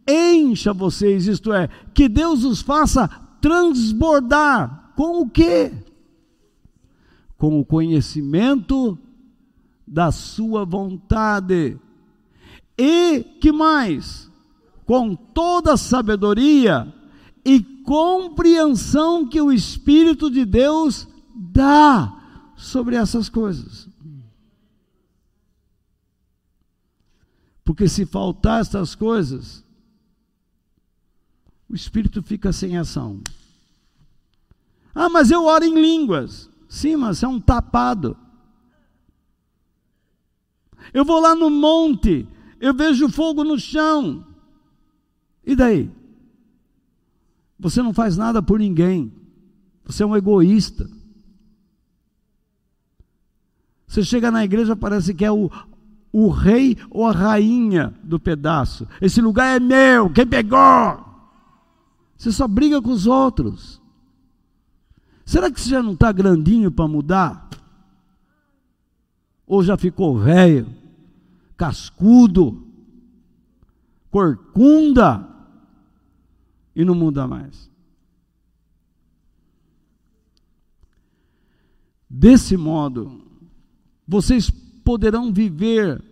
encha 0.05 0.73
vocês, 0.73 1.27
isto 1.27 1.53
é, 1.53 1.69
que 1.93 2.09
Deus 2.09 2.43
os 2.43 2.61
faça 2.61 3.07
transbordar. 3.39 4.91
Com 4.97 5.21
o 5.21 5.29
quê? 5.29 5.71
Com 7.37 7.57
o 7.57 7.63
conhecimento 7.63 8.99
da 9.87 10.11
sua 10.11 10.65
vontade. 10.65 11.79
E 12.77 13.23
que 13.39 13.53
mais? 13.53 14.29
Com 14.85 15.15
toda 15.15 15.77
sabedoria 15.77 16.93
e 17.45 17.61
compreensão 17.61 19.25
que 19.25 19.39
o 19.39 19.53
Espírito 19.53 20.29
de 20.29 20.43
Deus 20.43 21.07
dá 21.33 22.13
sobre 22.57 22.97
essas 22.97 23.29
coisas. 23.29 23.87
Porque 27.69 27.87
se 27.87 28.03
faltar 28.03 28.61
estas 28.61 28.95
coisas, 28.95 29.63
o 31.69 31.75
espírito 31.75 32.23
fica 32.23 32.51
sem 32.51 32.75
ação. 32.75 33.21
Ah, 34.91 35.07
mas 35.07 35.29
eu 35.29 35.45
oro 35.45 35.63
em 35.63 35.79
línguas. 35.79 36.49
Sim, 36.67 36.95
mas 36.95 37.21
é 37.21 37.27
um 37.27 37.39
tapado. 37.39 38.17
Eu 40.91 41.05
vou 41.05 41.19
lá 41.21 41.35
no 41.35 41.51
monte, 41.51 42.27
eu 42.59 42.73
vejo 42.73 43.07
fogo 43.07 43.43
no 43.43 43.59
chão. 43.59 44.25
E 45.45 45.55
daí? 45.55 45.91
Você 47.59 47.83
não 47.83 47.93
faz 47.93 48.17
nada 48.17 48.41
por 48.41 48.57
ninguém. 48.57 49.13
Você 49.85 50.01
é 50.01 50.07
um 50.07 50.17
egoísta. 50.17 50.89
Você 53.85 54.03
chega 54.03 54.31
na 54.31 54.43
igreja, 54.43 54.75
parece 54.75 55.13
que 55.13 55.23
é 55.23 55.31
o, 55.31 55.51
o 56.11 56.29
rei 56.29 56.77
ou 56.89 57.05
a 57.05 57.11
rainha 57.11 57.93
do 58.03 58.19
pedaço. 58.19 58.87
Esse 59.01 59.21
lugar 59.21 59.55
é 59.55 59.59
meu, 59.59 60.09
quem 60.09 60.25
pegou? 60.25 61.05
Você 62.17 62.31
só 62.31 62.47
briga 62.47 62.81
com 62.81 62.89
os 62.89 63.07
outros. 63.07 63.81
Será 65.25 65.51
que 65.51 65.61
você 65.61 65.69
já 65.69 65.83
não 65.83 65.93
está 65.93 66.11
grandinho 66.11 66.71
para 66.71 66.87
mudar? 66.87 67.49
Ou 69.45 69.63
já 69.63 69.77
ficou 69.77 70.17
velho, 70.17 70.67
cascudo, 71.55 72.67
corcunda 74.11 75.27
e 76.75 76.83
não 76.83 76.95
muda 76.95 77.27
mais? 77.27 77.69
Desse 82.09 82.57
modo, 82.57 83.21
vocês 84.07 84.49
poderão 84.89 85.31
viver 85.31 86.03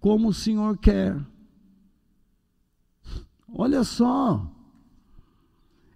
como 0.00 0.30
o 0.30 0.34
Senhor 0.34 0.76
quer. 0.78 1.16
Olha 3.46 3.84
só, 3.84 4.50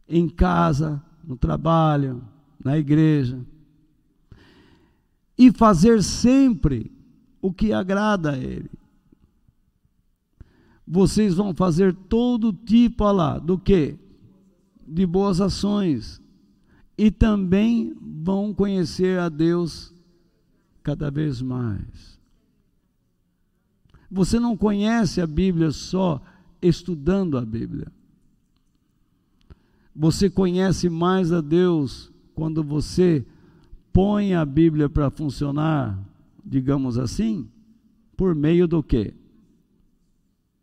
em 0.09 0.29
casa, 0.29 1.03
no 1.25 1.37
trabalho, 1.37 2.23
na 2.65 2.79
igreja, 2.79 3.45
e 5.37 5.51
fazer 5.51 6.05
sempre 6.05 6.93
o 7.43 7.53
que 7.53 7.73
agrada 7.73 8.35
a 8.35 8.39
Ele. 8.39 8.71
Vocês 10.87 11.35
vão 11.35 11.53
fazer 11.53 11.93
todo 11.93 12.53
tipo 12.53 13.11
lá 13.11 13.41
do 13.41 13.59
que? 13.59 13.99
De 14.87 15.05
boas 15.05 15.41
ações. 15.41 16.23
E 16.97 17.11
também 17.11 17.93
vão 18.01 18.55
conhecer 18.55 19.19
a 19.19 19.29
Deus 19.29 19.94
cada 20.85 21.11
vez 21.11 21.41
mais. 21.41 22.21
Você 24.11 24.39
não 24.39 24.57
conhece 24.57 25.21
a 25.21 25.27
Bíblia 25.27 25.73
só 25.73 26.23
estudando 26.63 27.39
a 27.39 27.41
Bíblia. 27.41 27.91
Você 29.97 30.29
conhece 30.29 30.91
mais 30.91 31.33
a 31.33 31.41
Deus 31.41 32.13
quando 32.35 32.63
você 32.63 33.25
põe 33.93 34.35
a 34.35 34.45
Bíblia 34.45 34.89
para 34.89 35.11
funcionar, 35.11 35.99
digamos 36.45 36.99
assim, 36.99 37.49
por 38.17 38.35
meio 38.35 38.69
do 38.69 38.83
quê? 38.83 39.15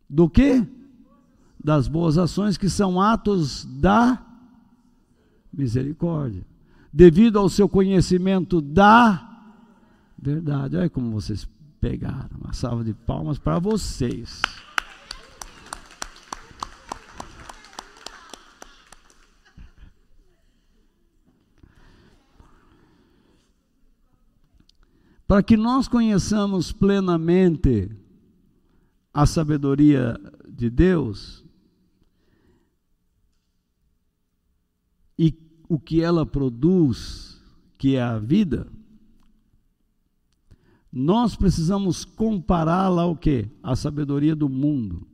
Do 0.08 0.30
quê? 0.30 0.66
Das 1.64 1.88
boas 1.88 2.18
ações 2.18 2.58
que 2.58 2.70
são 2.70 3.02
atos 3.02 3.66
da 3.66 4.24
misericórdia. 5.52 6.46
Devido 6.94 7.40
ao 7.40 7.50
seu 7.50 7.68
conhecimento 7.68 8.62
da 8.62 9.31
Verdade. 10.22 10.78
Olha 10.78 10.90
como 10.90 11.10
vocês 11.10 11.50
pegaram. 11.80 12.38
Uma 12.40 12.54
salva 12.54 12.84
de 12.84 12.94
palmas 12.94 13.40
para 13.40 13.58
vocês. 13.58 14.40
Para 25.28 25.42
que 25.42 25.58
nós 25.58 25.88
conheçamos 25.88 26.72
plenamente 26.72 27.90
a 29.14 29.26
sabedoria 29.26 30.20
de 30.48 30.70
Deus 30.70 31.44
e 35.18 35.34
o 35.68 35.80
que 35.80 36.02
ela 36.02 36.26
produz, 36.26 37.42
que 37.78 37.96
é 37.96 38.02
a 38.02 38.20
vida, 38.20 38.68
nós 40.92 41.36
precisamos 41.36 42.04
compará-la 42.04 43.04
ao 43.04 43.16
que? 43.16 43.48
A 43.64 43.76
sabedoria 43.76 44.36
do 44.36 44.50
mundo, 44.50 45.08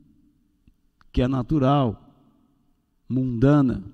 que 1.12 1.22
é 1.22 1.28
natural, 1.28 2.08
mundana. 3.08 3.84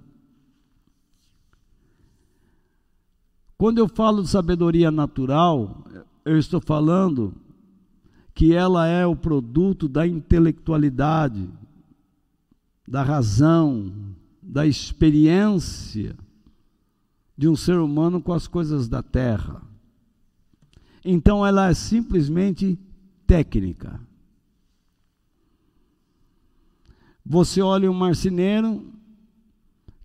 Quando 3.59 3.79
eu 3.79 3.89
falo 3.89 4.23
de 4.23 4.29
sabedoria 4.29 4.91
natural, 4.91 5.85
eu 6.25 6.39
estou 6.39 6.61
falando 6.61 7.35
que 8.35 8.55
ela 8.55 8.87
é 8.87 9.07
o 9.07 9.15
produto 9.15 9.89
da 9.89 10.07
intelectualidade, 10.07 11.49
da 12.89 13.03
razão, 13.03 13.93
da 14.43 14.67
experiência 14.67 16.17
de 17.37 17.49
um 17.49 17.57
ser 17.57 17.79
humano 17.79 18.21
com 18.21 18.33
as 18.33 18.47
coisas 18.47 18.89
da 18.89 19.03
terra. 19.03 19.74
Então 21.05 21.45
ela 21.45 21.69
é 21.69 21.75
simplesmente 21.75 22.79
técnica. 23.27 24.01
Você 27.25 27.61
olha 27.61 27.91
um 27.91 27.95
marceneiro 27.95 28.85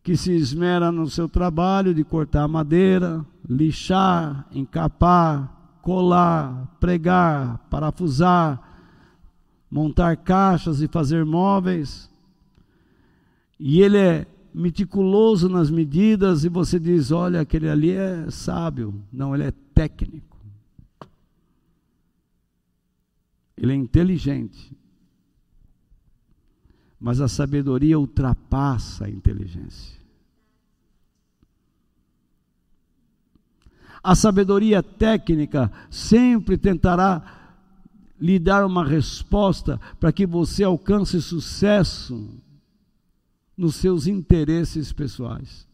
que 0.01 0.15
se 0.15 0.31
esmera 0.31 0.91
no 0.91 1.07
seu 1.07 1.29
trabalho 1.29 1.93
de 1.93 2.03
cortar 2.03 2.47
madeira, 2.47 3.25
lixar, 3.47 4.47
encapar, 4.51 5.77
colar, 5.81 6.75
pregar, 6.79 7.57
parafusar, 7.69 8.59
montar 9.69 10.17
caixas 10.17 10.81
e 10.81 10.87
fazer 10.87 11.25
móveis. 11.25 12.09
E 13.59 13.81
ele 13.81 13.97
é 13.97 14.27
meticuloso 14.53 15.49
nas 15.49 15.69
medidas 15.69 16.43
e 16.43 16.49
você 16.49 16.79
diz: 16.79 17.11
olha, 17.11 17.41
aquele 17.41 17.69
ali 17.69 17.91
é 17.91 18.29
sábio. 18.31 18.93
Não, 19.11 19.35
ele 19.35 19.43
é 19.43 19.53
técnico. 19.73 20.28
Ele 23.59 23.73
é 23.73 23.75
inteligente. 23.75 24.75
Mas 26.97 27.19
a 27.19 27.27
sabedoria 27.27 27.99
ultrapassa 27.99 29.05
a 29.05 29.09
inteligência. 29.09 29.99
A 34.01 34.15
sabedoria 34.15 34.81
técnica 34.81 35.69
sempre 35.91 36.57
tentará 36.57 37.35
lhe 38.19 38.39
dar 38.39 38.65
uma 38.65 38.85
resposta 38.85 39.77
para 39.99 40.11
que 40.13 40.25
você 40.25 40.63
alcance 40.63 41.21
sucesso 41.21 42.41
nos 43.57 43.75
seus 43.75 44.07
interesses 44.07 44.93
pessoais. 44.93 45.67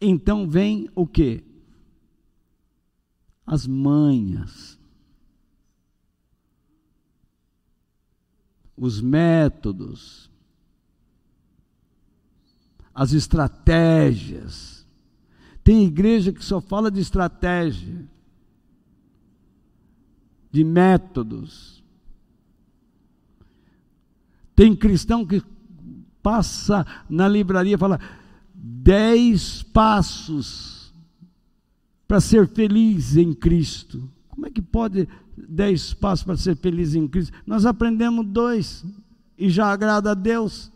Então 0.00 0.48
vem 0.48 0.88
o 0.94 1.04
que? 1.04 1.42
As 3.44 3.66
manhas, 3.66 4.73
os 8.76 9.00
métodos, 9.00 10.30
as 12.94 13.12
estratégias. 13.12 14.86
Tem 15.62 15.84
igreja 15.84 16.32
que 16.32 16.44
só 16.44 16.60
fala 16.60 16.90
de 16.90 17.00
estratégia, 17.00 18.06
de 20.50 20.62
métodos. 20.62 21.82
Tem 24.54 24.76
cristão 24.76 25.26
que 25.26 25.42
passa 26.22 26.86
na 27.08 27.26
livraria 27.26 27.74
e 27.74 27.78
fala 27.78 28.00
dez 28.54 29.62
passos 29.62 30.92
para 32.06 32.20
ser 32.20 32.48
feliz 32.48 33.16
em 33.16 33.34
Cristo. 33.34 34.08
Como 34.34 34.48
é 34.48 34.50
que 34.50 34.60
pode 34.60 35.08
dez 35.36 35.94
passos 35.94 36.24
para 36.24 36.36
ser 36.36 36.56
feliz 36.56 36.96
em 36.96 37.06
Cristo? 37.06 37.32
Nós 37.46 37.64
aprendemos 37.64 38.26
dois 38.26 38.84
e 39.38 39.48
já 39.48 39.68
agrada 39.68 40.10
a 40.10 40.14
Deus. 40.14 40.72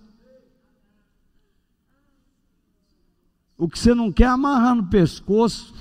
O 3.56 3.68
que 3.68 3.76
você 3.76 3.92
não 3.96 4.12
quer 4.12 4.28
amarrar 4.28 4.76
no 4.76 4.86
pescoço, 4.86 5.74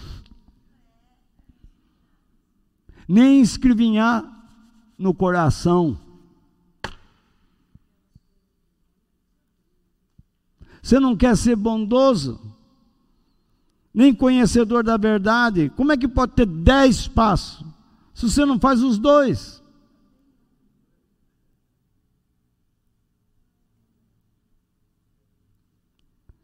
nem 3.07 3.41
escrevinhar 3.41 4.25
no 4.97 5.13
coração. 5.13 5.99
Você 10.81 10.99
não 10.99 11.15
quer 11.15 11.37
ser 11.37 11.55
bondoso, 11.55 12.41
nem 13.93 14.15
conhecedor 14.15 14.83
da 14.83 14.97
verdade. 14.97 15.69
Como 15.75 15.91
é 15.91 15.97
que 15.97 16.07
pode 16.07 16.31
ter 16.31 16.47
dez 16.47 17.07
passos 17.07 17.66
se 18.17 18.27
você 18.27 18.43
não 18.47 18.59
faz 18.59 18.81
os 18.81 18.97
dois? 18.97 19.63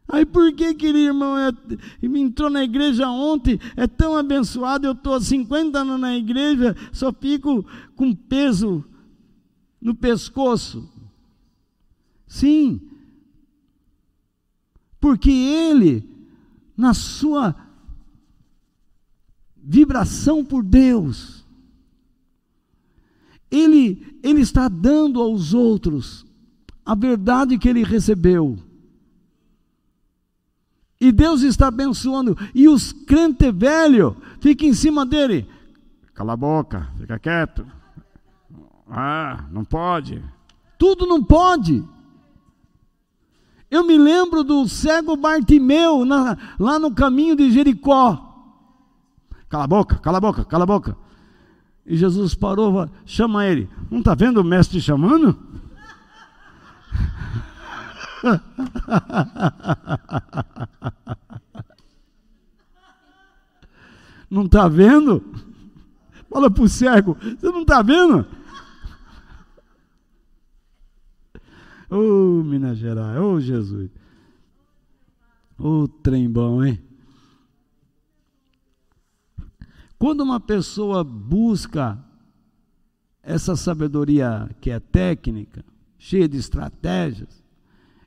Aí 0.08 0.24
por 0.24 0.54
que, 0.54 0.76
querido 0.76 1.00
irmão, 1.00 1.36
é, 1.36 1.52
me 2.04 2.22
entrou 2.22 2.48
na 2.52 2.64
igreja 2.64 3.10
ontem, 3.10 3.60
é 3.76 3.88
tão 3.88 4.16
abençoado, 4.16 4.86
eu 4.86 4.92
estou 4.92 5.16
há 5.16 5.20
50 5.20 5.80
anos 5.80 6.00
na 6.00 6.16
igreja, 6.16 6.76
só 6.92 7.12
fico 7.12 7.66
com 7.96 8.14
peso 8.14 8.86
no 9.82 9.96
pescoço. 9.96 10.88
Sim, 12.28 12.80
porque 15.00 15.32
ele, 15.32 16.08
na 16.78 16.94
sua 16.94 17.56
vibração 19.56 20.46
por 20.46 20.64
Deus, 20.64 21.43
ele, 23.54 24.18
ele 24.24 24.42
está 24.42 24.68
dando 24.68 25.22
aos 25.22 25.54
outros 25.54 26.26
a 26.84 26.96
verdade 26.96 27.58
que 27.58 27.70
ele 27.70 27.84
recebeu. 27.84 28.58
E 31.00 31.12
Deus 31.12 31.42
está 31.42 31.68
abençoando. 31.68 32.36
E 32.56 32.68
os 32.68 32.92
crentes 32.92 33.54
velhos 33.54 34.16
ficam 34.40 34.68
em 34.68 34.74
cima 34.74 35.06
dele. 35.06 35.48
Cala 36.16 36.34
a 36.34 36.38
boca, 36.38 36.90
fica 36.98 37.20
quieto. 37.20 37.66
Ah, 38.90 39.46
não 39.52 39.64
pode. 39.64 40.24
Tudo 40.80 41.06
não 41.06 41.24
pode. 41.24 41.84
Eu 43.70 43.86
me 43.86 43.98
lembro 43.98 44.44
do 44.44 44.68
cego 44.68 45.16
Bartimeu 45.16 46.06
na, 46.06 46.38
lá 46.60 46.80
no 46.80 46.94
caminho 46.94 47.36
de 47.36 47.52
Jericó. 47.52 48.30
Cala 49.48 49.66
a 49.66 49.68
boca, 49.68 49.98
cala 49.98 50.18
a 50.18 50.22
boca, 50.22 50.46
cala 50.46 50.64
a 50.64 50.68
boca. 50.68 51.03
E 51.86 51.98
Jesus 51.98 52.36
parou, 52.36 52.90
chama 53.06 53.46
ele. 53.46 53.70
Não 53.92 54.00
está 54.00 54.16
vendo 54.16 54.40
o 54.40 54.44
mestre 54.44 54.82
chamando? 54.82 55.38
Não 64.30 64.46
está 64.46 64.68
vendo? 64.68 65.24
Fala 66.28 66.50
para 66.50 66.64
o 66.64 66.68
cego, 66.68 67.16
você 67.22 67.52
não 67.52 67.62
está 67.62 67.84
vendo? 67.84 68.26
Ô 71.88 72.40
oh, 72.40 72.44
Minas 72.44 72.80
Gerais, 72.80 73.20
ô 73.20 73.34
oh, 73.34 73.40
Jesus. 73.40 73.92
Ô 75.60 75.84
oh, 75.84 75.88
trem 75.88 76.28
bom, 76.28 76.64
hein? 76.64 76.82
Quando 80.04 80.20
uma 80.20 80.38
pessoa 80.38 81.02
busca 81.02 81.98
essa 83.22 83.56
sabedoria 83.56 84.54
que 84.60 84.70
é 84.70 84.78
técnica, 84.78 85.64
cheia 85.98 86.28
de 86.28 86.36
estratégias, 86.36 87.42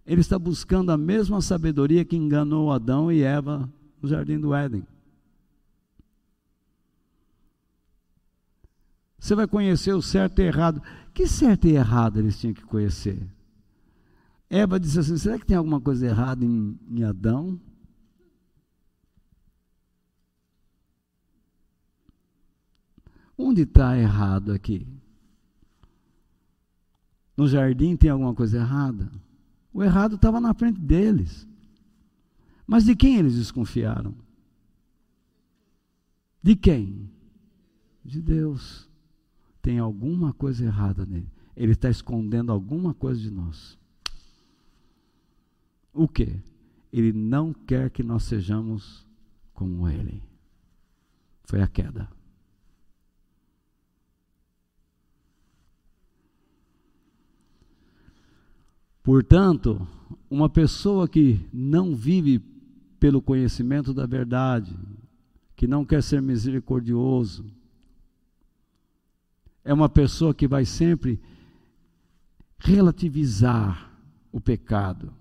ele 0.07 0.21
está 0.21 0.39
buscando 0.39 0.93
a 0.93 0.99
mesma 0.99 1.41
sabedoria 1.41 2.05
que 2.05 2.15
enganou 2.15 2.71
Adão 2.71 3.11
e 3.11 3.23
Eva 3.23 3.67
no 4.03 4.07
jardim 4.11 4.39
do 4.39 4.55
Éden. 4.55 4.87
Você 9.19 9.35
vai 9.35 9.47
conhecer 9.47 9.95
o 9.95 10.03
certo 10.03 10.41
e 10.41 10.45
errado. 10.45 10.83
Que 11.15 11.27
certo 11.27 11.67
e 11.67 11.77
errado 11.77 12.19
eles 12.19 12.39
tinham 12.39 12.53
que 12.53 12.67
conhecer? 12.67 13.27
Eva 14.51 14.79
disse 14.79 14.99
assim: 14.99 15.17
será 15.17 15.39
que 15.39 15.47
tem 15.47 15.57
alguma 15.57 15.81
coisa 15.81 16.05
errada 16.05 16.45
em, 16.45 16.79
em 16.91 17.05
Adão? 17.05 17.59
Onde 23.37 23.63
está 23.63 23.97
errado 23.99 24.53
aqui? 24.53 24.87
No 27.37 27.47
jardim 27.47 27.97
tem 27.97 28.09
alguma 28.09 28.35
coisa 28.35 28.59
errada? 28.59 29.11
O 29.73 29.85
errado 29.85 30.17
estava 30.17 30.41
na 30.41 30.55
frente 30.55 30.81
deles. 30.81 31.47
Mas 32.67 32.85
de 32.85 32.97
quem 32.97 33.17
eles 33.17 33.35
desconfiaram? 33.37 34.15
De 36.43 36.57
quem? 36.57 37.11
De 38.03 38.23
Deus. 38.23 38.89
Tem 39.61 39.79
alguma 39.79 40.33
coisa 40.33 40.65
errada 40.65 41.05
nele. 41.05 41.31
Ele 41.55 41.73
está 41.73 41.91
escondendo 41.91 42.53
alguma 42.53 42.95
coisa 42.95 43.21
de 43.21 43.31
nós. 43.31 43.79
O 45.93 46.09
que? 46.09 46.41
Ele 46.93 47.13
não 47.13 47.53
quer 47.53 47.91
que 47.91 48.03
nós 48.03 48.23
sejamos 48.25 49.07
como 49.53 49.89
ele. 49.89 50.23
Foi 51.45 51.61
a 51.61 51.67
queda. 51.67 52.09
Portanto, 59.07 59.87
uma 60.29 60.49
pessoa 60.49 61.07
que 61.07 61.41
não 61.53 61.95
vive 61.95 62.41
pelo 62.99 63.23
conhecimento 63.23 63.95
da 63.95 64.05
verdade, 64.05 64.77
que 65.55 65.65
não 65.65 65.85
quer 65.85 66.03
ser 66.03 66.21
misericordioso, 66.21 67.47
é 69.63 69.73
uma 69.73 69.89
pessoa 69.89 70.35
que 70.35 70.49
vai 70.49 70.65
sempre 70.65 71.21
relativizar 72.59 73.97
o 74.33 74.41
pecado. 74.41 75.15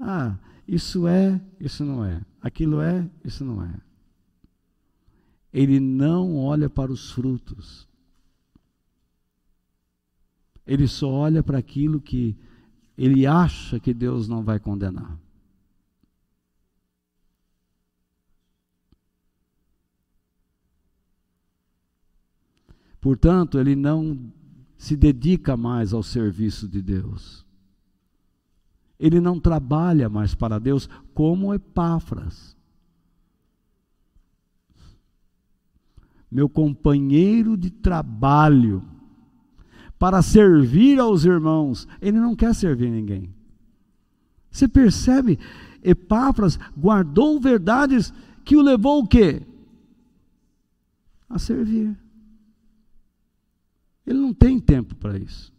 Ah, 0.00 0.36
isso 0.66 1.06
é, 1.06 1.40
isso 1.60 1.84
não 1.84 2.04
é. 2.04 2.20
Aquilo 2.40 2.80
é, 2.80 3.08
isso 3.24 3.44
não 3.44 3.62
é. 3.62 3.72
Ele 5.52 5.78
não 5.78 6.38
olha 6.38 6.68
para 6.68 6.90
os 6.90 7.12
frutos. 7.12 7.88
Ele 10.66 10.88
só 10.88 11.08
olha 11.08 11.40
para 11.40 11.58
aquilo 11.58 12.00
que 12.00 12.36
ele 12.96 13.26
acha 13.26 13.80
que 13.80 13.94
Deus 13.94 14.28
não 14.28 14.42
vai 14.42 14.58
condenar. 14.58 15.18
Portanto, 23.00 23.58
ele 23.58 23.74
não 23.74 24.32
se 24.78 24.96
dedica 24.96 25.56
mais 25.56 25.92
ao 25.92 26.02
serviço 26.02 26.68
de 26.68 26.80
Deus. 26.80 27.44
Ele 28.98 29.20
não 29.20 29.40
trabalha 29.40 30.08
mais 30.08 30.34
para 30.34 30.60
Deus 30.60 30.88
como 31.12 31.52
Epáfras. 31.52 32.56
Meu 36.30 36.48
companheiro 36.48 37.56
de 37.56 37.70
trabalho 37.70 38.91
para 40.02 40.20
servir 40.20 40.98
aos 40.98 41.24
irmãos. 41.24 41.86
Ele 42.00 42.18
não 42.18 42.34
quer 42.34 42.52
servir 42.56 42.90
ninguém. 42.90 43.32
Você 44.50 44.66
percebe? 44.66 45.38
Epáfras 45.80 46.58
guardou 46.76 47.38
verdades 47.38 48.12
que 48.44 48.56
o 48.56 48.60
levou 48.60 49.04
o 49.04 49.06
quê? 49.06 49.42
A 51.30 51.38
servir. 51.38 51.96
Ele 54.04 54.18
não 54.18 54.34
tem 54.34 54.58
tempo 54.58 54.96
para 54.96 55.16
isso. 55.16 55.52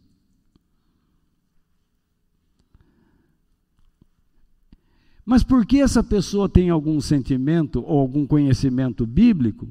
Mas 5.24 5.42
porque 5.42 5.78
essa 5.78 6.04
pessoa 6.04 6.50
tem 6.50 6.68
algum 6.68 7.00
sentimento 7.00 7.82
ou 7.82 7.98
algum 7.98 8.26
conhecimento 8.26 9.06
bíblico, 9.06 9.66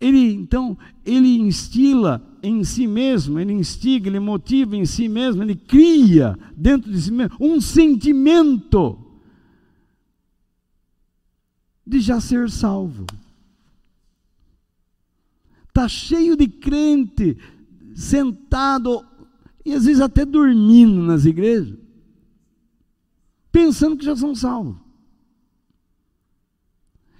ele 0.00 0.32
então, 0.32 0.78
ele 1.04 1.38
instila 1.38 2.24
em 2.42 2.62
si 2.62 2.86
mesmo, 2.86 3.40
ele 3.40 3.52
instiga, 3.52 4.08
ele 4.08 4.20
motiva 4.20 4.76
em 4.76 4.86
si 4.86 5.08
mesmo, 5.08 5.42
ele 5.42 5.56
cria 5.56 6.38
dentro 6.56 6.90
de 6.90 7.00
si 7.00 7.10
mesmo 7.10 7.36
um 7.40 7.60
sentimento 7.60 8.96
de 11.84 12.00
já 12.00 12.20
ser 12.20 12.48
salvo. 12.48 13.06
Está 15.66 15.88
cheio 15.88 16.36
de 16.36 16.46
crente 16.46 17.36
sentado 17.94 19.04
e 19.64 19.74
às 19.74 19.84
vezes 19.84 20.00
até 20.00 20.24
dormindo 20.24 21.02
nas 21.02 21.24
igrejas, 21.24 21.76
pensando 23.50 23.96
que 23.96 24.04
já 24.04 24.14
são 24.14 24.34
salvos. 24.34 24.76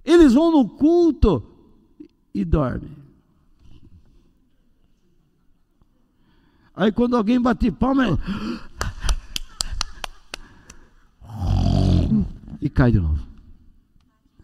Eles 0.05 0.33
vão 0.33 0.53
no 0.53 0.68
culto 0.68 1.57
e 2.41 2.45
dorme. 2.45 2.91
Aí 6.74 6.93
quando 6.93 7.16
alguém 7.16 7.41
bate 7.41 7.70
palma, 7.72 8.07
ele... 8.07 8.18
e 12.62 12.68
cai 12.68 12.93
de 12.93 13.01
novo. 13.01 13.26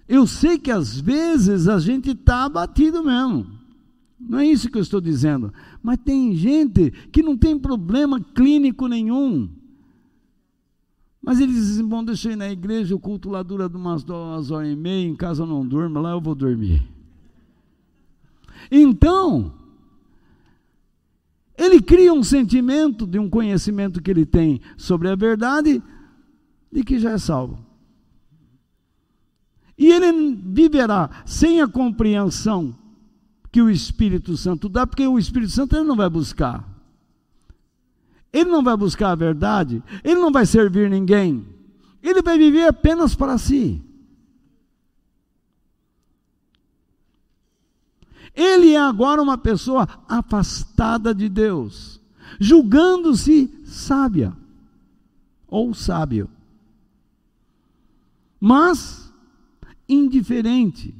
Eu 0.09 0.27
sei 0.27 0.59
que 0.59 0.71
às 0.71 1.01
vezes 1.01 1.69
a 1.69 1.79
gente 1.79 2.11
está 2.11 2.45
abatido 2.45 3.05
mesmo. 3.05 3.47
Não 4.19 4.39
é 4.39 4.47
isso 4.47 4.71
que 4.71 4.79
eu 4.79 4.83
estou 4.83 5.01
dizendo. 5.01 5.53
Mas 5.83 5.99
tem 6.05 6.35
gente 6.35 6.91
que 7.13 7.23
não 7.23 7.37
tem 7.37 7.59
problema 7.59 8.21
clínico 8.21 8.89
nenhum. 8.89 9.49
Mas 11.23 11.41
eles 11.41 11.55
dizem, 11.55 11.87
bom, 11.87 12.03
ir 12.03 12.37
na 12.37 12.51
igreja, 12.51 12.95
o 12.95 13.01
culto 13.01 13.31
lá 13.31 13.43
dura 13.43 13.67
umas 13.69 14.05
duas 14.05 14.51
horas 14.51 14.71
e 14.71 14.77
meia, 14.77 15.09
em 15.09 15.17
casa 15.17 15.43
eu 15.43 15.47
não 15.47 15.67
durmo, 15.67 16.01
lá 16.01 16.11
eu 16.11 16.21
vou 16.21 16.35
dormir. 16.35 16.83
Então, 18.71 19.53
ele 21.57 21.81
cria 21.81 22.13
um 22.13 22.23
sentimento 22.23 23.07
de 23.07 23.19
um 23.19 23.31
conhecimento 23.31 24.03
que 24.03 24.11
ele 24.11 24.27
tem 24.27 24.61
sobre 24.77 25.09
a 25.09 25.15
verdade, 25.15 25.83
de 26.73 26.83
que 26.83 26.99
já 26.99 27.13
é 27.13 27.19
salvo. 27.19 27.65
E 29.77 29.91
ele 29.91 30.37
viverá 30.37 31.11
sem 31.25 31.61
a 31.61 31.69
compreensão 31.69 32.77
que 33.53 33.61
o 33.63 33.71
Espírito 33.71 34.37
Santo 34.37 34.69
dá, 34.69 34.87
porque 34.87 35.07
o 35.07 35.19
Espírito 35.19 35.53
Santo 35.53 35.77
ele 35.77 35.85
não 35.85 35.97
vai 35.97 36.11
buscar. 36.11 36.69
Ele 38.33 38.51
não 38.51 38.65
vai 38.65 38.77
buscar 38.77 39.11
a 39.11 39.15
verdade, 39.15 39.81
ele 40.03 40.17
não 40.17 40.33
vai 40.33 40.45
servir 40.45 40.91
ninguém. 40.91 41.47
Ele 42.03 42.21
vai 42.21 42.37
viver 42.37 42.67
apenas 42.67 43.15
para 43.15 43.39
si. 43.39 43.84
Ele 48.35 48.73
é 48.73 48.81
agora 48.81 49.23
uma 49.23 49.39
pessoa 49.39 49.89
afastada 50.09 51.15
de 51.15 51.29
Deus, 51.29 52.01
julgando-se 52.41 53.53
sábia 53.65 54.33
ou 55.47 55.73
sábio. 55.73 56.29
Mas 58.41 59.13
indiferente 59.89 60.95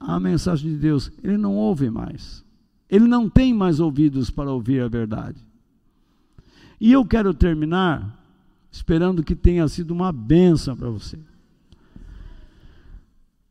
à 0.00 0.18
mensagem 0.18 0.70
de 0.70 0.78
Deus, 0.78 1.10
ele 1.22 1.36
não 1.36 1.54
ouve 1.54 1.90
mais. 1.90 2.44
Ele 2.88 3.06
não 3.06 3.28
tem 3.28 3.52
mais 3.52 3.80
ouvidos 3.80 4.30
para 4.30 4.50
ouvir 4.50 4.80
a 4.80 4.88
verdade. 4.88 5.40
E 6.80 6.92
eu 6.92 7.04
quero 7.04 7.34
terminar 7.34 8.20
esperando 8.70 9.22
que 9.22 9.34
tenha 9.34 9.66
sido 9.68 9.92
uma 9.92 10.12
benção 10.12 10.76
para 10.76 10.90
você. 10.90 11.18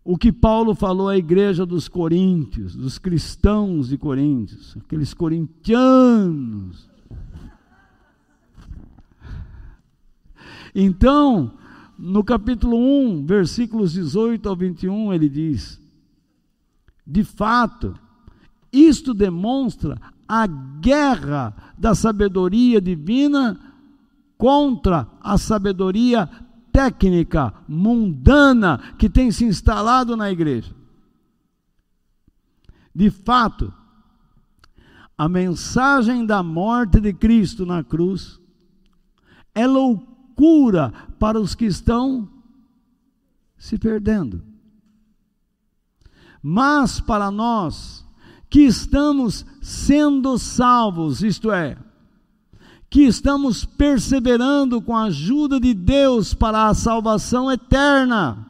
O 0.05 0.17
que 0.17 0.33
Paulo 0.33 0.75
falou 0.75 1.07
à 1.07 1.17
igreja 1.17 1.65
dos 1.65 1.87
coríntios, 1.87 2.75
dos 2.75 2.97
cristãos 2.97 3.87
de 3.87 3.97
Coríntios, 3.97 4.75
aqueles 4.77 5.13
corintianos. 5.13 6.89
Então, 10.75 11.53
no 11.97 12.23
capítulo 12.23 12.75
1, 12.75 13.25
versículos 13.25 13.93
18 13.93 14.49
ao 14.49 14.55
21, 14.55 15.13
ele 15.13 15.29
diz: 15.29 15.79
De 17.07 17.23
fato, 17.23 17.93
isto 18.73 19.13
demonstra 19.13 19.97
a 20.27 20.47
guerra 20.47 21.55
da 21.77 21.95
sabedoria 21.95 22.81
divina 22.81 23.57
contra 24.37 25.07
a 25.21 25.37
sabedoria 25.37 26.29
técnica 26.73 27.53
mundana 27.67 28.79
que 28.97 29.09
tem 29.09 29.31
se 29.31 29.45
instalado 29.45 30.17
na 30.17 30.29
igreja. 30.29 30.75
De 32.93 33.09
fato, 33.09 33.73
a 35.17 35.29
mensagem 35.29 36.25
da 36.25 36.43
morte 36.43 36.99
de 36.99 37.13
Cristo 37.13 37.65
na 37.65 37.81
cruz 37.81 38.41
é 39.55 39.65
loucura 39.65 40.13
cura 40.35 40.91
para 41.19 41.39
os 41.39 41.55
que 41.55 41.65
estão 41.65 42.29
se 43.57 43.77
perdendo. 43.77 44.43
Mas 46.41 46.99
para 46.99 47.31
nós 47.31 48.05
que 48.49 48.61
estamos 48.61 49.45
sendo 49.61 50.37
salvos, 50.37 51.23
isto 51.23 51.51
é, 51.51 51.77
que 52.93 53.01
estamos 53.01 53.65
perseverando 53.65 54.79
com 54.79 54.95
a 54.95 55.05
ajuda 55.05 55.59
de 55.59 55.73
Deus 55.73 56.35
para 56.35 56.67
a 56.67 56.75
salvação 56.75 57.51
eterna, 57.51 58.45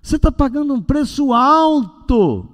você 0.00 0.16
está 0.16 0.32
pagando 0.32 0.72
um 0.72 0.80
preço 0.80 1.34
alto. 1.34 2.48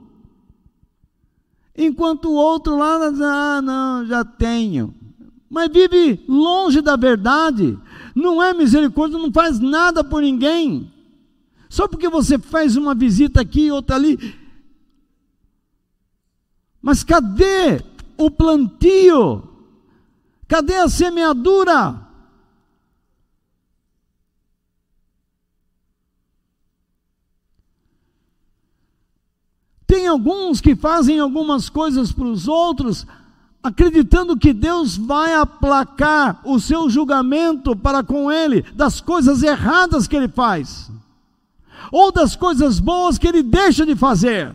Enquanto 1.76 2.24
o 2.24 2.34
outro 2.34 2.76
lá, 2.76 2.96
ah, 2.96 3.62
não, 3.62 4.04
já 4.04 4.24
tenho. 4.24 4.92
Mas 5.48 5.70
vive 5.70 6.24
longe 6.26 6.80
da 6.80 6.96
verdade, 6.96 7.78
não 8.12 8.42
é 8.42 8.52
misericórdia, 8.52 9.16
não 9.16 9.30
faz 9.30 9.60
nada 9.60 10.02
por 10.02 10.22
ninguém. 10.22 10.92
Só 11.68 11.86
porque 11.86 12.08
você 12.08 12.36
faz 12.36 12.76
uma 12.76 12.96
visita 12.96 13.42
aqui 13.42 13.70
outra 13.70 13.94
ali. 13.94 14.34
Mas 16.82 17.04
cadê 17.04 17.80
o 18.18 18.28
plantio? 18.28 19.55
Cadê 20.48 20.76
a 20.76 20.88
semeadura? 20.88 22.06
Tem 29.86 30.06
alguns 30.06 30.60
que 30.60 30.74
fazem 30.74 31.18
algumas 31.18 31.68
coisas 31.68 32.12
para 32.12 32.24
os 32.24 32.48
outros, 32.48 33.06
acreditando 33.62 34.36
que 34.36 34.52
Deus 34.52 34.96
vai 34.96 35.34
aplacar 35.34 36.40
o 36.44 36.58
seu 36.60 36.90
julgamento 36.90 37.74
para 37.74 38.02
com 38.02 38.30
ele 38.30 38.62
das 38.74 39.00
coisas 39.00 39.42
erradas 39.42 40.06
que 40.06 40.16
ele 40.16 40.28
faz, 40.28 40.90
ou 41.90 42.12
das 42.12 42.36
coisas 42.36 42.80
boas 42.80 43.16
que 43.16 43.26
ele 43.26 43.42
deixa 43.42 43.86
de 43.86 43.94
fazer. 43.94 44.54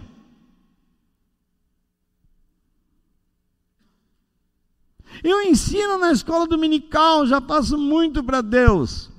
Eu 5.24 5.42
ensino 5.44 5.98
na 5.98 6.12
escola 6.12 6.48
dominical, 6.48 7.28
já 7.28 7.40
passo 7.40 7.78
muito 7.78 8.24
para 8.24 8.42
Deus. 8.42 9.10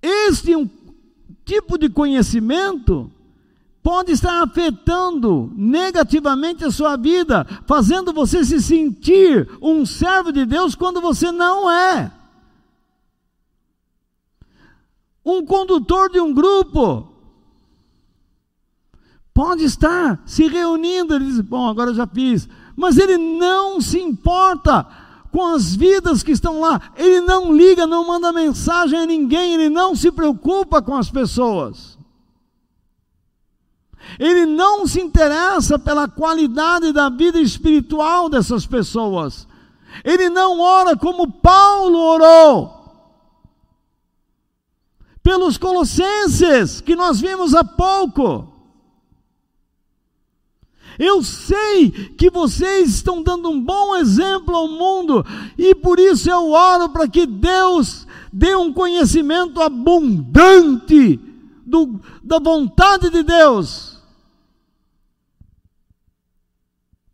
Este 0.00 0.52
tipo 1.44 1.76
de 1.76 1.88
conhecimento 1.88 3.10
pode 3.82 4.12
estar 4.12 4.42
afetando 4.42 5.52
negativamente 5.56 6.64
a 6.64 6.70
sua 6.70 6.96
vida, 6.96 7.44
fazendo 7.66 8.12
você 8.12 8.44
se 8.44 8.60
sentir 8.60 9.48
um 9.60 9.84
servo 9.84 10.32
de 10.32 10.46
Deus 10.46 10.74
quando 10.74 11.00
você 11.00 11.32
não 11.32 11.70
é. 11.70 12.12
Um 15.24 15.44
condutor 15.44 16.10
de 16.10 16.20
um 16.20 16.32
grupo 16.32 17.11
pode 19.34 19.64
estar 19.64 20.22
se 20.26 20.46
reunindo, 20.46 21.14
ele 21.14 21.26
diz: 21.26 21.40
Bom, 21.40 21.68
agora 21.68 21.90
eu 21.90 21.94
já 21.94 22.06
fiz, 22.06 22.48
mas 22.76 22.98
ele 22.98 23.16
não 23.16 23.80
se 23.80 24.00
importa 24.00 24.86
com 25.30 25.46
as 25.46 25.74
vidas 25.74 26.22
que 26.22 26.32
estão 26.32 26.60
lá, 26.60 26.80
ele 26.96 27.20
não 27.22 27.54
liga, 27.54 27.86
não 27.86 28.06
manda 28.06 28.32
mensagem 28.32 28.98
a 28.98 29.06
ninguém, 29.06 29.54
ele 29.54 29.70
não 29.70 29.96
se 29.96 30.12
preocupa 30.12 30.82
com 30.82 30.94
as 30.94 31.10
pessoas. 31.10 31.98
Ele 34.18 34.44
não 34.44 34.86
se 34.86 35.00
interessa 35.00 35.78
pela 35.78 36.08
qualidade 36.08 36.92
da 36.92 37.08
vida 37.08 37.40
espiritual 37.40 38.28
dessas 38.28 38.66
pessoas. 38.66 39.46
Ele 40.04 40.28
não 40.28 40.60
ora 40.60 40.96
como 40.96 41.30
Paulo 41.30 41.98
orou. 41.98 42.82
Pelos 45.22 45.56
colossenses, 45.56 46.80
que 46.80 46.96
nós 46.96 47.20
vimos 47.20 47.54
há 47.54 47.62
pouco. 47.62 48.51
Eu 50.98 51.22
sei 51.22 51.90
que 51.90 52.30
vocês 52.30 52.90
estão 52.90 53.22
dando 53.22 53.50
um 53.50 53.60
bom 53.60 53.96
exemplo 53.96 54.54
ao 54.54 54.68
mundo, 54.68 55.24
e 55.56 55.74
por 55.74 55.98
isso 55.98 56.30
eu 56.30 56.50
oro 56.50 56.88
para 56.88 57.08
que 57.08 57.26
Deus 57.26 58.06
dê 58.32 58.54
um 58.54 58.72
conhecimento 58.72 59.60
abundante 59.60 61.20
do, 61.64 62.00
da 62.22 62.38
vontade 62.38 63.10
de 63.10 63.22
Deus 63.22 63.92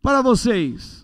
para 0.01 0.21
vocês. 0.21 0.98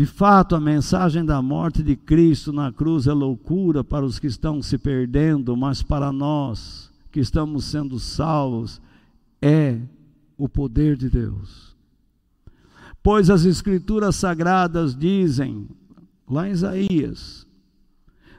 De 0.00 0.06
fato, 0.06 0.56
a 0.56 0.60
mensagem 0.60 1.22
da 1.22 1.42
morte 1.42 1.82
de 1.82 1.94
Cristo 1.94 2.54
na 2.54 2.72
cruz 2.72 3.06
é 3.06 3.12
loucura 3.12 3.84
para 3.84 4.02
os 4.02 4.18
que 4.18 4.26
estão 4.26 4.62
se 4.62 4.78
perdendo, 4.78 5.54
mas 5.54 5.82
para 5.82 6.10
nós 6.10 6.90
que 7.12 7.20
estamos 7.20 7.66
sendo 7.66 7.98
salvos, 7.98 8.80
é 9.42 9.78
o 10.38 10.48
poder 10.48 10.96
de 10.96 11.10
Deus. 11.10 11.76
Pois 13.02 13.28
as 13.28 13.44
Escrituras 13.44 14.16
sagradas 14.16 14.96
dizem, 14.96 15.68
lá 16.26 16.48
em 16.48 16.52
Isaías, 16.52 17.46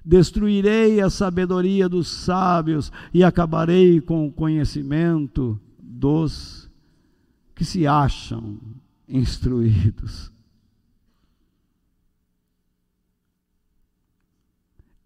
destruirei 0.04 1.00
a 1.00 1.12
sabedoria 1.12 1.88
dos 1.88 2.08
sábios 2.08 2.92
e 3.14 3.24
acabarei 3.24 4.02
com 4.02 4.26
o 4.26 4.32
conhecimento 4.32 5.62
dos 5.80 6.68
que 7.54 7.64
se 7.64 7.86
acham 7.86 8.58
instruídos. 9.08 10.31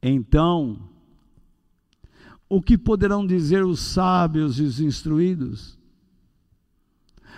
Então, 0.07 0.77
o 2.47 2.61
que 2.61 2.77
poderão 2.77 3.25
dizer 3.25 3.65
os 3.65 3.79
sábios 3.79 4.59
e 4.59 4.61
os 4.61 4.79
instruídos? 4.79 5.79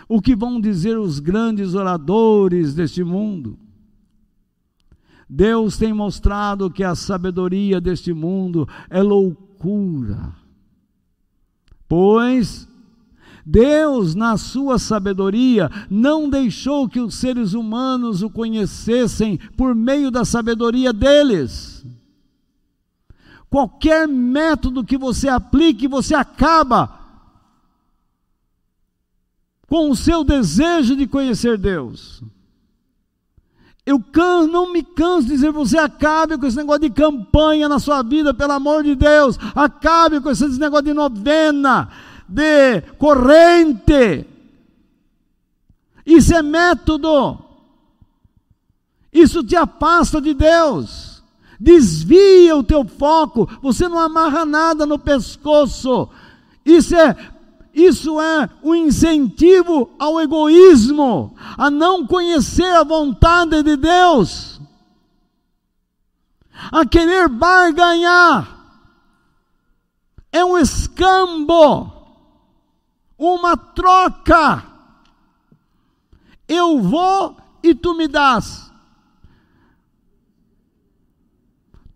O 0.05 0.21
que 0.21 0.35
vão 0.35 0.59
dizer 0.59 0.97
os 0.97 1.19
grandes 1.19 1.75
oradores 1.75 2.73
deste 2.73 3.05
mundo? 3.05 3.57
Deus 5.29 5.77
tem 5.77 5.93
mostrado 5.93 6.69
que 6.69 6.83
a 6.83 6.93
sabedoria 6.93 7.79
deste 7.79 8.11
mundo 8.11 8.67
é 8.89 9.01
loucura. 9.01 10.35
Pois 11.87 12.67
Deus, 13.45 14.13
na 14.13 14.35
sua 14.35 14.77
sabedoria, 14.77 15.71
não 15.89 16.29
deixou 16.29 16.89
que 16.89 16.99
os 16.99 17.15
seres 17.15 17.53
humanos 17.53 18.21
o 18.21 18.29
conhecessem 18.29 19.37
por 19.55 19.73
meio 19.73 20.11
da 20.11 20.25
sabedoria 20.25 20.91
deles. 20.91 21.85
Qualquer 23.49 24.07
método 24.07 24.83
que 24.83 24.97
você 24.97 25.29
aplique, 25.29 25.87
você 25.87 26.13
acaba 26.13 26.97
com 29.67 29.89
o 29.89 29.95
seu 29.95 30.23
desejo 30.23 30.95
de 30.95 31.07
conhecer 31.07 31.57
Deus. 31.57 32.23
Eu 33.85 34.03
não 34.47 34.73
me 34.73 34.83
canso 34.83 35.27
de 35.27 35.33
dizer, 35.33 35.49
você 35.49 35.77
acabe 35.77 36.37
com 36.37 36.45
esse 36.45 36.57
negócio 36.57 36.81
de 36.81 36.89
campanha 36.89 37.69
na 37.69 37.79
sua 37.79 38.03
vida, 38.03 38.33
pelo 38.33 38.51
amor 38.51 38.83
de 38.83 38.95
Deus. 38.95 39.37
Acabe 39.55 40.19
com 40.19 40.29
esse 40.29 40.45
negócio 40.59 40.85
de 40.85 40.93
novena, 40.93 41.89
de 42.27 42.81
corrente. 42.97 44.27
Isso 46.05 46.35
é 46.35 46.41
método. 46.41 47.39
Isso 49.11 49.41
te 49.41 49.55
afasta 49.55 50.19
de 50.19 50.33
Deus. 50.33 51.06
Desvia 51.59 52.55
o 52.55 52.63
teu 52.63 52.85
foco. 52.85 53.49
Você 53.61 53.87
não 53.87 53.99
amarra 53.99 54.45
nada 54.45 54.85
no 54.85 54.99
pescoço. 54.99 56.09
Isso 56.65 56.95
é 56.95 57.15
isso 57.77 58.19
é 58.19 58.49
um 58.63 58.73
incentivo 58.73 59.91
ao 59.99 60.19
egoísmo, 60.19 61.35
a 61.55 61.69
não 61.69 62.07
conhecer 62.07 62.75
a 62.75 62.83
vontade 62.83 63.61
de 63.61 63.75
Deus, 63.75 64.59
a 66.71 66.83
querer 66.87 67.29
barganhar. 67.29 68.57
É 70.31 70.43
um 70.43 70.57
escambo, 70.57 71.93
uma 73.15 73.55
troca. 73.55 74.65
Eu 76.47 76.81
vou 76.81 77.37
e 77.61 77.75
tu 77.75 77.93
me 77.93 78.07
das. 78.07 78.66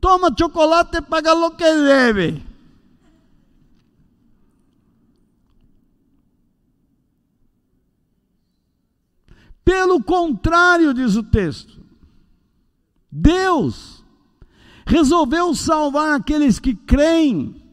Toma 0.02 0.34
chocolate 0.38 0.98
e 0.98 1.02
paga 1.02 1.36
o 1.36 1.52
que 1.52 1.64
deve. 1.64 2.44
Pelo 9.64 10.04
contrário, 10.04 10.92
diz 10.92 11.16
o 11.16 11.22
texto, 11.24 11.80
Deus 13.12 14.04
resolveu 14.88 15.54
salvar 15.54 16.20
aqueles 16.20 16.58
que 16.58 16.74
creem, 16.74 17.64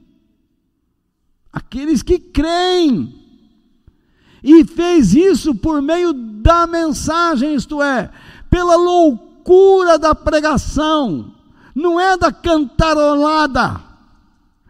aqueles 1.51 2.03
que 2.03 2.19
creem, 2.19 3.19
e 4.45 4.65
fez 4.67 5.15
isso 5.15 5.55
por 5.55 5.81
meio 5.81 6.13
da 6.13 6.67
mensagem, 6.67 7.55
isto 7.55 7.83
é, 7.83 8.13
pela 8.51 8.77
loucura 8.77 9.99
da 9.99 10.15
pregação, 10.15 11.38
não 11.79 12.01
é 12.01 12.17
da 12.17 12.33
cantarolada, 12.33 13.81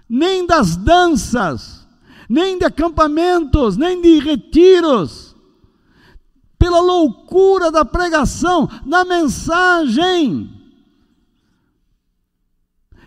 nem 0.06 0.47
das 0.47 0.76
danças, 0.76 1.89
nem 2.28 2.59
de 2.59 2.66
acampamentos, 2.66 3.78
nem 3.78 4.01
de 4.01 4.18
retiros 4.18 5.35
pela 6.59 6.80
loucura 6.80 7.70
da 7.70 7.82
pregação, 7.82 8.68
da 8.85 9.06
mensagem, 9.06 10.51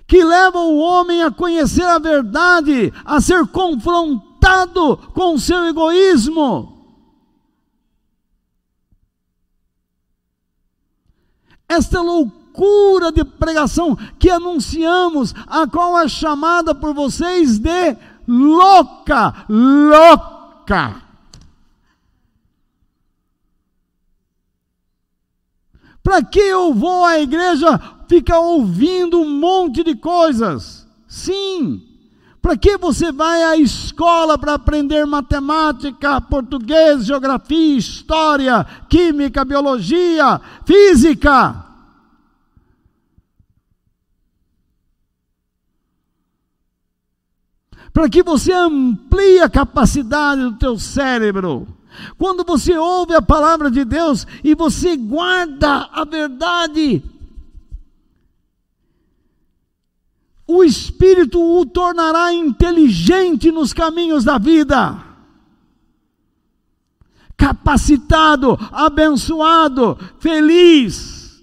que 0.07 0.23
leva 0.23 0.57
o 0.57 0.79
homem 0.79 1.21
a 1.21 1.29
conhecer 1.29 1.85
a 1.85 1.99
verdade, 1.99 2.91
a 3.05 3.21
ser 3.21 3.45
confrontado 3.47 4.97
com 5.13 5.35
o 5.35 5.39
seu 5.39 5.63
egoísmo. 5.65 6.97
Esta 11.69 12.01
loucura 12.01 12.40
de 13.11 13.23
pregação 13.23 13.97
que 14.19 14.29
anunciamos, 14.29 15.33
a 15.47 15.67
qual 15.67 15.99
é 15.99 16.07
chamada 16.07 16.75
por 16.75 16.93
vocês 16.93 17.57
de 17.57 17.97
louca, 18.27 19.45
louca. 19.49 21.01
Para 26.03 26.23
que 26.23 26.39
eu 26.39 26.73
vou 26.73 27.05
à 27.05 27.19
igreja 27.19 27.79
ficar 28.07 28.39
ouvindo 28.39 29.19
um 29.19 29.29
monte 29.29 29.83
de 29.83 29.95
coisas? 29.95 30.87
Sim. 31.07 31.83
Para 32.41 32.57
que 32.57 32.75
você 32.77 33.11
vai 33.11 33.43
à 33.43 33.55
escola 33.55 34.37
para 34.37 34.55
aprender 34.55 35.05
matemática, 35.05 36.19
português, 36.19 37.05
geografia, 37.05 37.77
história, 37.77 38.65
química, 38.89 39.45
biologia, 39.45 40.41
física? 40.65 41.70
Para 47.93 48.09
que 48.09 48.23
você 48.23 48.53
amplie 48.53 49.39
a 49.39 49.49
capacidade 49.49 50.41
do 50.41 50.53
teu 50.53 50.79
cérebro. 50.79 51.67
Quando 52.17 52.43
você 52.43 52.77
ouve 52.77 53.13
a 53.13 53.21
palavra 53.21 53.69
de 53.69 53.83
Deus 53.83 54.25
e 54.43 54.55
você 54.55 54.95
guarda 54.95 55.89
a 55.91 56.05
verdade, 56.05 57.03
o 60.47 60.63
Espírito 60.63 61.41
o 61.41 61.65
tornará 61.65 62.33
inteligente 62.33 63.51
nos 63.51 63.71
caminhos 63.73 64.23
da 64.23 64.37
vida, 64.37 65.01
capacitado, 67.37 68.57
abençoado, 68.71 69.97
feliz, 70.19 71.41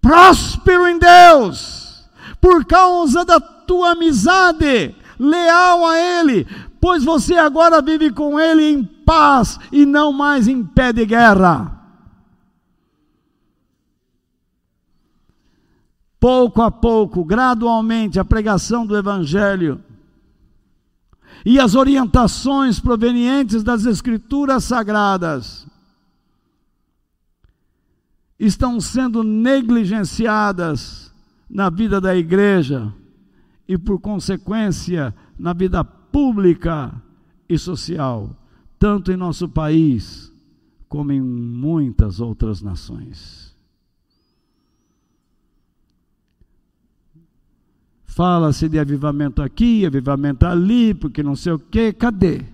próspero 0.00 0.86
em 0.86 0.98
Deus, 0.98 2.04
por 2.40 2.64
causa 2.64 3.24
da 3.24 3.40
tua 3.40 3.92
amizade, 3.92 4.94
leal 5.22 5.86
a 5.86 5.98
Ele, 5.98 6.46
pois 6.80 7.04
você 7.04 7.34
agora 7.34 7.80
vive 7.80 8.10
com 8.10 8.38
Ele 8.40 8.64
em 8.64 8.82
paz 8.82 9.58
e 9.70 9.86
não 9.86 10.12
mais 10.12 10.48
em 10.48 10.64
pé 10.64 10.92
de 10.92 11.06
guerra. 11.06 11.80
Pouco 16.18 16.60
a 16.60 16.70
pouco, 16.70 17.24
gradualmente, 17.24 18.18
a 18.18 18.24
pregação 18.24 18.84
do 18.84 18.96
Evangelho 18.96 19.82
e 21.44 21.58
as 21.58 21.74
orientações 21.74 22.78
provenientes 22.78 23.62
das 23.62 23.86
Escrituras 23.86 24.64
Sagradas 24.64 25.66
estão 28.38 28.80
sendo 28.80 29.22
negligenciadas 29.22 31.12
na 31.48 31.70
vida 31.70 32.00
da 32.00 32.14
igreja 32.14 32.92
e, 33.66 33.78
por 33.78 34.00
consequência, 34.00 35.14
na 35.38 35.52
vida 35.52 35.84
pública 35.84 36.92
e 37.48 37.58
social, 37.58 38.36
tanto 38.78 39.12
em 39.12 39.16
nosso 39.16 39.48
país 39.48 40.32
como 40.88 41.12
em 41.12 41.20
muitas 41.20 42.20
outras 42.20 42.60
nações. 42.60 43.56
Fala-se 48.04 48.68
de 48.68 48.78
avivamento 48.78 49.40
aqui, 49.40 49.86
avivamento 49.86 50.44
ali, 50.44 50.92
porque 50.92 51.22
não 51.22 51.34
sei 51.34 51.52
o 51.52 51.58
quê, 51.58 51.94
cadê? 51.94 52.44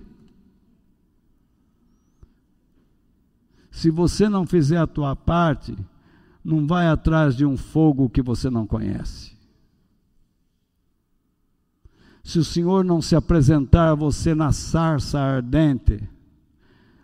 Se 3.69 3.89
você 3.89 4.29
não 4.29 4.45
fizer 4.45 4.77
a 4.77 4.87
tua 4.87 5.15
parte, 5.15 5.75
não 6.43 6.65
vai 6.65 6.87
atrás 6.87 7.35
de 7.35 7.45
um 7.45 7.57
fogo 7.57 8.09
que 8.09 8.21
você 8.21 8.49
não 8.49 8.65
conhece 8.65 9.38
se 12.29 12.37
o 12.37 12.43
Senhor 12.43 12.85
não 12.85 13.01
se 13.01 13.15
apresentar 13.15 13.89
a 13.89 13.95
você 13.95 14.35
na 14.35 14.51
sarça 14.51 15.19
ardente, 15.19 16.07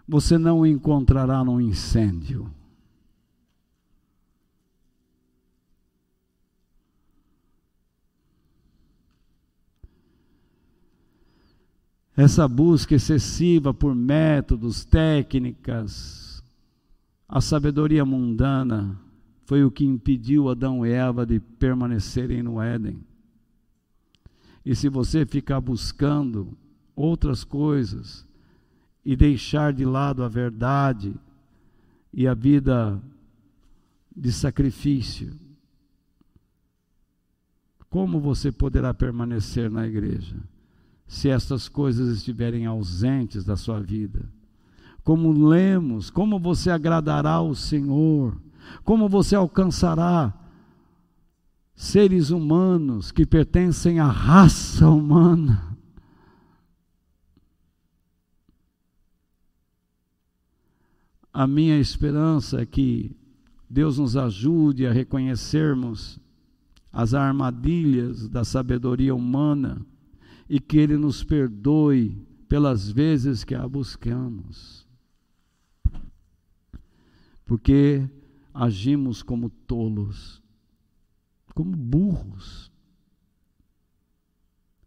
você 0.07 0.37
não 0.37 0.59
o 0.59 0.67
encontrará 0.67 1.43
num 1.43 1.59
incêndio. 1.59 2.47
Essa 12.15 12.47
busca 12.47 12.93
excessiva 12.93 13.73
por 13.73 13.95
métodos, 13.95 14.85
técnicas, 14.85 16.43
a 17.27 17.41
sabedoria 17.41 18.05
mundana 18.05 18.95
foi 19.45 19.63
o 19.63 19.71
que 19.71 19.83
impediu 19.83 20.49
Adão 20.49 20.85
e 20.85 20.91
Eva 20.91 21.25
de 21.25 21.39
permanecerem 21.39 22.43
no 22.43 22.61
Éden. 22.61 23.03
E 24.65 24.75
se 24.75 24.89
você 24.89 25.25
ficar 25.25 25.61
buscando 25.61 26.57
outras 26.95 27.43
coisas 27.43 28.25
e 29.03 29.15
deixar 29.15 29.71
de 29.71 29.85
lado 29.85 30.23
a 30.23 30.27
verdade 30.27 31.13
e 32.11 32.27
a 32.27 32.33
vida 32.33 33.01
de 34.15 34.31
sacrifício, 34.31 35.33
como 37.89 38.19
você 38.19 38.51
poderá 38.51 38.93
permanecer 38.93 39.69
na 39.69 39.85
igreja? 39.85 40.35
se 41.07 41.29
estas 41.29 41.69
coisas 41.69 42.09
estiverem 42.09 42.65
ausentes 42.65 43.43
da 43.43 43.55
sua 43.55 43.79
vida. 43.79 44.27
Como 45.03 45.47
lemos, 45.47 46.09
como 46.09 46.39
você 46.39 46.71
agradará 46.71 47.33
ao 47.33 47.53
Senhor, 47.53 48.35
como 48.83 49.07
você 49.07 49.35
alcançará 49.35 50.33
seres 51.75 52.29
humanos 52.29 53.11
que 53.11 53.25
pertencem 53.25 53.99
à 53.99 54.07
raça 54.07 54.89
humana. 54.89 55.77
A 61.33 61.45
minha 61.45 61.77
esperança 61.77 62.61
é 62.61 62.65
que 62.65 63.13
Deus 63.69 63.97
nos 63.97 64.15
ajude 64.15 64.87
a 64.87 64.93
reconhecermos 64.93 66.17
as 66.93 67.13
armadilhas 67.13 68.29
da 68.29 68.45
sabedoria 68.45 69.13
humana 69.13 69.85
e 70.49 70.61
que 70.61 70.77
Ele 70.77 70.95
nos 70.95 71.25
perdoe 71.25 72.25
pelas 72.47 72.89
vezes 72.89 73.43
que 73.43 73.53
a 73.53 73.67
buscamos. 73.67 74.87
Porque 77.43 78.09
agimos 78.53 79.21
como 79.21 79.49
tolos, 79.49 80.41
como 81.55 81.73
burros, 81.75 82.69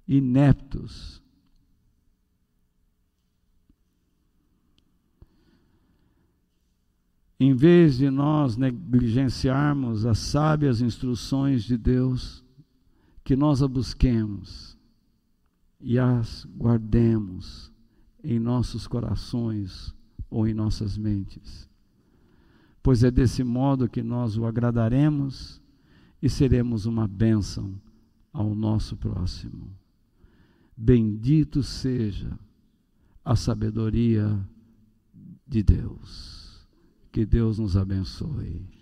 ineptos. 0.06 1.22
Em 7.40 7.54
vez 7.54 7.96
de 7.96 8.10
nós 8.10 8.56
negligenciarmos 8.56 10.04
as 10.04 10.18
sábias 10.18 10.82
instruções 10.82 11.64
de 11.64 11.78
Deus, 11.78 12.44
que 13.24 13.34
nós 13.34 13.62
a 13.62 13.68
busquemos 13.68 14.76
e 15.80 15.98
as 15.98 16.44
guardemos 16.44 17.72
em 18.22 18.38
nossos 18.38 18.86
corações 18.86 19.94
ou 20.28 20.46
em 20.46 20.52
nossas 20.52 20.98
mentes. 20.98 21.68
Pois 22.82 23.02
é 23.04 23.10
desse 23.10 23.44
modo 23.44 23.88
que 23.88 24.02
nós 24.02 24.36
o 24.36 24.44
agradaremos 24.44 25.57
e 26.22 26.28
seremos 26.28 26.86
uma 26.86 27.06
bênção 27.06 27.80
ao 28.32 28.54
nosso 28.54 28.96
próximo. 28.96 29.70
Bendito 30.76 31.62
seja 31.62 32.38
a 33.24 33.34
sabedoria 33.36 34.38
de 35.46 35.62
Deus. 35.62 36.66
Que 37.10 37.26
Deus 37.26 37.58
nos 37.58 37.76
abençoe. 37.76 38.77